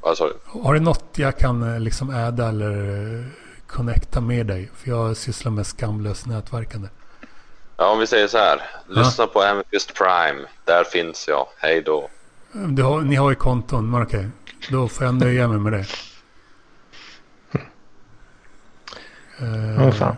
vad 0.00 0.16
sa 0.16 0.30
Har 0.62 0.74
du 0.74 0.80
något 0.80 1.04
jag 1.14 1.38
kan 1.38 1.74
eh, 1.74 1.80
liksom 1.80 2.10
äda 2.10 2.48
eller 2.48 3.24
connecta 3.70 4.20
med 4.20 4.46
dig? 4.46 4.70
För 4.74 4.90
jag 4.90 5.16
sysslar 5.16 5.52
med 5.52 5.66
skamlöst 5.66 6.26
nätverkande. 6.26 6.88
Ja, 7.76 7.92
om 7.92 7.98
vi 7.98 8.06
säger 8.06 8.28
så 8.28 8.38
här. 8.38 8.60
Lyssna 8.88 9.24
ja. 9.24 9.30
på 9.32 9.42
Amethyst 9.42 9.94
Prime. 9.94 10.48
Där 10.64 10.84
finns 10.84 11.28
jag. 11.28 11.46
Hej 11.56 11.82
då. 11.82 12.10
Har, 12.82 13.00
ni 13.00 13.14
har 13.14 13.30
ju 13.30 13.36
konton, 13.36 13.90
men 13.90 14.02
okej. 14.02 14.28
Då 14.70 14.88
får 14.88 15.06
jag 15.06 15.14
nöja 15.14 15.48
mig 15.48 15.58
med 15.58 15.72
det. 15.72 15.86
Vad 19.78 19.86
uh, 19.86 19.92
fan. 19.92 20.16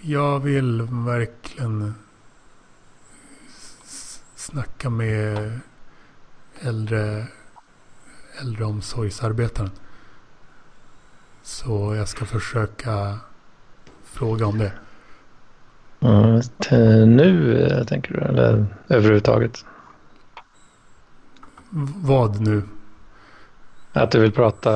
Jag 0.00 0.40
vill 0.40 0.82
verkligen 0.82 1.94
snacka 4.34 4.90
med 4.90 5.60
äldre 6.60 7.26
äldreomsorgsarbetaren. 8.40 9.70
Så 11.42 11.94
jag 11.94 12.08
ska 12.08 12.24
försöka 12.24 13.18
fråga 14.04 14.46
om 14.46 14.58
det. 14.58 14.72
Mm, 16.00 16.40
nu 17.16 17.84
tänker 17.88 18.14
du 18.14 18.20
eller 18.20 18.66
överhuvudtaget? 18.88 19.64
Vad 21.96 22.40
nu? 22.40 22.62
Att 23.92 24.10
du 24.10 24.20
vill 24.20 24.32
prata 24.32 24.70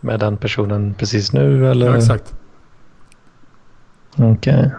med 0.00 0.20
den 0.20 0.36
personen 0.36 0.94
precis 0.94 1.32
nu 1.32 1.70
eller? 1.70 1.86
Ja, 1.86 1.96
exakt. 1.96 2.34
Okej. 4.12 4.32
Okay. 4.32 4.70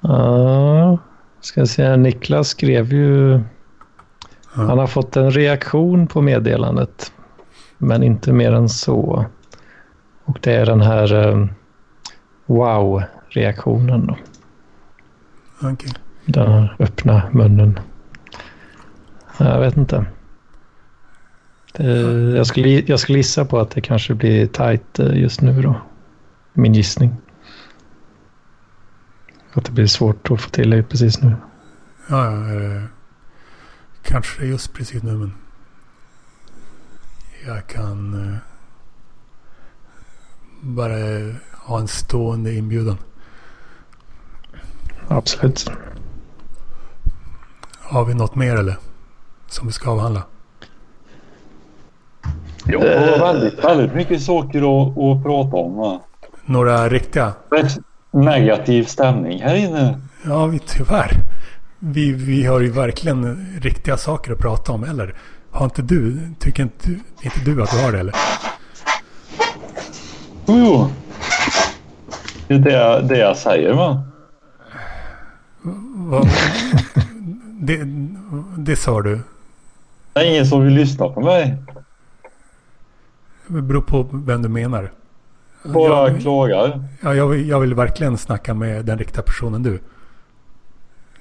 Ja, 0.00 0.98
ska 1.40 1.66
se. 1.66 1.96
Niklas 1.96 2.48
skrev 2.48 2.92
ju... 2.92 3.30
Ja. 3.32 4.62
Han 4.62 4.78
har 4.78 4.86
fått 4.86 5.16
en 5.16 5.30
reaktion 5.30 6.06
på 6.06 6.20
meddelandet. 6.20 7.12
Men 7.84 8.02
inte 8.02 8.32
mer 8.32 8.52
än 8.52 8.68
så. 8.68 9.26
Och 10.24 10.38
det 10.40 10.52
är 10.52 10.66
den 10.66 10.80
här 10.80 11.12
um, 11.12 11.50
wow-reaktionen 12.46 14.06
då. 14.06 14.16
Okay. 15.68 15.90
Den 16.24 16.68
öppna 16.78 17.22
munnen. 17.32 17.78
Jag 19.38 19.60
vet 19.60 19.76
inte. 19.76 20.06
Det, 21.72 21.86
jag, 22.36 22.46
skulle, 22.46 22.68
jag 22.68 23.00
skulle 23.00 23.18
gissa 23.18 23.44
på 23.44 23.58
att 23.58 23.70
det 23.70 23.80
kanske 23.80 24.14
blir 24.14 24.46
tajt 24.46 24.98
eh, 24.98 25.20
just 25.20 25.40
nu 25.40 25.62
då. 25.62 25.76
Min 26.52 26.74
gissning. 26.74 27.16
Att 29.52 29.64
det 29.64 29.72
blir 29.72 29.86
svårt 29.86 30.30
att 30.30 30.40
få 30.40 30.50
till 30.50 30.70
det 30.70 30.82
precis 30.82 31.22
nu. 31.22 31.36
Ja, 32.08 32.26
eh, 32.28 32.82
kanske 34.02 34.44
just 34.44 34.72
precis 34.72 35.02
nu 35.02 35.12
men. 35.12 35.32
Jag 37.46 37.66
kan 37.66 38.14
eh, 38.14 38.36
bara 40.60 40.94
ha 41.52 41.78
en 41.78 41.88
stående 41.88 42.54
inbjudan. 42.54 42.96
Absolut. 45.08 45.70
Har 47.80 48.04
vi 48.04 48.14
något 48.14 48.34
mer 48.34 48.56
eller? 48.56 48.76
Som 49.46 49.66
vi 49.66 49.72
ska 49.72 49.90
avhandla? 49.90 50.22
Ja, 52.66 52.78
det 52.78 53.18
var 53.18 53.32
väldigt, 53.32 53.64
väldigt 53.64 53.94
mycket 53.94 54.22
saker 54.22 54.58
att, 54.58 54.98
att 54.98 55.22
prata 55.22 55.56
om. 55.56 55.76
va? 55.76 56.00
Några 56.44 56.88
riktiga? 56.88 57.32
Negativ 58.10 58.84
stämning 58.84 59.42
här 59.42 59.54
inne. 59.54 60.00
Ja, 60.24 60.46
vi, 60.46 60.58
tyvärr. 60.58 61.16
Vi, 61.78 62.12
vi 62.12 62.46
har 62.46 62.60
ju 62.60 62.70
verkligen 62.70 63.46
riktiga 63.60 63.96
saker 63.96 64.32
att 64.32 64.38
prata 64.38 64.72
om. 64.72 64.84
Eller 64.84 65.14
har 65.54 65.64
inte 65.64 65.82
du, 65.82 66.18
tycker 66.38 66.62
inte, 66.62 66.88
inte 67.22 67.40
du 67.44 67.62
att 67.62 67.70
du 67.70 67.82
har 67.82 67.92
det 67.92 68.00
eller? 68.00 68.14
Jo, 70.46 70.56
jo. 70.58 70.90
Det 72.48 72.54
är 72.54 72.58
det, 72.58 73.08
det 73.08 73.18
jag 73.18 73.36
säger 73.36 73.72
va. 73.72 74.02
Vad, 75.96 76.28
det, 77.60 77.80
det 78.58 78.76
sa 78.76 79.02
du. 79.02 79.20
Det 80.12 80.20
är 80.20 80.30
ingen 80.30 80.46
som 80.46 80.64
vill 80.64 80.74
lyssna 80.74 81.08
på 81.08 81.20
mig. 81.20 81.56
Det 83.46 83.62
beror 83.62 83.82
på 83.82 84.08
vem 84.12 84.42
du 84.42 84.48
menar. 84.48 84.92
Bara 85.64 86.08
Jag- 86.10 86.20
klagar. 86.20 86.84
Ja, 87.00 87.14
jag, 87.14 87.36
jag 87.40 87.60
vill 87.60 87.74
verkligen 87.74 88.18
snacka 88.18 88.54
med 88.54 88.84
den 88.84 88.98
riktiga 88.98 89.22
personen 89.22 89.62
du. 89.62 89.80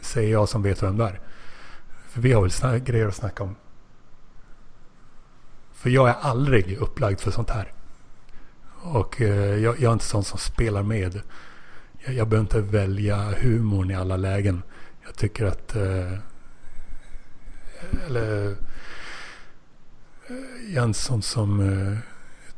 Säger 0.02 0.32
jag 0.32 0.50
som 0.50 0.64
vet 0.64 0.84
vem 0.84 0.98
det 0.98 1.04
är. 1.04 1.20
För 2.10 2.22
vi 2.22 2.34
har 2.34 2.42
väl 2.42 2.80
grejer 2.80 3.08
att 3.08 3.16
snacka 3.16 3.44
om. 3.44 3.56
För 5.84 5.90
jag 5.90 6.10
är 6.10 6.14
aldrig 6.14 6.78
upplagd 6.78 7.20
för 7.20 7.32
sånt 7.32 7.50
här. 7.50 7.72
Och 8.82 9.22
eh, 9.22 9.56
jag, 9.56 9.80
jag 9.80 9.90
är 9.90 9.94
inte 9.94 10.06
sån 10.06 10.24
som 10.24 10.40
spelar 10.40 10.84
med. 10.84 11.22
Jag, 12.06 12.16
jag 12.16 12.28
behöver 12.28 12.46
inte 12.46 12.62
välja 12.62 13.34
humorn 13.42 13.92
i 13.92 13.96
alla 13.96 14.18
lägen. 14.18 14.64
Jag 15.06 15.16
tycker 15.16 15.46
att... 15.46 15.76
Eh, 15.76 16.14
eller... 18.08 18.56
Jag 20.68 20.78
är 20.78 20.88
en 20.88 20.94
sån 20.94 21.22
som 21.22 21.60
eh, 21.60 21.98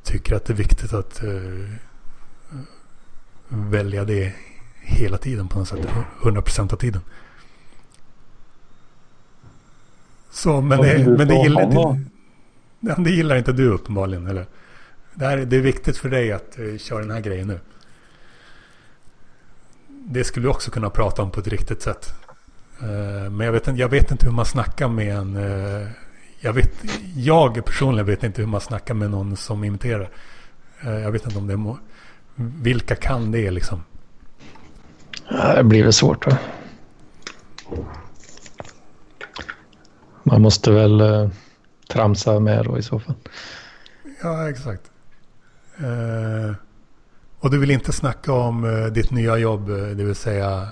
tycker 0.03 0.35
att 0.35 0.45
det 0.45 0.53
är 0.53 0.57
viktigt 0.57 0.93
att 0.93 1.21
välja 3.47 4.05
det 4.05 4.33
hela 4.81 5.17
tiden 5.17 5.47
på 5.47 5.59
något 5.59 5.67
sätt. 5.67 5.87
100% 6.21 6.73
av 6.73 6.77
tiden. 6.77 7.01
Så, 10.31 10.61
men 10.61 10.81
det, 10.81 11.17
men 11.17 11.27
det, 11.27 11.35
gillar, 11.35 11.77
om 11.77 12.09
då? 12.85 13.01
det, 13.03 13.11
gillar 13.11 13.35
inte 13.35 13.51
du 13.51 13.67
uppenbarligen, 13.69 14.27
eller? 14.27 14.45
Det, 15.13 15.25
här, 15.25 15.37
det 15.37 15.55
är 15.55 15.61
viktigt 15.61 15.97
för 15.97 16.09
dig 16.09 16.31
att 16.31 16.59
uh, 16.59 16.77
köra 16.77 16.99
den 16.99 17.11
här 17.11 17.21
grejen 17.21 17.47
nu. 17.47 17.59
Det 19.87 20.23
skulle 20.23 20.45
du 20.45 20.49
också 20.49 20.71
kunna 20.71 20.89
prata 20.89 21.21
om 21.21 21.31
på 21.31 21.39
ett 21.39 21.47
riktigt 21.47 21.81
sätt. 21.81 22.13
Uh, 22.83 23.29
men 23.29 23.45
jag 23.45 23.51
vet, 23.51 23.67
inte, 23.67 23.81
jag 23.81 23.89
vet 23.89 24.11
inte 24.11 24.25
hur 24.25 24.33
man 24.33 24.45
snackar 24.45 24.87
med 24.87 25.15
en... 25.15 25.35
Uh, 25.35 25.87
jag, 26.39 26.53
vet, 26.53 26.71
jag 27.15 27.65
personligen 27.65 28.05
vet 28.05 28.23
inte 28.23 28.41
hur 28.41 28.47
man 28.47 28.61
snackar 28.61 28.93
med 28.93 29.11
någon 29.11 29.37
som 29.37 29.63
imiterar. 29.63 30.09
Jag 30.81 31.11
vet 31.11 31.25
inte 31.25 31.37
om 31.37 31.47
det 31.47 31.53
är... 31.53 31.57
Må, 31.57 31.77
vilka 32.35 32.95
kan 32.95 33.31
det 33.31 33.51
liksom? 33.51 33.83
Det 35.55 35.63
blir 35.63 35.83
väl 35.83 35.93
svårt 35.93 36.25
va? 36.25 36.37
Man 40.23 40.41
måste 40.41 40.71
väl 40.71 41.01
tramsa 41.89 42.39
med 42.39 42.65
då 42.65 42.77
i 42.77 42.83
så 42.83 42.99
fall. 42.99 43.15
Ja, 44.23 44.49
exakt. 44.49 44.91
Eh, 45.77 46.55
och 47.39 47.51
du 47.51 47.59
vill 47.59 47.71
inte 47.71 47.91
snacka 47.91 48.33
om 48.33 48.63
eh, 48.65 48.85
ditt 48.91 49.11
nya 49.11 49.37
jobb, 49.37 49.69
eh, 49.69 49.75
det 49.75 50.03
vill 50.03 50.15
säga 50.15 50.67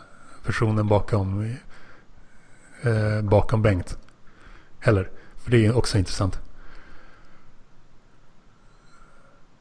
personen 0.46 0.88
bakom, 0.88 1.56
eh, 2.84 3.22
bakom 3.24 3.62
Bengt. 3.62 3.98
Heller. 4.80 5.10
För 5.38 5.52
det 5.52 5.66
är 5.66 5.78
också 5.78 5.98
intressant. 5.98 6.40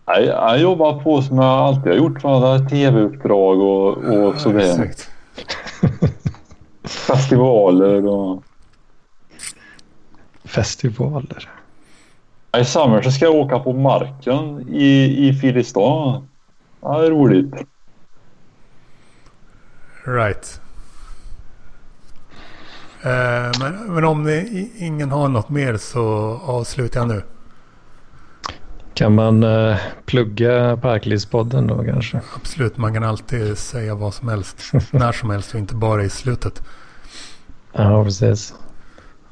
Nej, 0.07 0.25
jag 0.25 0.61
jobbar 0.61 1.03
på 1.03 1.23
som 1.23 1.37
jag 1.37 1.45
alltid 1.47 1.93
har 1.93 1.99
gjort. 1.99 2.23
Det 2.23 2.29
är 2.29 2.69
Tv-uppdrag 2.69 3.61
och, 3.61 3.89
och 3.97 4.35
Ja, 4.35 4.39
sådär. 4.39 4.59
exakt. 4.59 5.11
Festivaler 6.85 8.07
och... 8.07 8.43
Festivaler. 10.55 11.49
I 12.61 12.65
sommar 12.65 13.03
så 13.03 13.11
ska 13.11 13.25
jag 13.25 13.35
åka 13.35 13.59
på 13.59 13.73
marken 13.73 14.69
i, 14.69 15.29
i 15.29 15.35
Filipstad. 15.35 16.23
Ja, 16.83 16.99
det 17.01 17.07
är 17.07 17.11
roligt. 17.11 17.55
Right. 20.05 20.61
Eh, 23.03 23.51
men, 23.61 23.95
men 23.95 24.05
om 24.05 24.25
det, 24.25 24.41
i- 24.41 24.73
ingen 24.79 25.11
har 25.11 25.29
något 25.29 25.49
mer 25.49 25.77
så 25.77 26.05
avslutar 26.47 27.01
jag 27.01 27.09
nu. 27.09 27.23
Kan 28.95 29.15
man 29.15 29.43
eh, 29.43 29.77
plugga 30.07 30.77
Parklivspodden 30.77 31.67
då 31.67 31.85
kanske? 31.85 32.21
Absolut, 32.37 32.77
man 32.77 32.95
kan 32.95 33.05
alltid 33.05 33.59
säga 33.59 33.95
vad 33.95 34.15
som 34.15 34.29
helst. 34.29 34.73
när 34.91 35.13
som 35.13 35.31
helst 35.31 35.55
och 35.55 35.61
inte 35.61 35.75
bara 35.75 36.05
i 36.05 36.11
slutet. 36.11 36.63
Ja, 37.73 38.05
precis. 38.05 38.55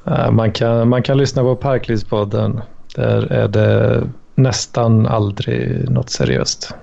Eh, 0.05 0.31
Man 0.31 0.51
kan, 0.51 0.89
man 0.89 1.03
kan 1.03 1.17
lyssna 1.17 1.41
på 1.41 1.55
Parklivspodden. 1.55 2.61
Där 2.95 3.31
är 3.31 3.47
det 3.47 4.03
nästan 4.35 5.05
aldrig 5.07 5.89
något 5.89 6.09
seriöst. 6.09 6.75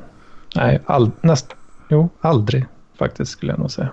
Nej, 0.57 0.81
all, 0.87 1.11
näst, 1.21 1.55
jo, 1.89 2.09
aldrig 2.21 2.67
faktiskt 2.99 3.33
skulle 3.33 3.53
jag 3.53 3.59
nog 3.59 3.71
säga. 3.71 3.89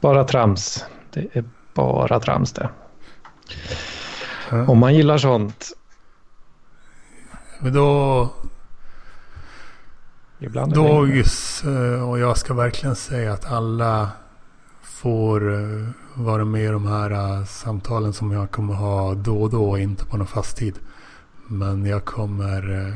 Bara 0.00 0.24
trams. 0.24 0.84
Det 1.10 1.36
är 1.36 1.44
bara 1.74 2.20
trams 2.20 2.52
det. 2.52 2.68
Ja. 4.50 4.66
Om 4.68 4.78
man 4.78 4.94
gillar 4.94 5.18
sånt. 5.18 5.66
Men 7.60 7.72
då... 7.72 8.28
Ibland 10.38 10.72
är 10.72 10.76
det- 10.82 10.88
Dogis 10.88 11.62
och 12.08 12.18
jag 12.18 12.38
ska 12.38 12.54
verkligen 12.54 12.96
säga 12.96 13.32
att 13.32 13.52
alla 13.52 14.08
får 15.04 15.54
eh, 15.54 15.88
vara 16.14 16.44
med 16.44 16.64
i 16.64 16.66
de 16.66 16.86
här 16.86 17.10
eh, 17.10 17.44
samtalen 17.44 18.12
som 18.12 18.32
jag 18.32 18.50
kommer 18.50 18.74
ha 18.74 19.14
då 19.14 19.42
och 19.42 19.50
då, 19.50 19.78
inte 19.78 20.04
på 20.04 20.16
någon 20.16 20.26
fast 20.26 20.56
tid. 20.56 20.78
Men 21.46 21.86
jag 21.86 22.04
kommer 22.04 22.86
eh, 22.86 22.94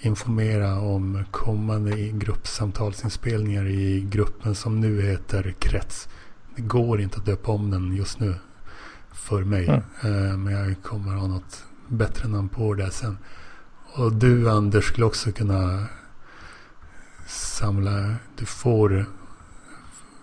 informera 0.00 0.80
om 0.80 1.24
kommande 1.30 1.96
gruppsamtalsinspelningar 1.96 3.66
i 3.66 4.06
gruppen 4.10 4.54
som 4.54 4.80
nu 4.80 5.02
heter 5.02 5.54
Krets. 5.58 6.08
Det 6.56 6.62
går 6.62 7.00
inte 7.00 7.18
att 7.18 7.26
döpa 7.26 7.52
om 7.52 7.70
den 7.70 7.96
just 7.96 8.20
nu 8.20 8.34
för 9.12 9.44
mig. 9.44 9.82
Mm. 10.02 10.44
Men 10.44 10.52
jag 10.52 10.82
kommer 10.82 11.14
ha 11.14 11.26
något 11.26 11.64
bättre 11.88 12.28
namn 12.28 12.48
på 12.48 12.74
det 12.74 12.90
sen. 12.90 13.18
Och 13.94 14.12
du 14.12 14.50
Anders 14.50 14.84
skulle 14.84 15.06
också 15.06 15.32
kunna 15.32 15.86
samla, 17.26 18.14
du 18.36 18.46
får 18.46 19.06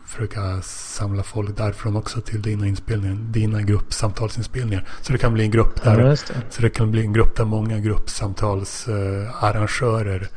försöka 0.08 0.62
samla 0.62 1.24
folk 1.24 1.58
därifrån 1.58 1.96
också 1.96 2.22
till 2.22 2.42
dina 2.42 2.68
inspelningar, 2.68 3.16
dina 3.16 3.62
gruppsamtalsinspelningar. 3.62 4.86
Så 5.02 5.12
det 5.12 5.18
kan 5.18 5.34
bli 5.34 5.44
en 5.44 5.52
grupp 5.52 5.80
Ja, 5.84 5.90
där, 5.92 6.10
just 6.10 6.28
det. 6.28 6.34
så 6.50 6.62
det 6.62 6.70
kan 6.70 6.92
bli 6.92 7.02
en 7.02 7.14
grupp 7.14 7.36
där 7.36 7.46
många 7.46 7.80
gruppsamtalsarrangörer 7.80 10.28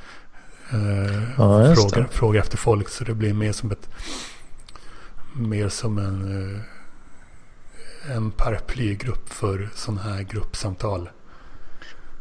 eh, 0.72 1.22
Ja, 1.38 1.74
frågar, 1.74 2.06
frågar 2.10 2.40
efter 2.40 2.56
folk. 2.56 2.88
Så 2.88 3.04
det 3.04 3.14
blir 3.14 3.34
mer 3.34 3.52
som 3.52 3.70
ett 3.70 3.88
mer 5.36 5.68
som 5.68 5.98
en, 5.98 6.52
eh, 6.54 6.60
en 8.16 8.30
paraplygrupp 8.30 9.28
för 9.32 9.68
sådana 9.74 10.02
här 10.02 10.22
gruppsamtal. 10.22 11.10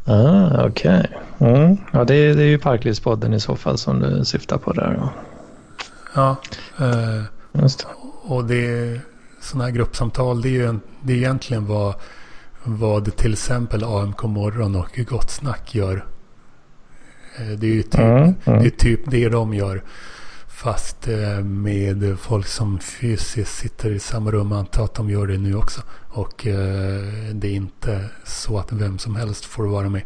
Ah, 0.05 0.65
Okej. 0.67 1.11
Mm. 1.39 1.77
Ja, 1.91 2.03
det, 2.03 2.15
är- 2.15 2.35
det 2.35 2.43
är 2.43 2.47
ju 2.47 2.57
Parklivspodden 2.59 3.33
i 3.33 3.39
så 3.39 3.55
fall 3.55 3.77
som 3.77 3.99
du 3.99 4.25
syftar 4.25 4.57
på 4.57 4.73
där. 4.73 4.93
Ja. 4.99 5.13
Ja, 6.15 6.35
eh, 6.85 7.23
Just 7.61 7.79
det. 7.79 7.85
Och 8.21 8.45
det 8.45 8.99
sådana 9.41 9.63
här 9.65 9.71
gruppsamtal, 9.71 10.41
det 10.41 10.49
är 10.49 10.51
ju 10.51 10.65
en, 10.65 10.81
det 11.03 11.13
är 11.13 11.17
egentligen 11.17 11.65
vad, 11.65 11.95
vad 12.63 13.15
till 13.15 13.33
exempel 13.33 13.83
AMK 13.83 14.23
morgon 14.23 14.75
och 14.75 14.99
Gott 15.09 15.31
Snack 15.31 15.75
gör. 15.75 16.05
Eh, 17.37 17.47
Det 17.47 17.67
är 17.67 17.71
ju 17.73 17.81
typ, 17.83 17.99
Mm, 17.99 18.17
mm. 18.45 18.59
det, 18.59 18.65
är 18.65 18.69
typ 18.69 19.01
det 19.05 19.29
de 19.29 19.53
gör. 19.53 19.83
Fast 20.47 21.07
eh, 21.07 21.39
med 21.43 22.19
folk 22.19 22.47
som 22.47 22.79
fysiskt 22.79 23.57
sitter 23.57 23.91
i 23.91 23.99
samma 23.99 24.31
rum. 24.31 24.51
Antar 24.51 24.83
att 24.83 24.93
de 24.93 25.09
gör 25.09 25.27
det 25.27 25.37
nu 25.37 25.55
också. 25.55 25.81
Och 26.09 26.47
eh, 26.47 27.03
det 27.33 27.47
är 27.47 27.53
inte 27.55 28.09
så 28.25 28.57
att 28.59 28.71
vem 28.71 28.97
som 28.97 29.15
helst 29.15 29.45
får 29.45 29.67
vara 29.67 29.89
med 29.89 30.01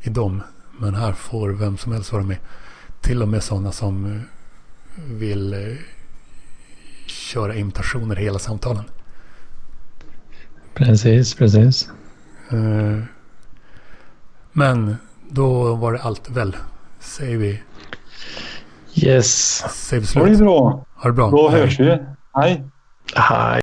i 0.00 0.10
dem. 0.10 0.42
Men 0.78 0.94
här 0.94 1.12
får 1.12 1.50
vem 1.50 1.76
som 1.76 1.92
helst 1.92 2.12
vara 2.12 2.22
med. 2.22 2.36
Till 3.00 3.22
och 3.22 3.28
med 3.28 3.42
sådana 3.42 3.72
som 3.72 4.20
vill 5.06 5.76
köra 7.06 7.54
imitationer 7.54 8.16
hela 8.16 8.38
samtalen. 8.38 8.84
Precis, 10.74 11.34
precis. 11.34 11.88
Eh, 12.50 12.98
Men 14.52 14.96
då 15.30 15.74
var 15.74 15.92
det 15.92 16.00
allt 16.02 16.30
väl. 16.30 16.56
Säger 17.00 17.36
vi. 17.38 17.62
Yes. 18.94 19.56
Säger 19.74 20.00
vi 20.00 20.06
Det 20.14 20.20
var 20.20 20.26
ju 20.26 20.34
slut. 20.34 20.46
bra. 20.46 20.84
Ha 20.94 21.08
det 21.08 21.12
bra. 21.14 21.30
Då 21.30 21.48
Hej. 21.48 21.60
hörs 21.60 21.80
vi. 21.80 21.98
Hej. 22.34 22.64
Hej. 23.14 23.62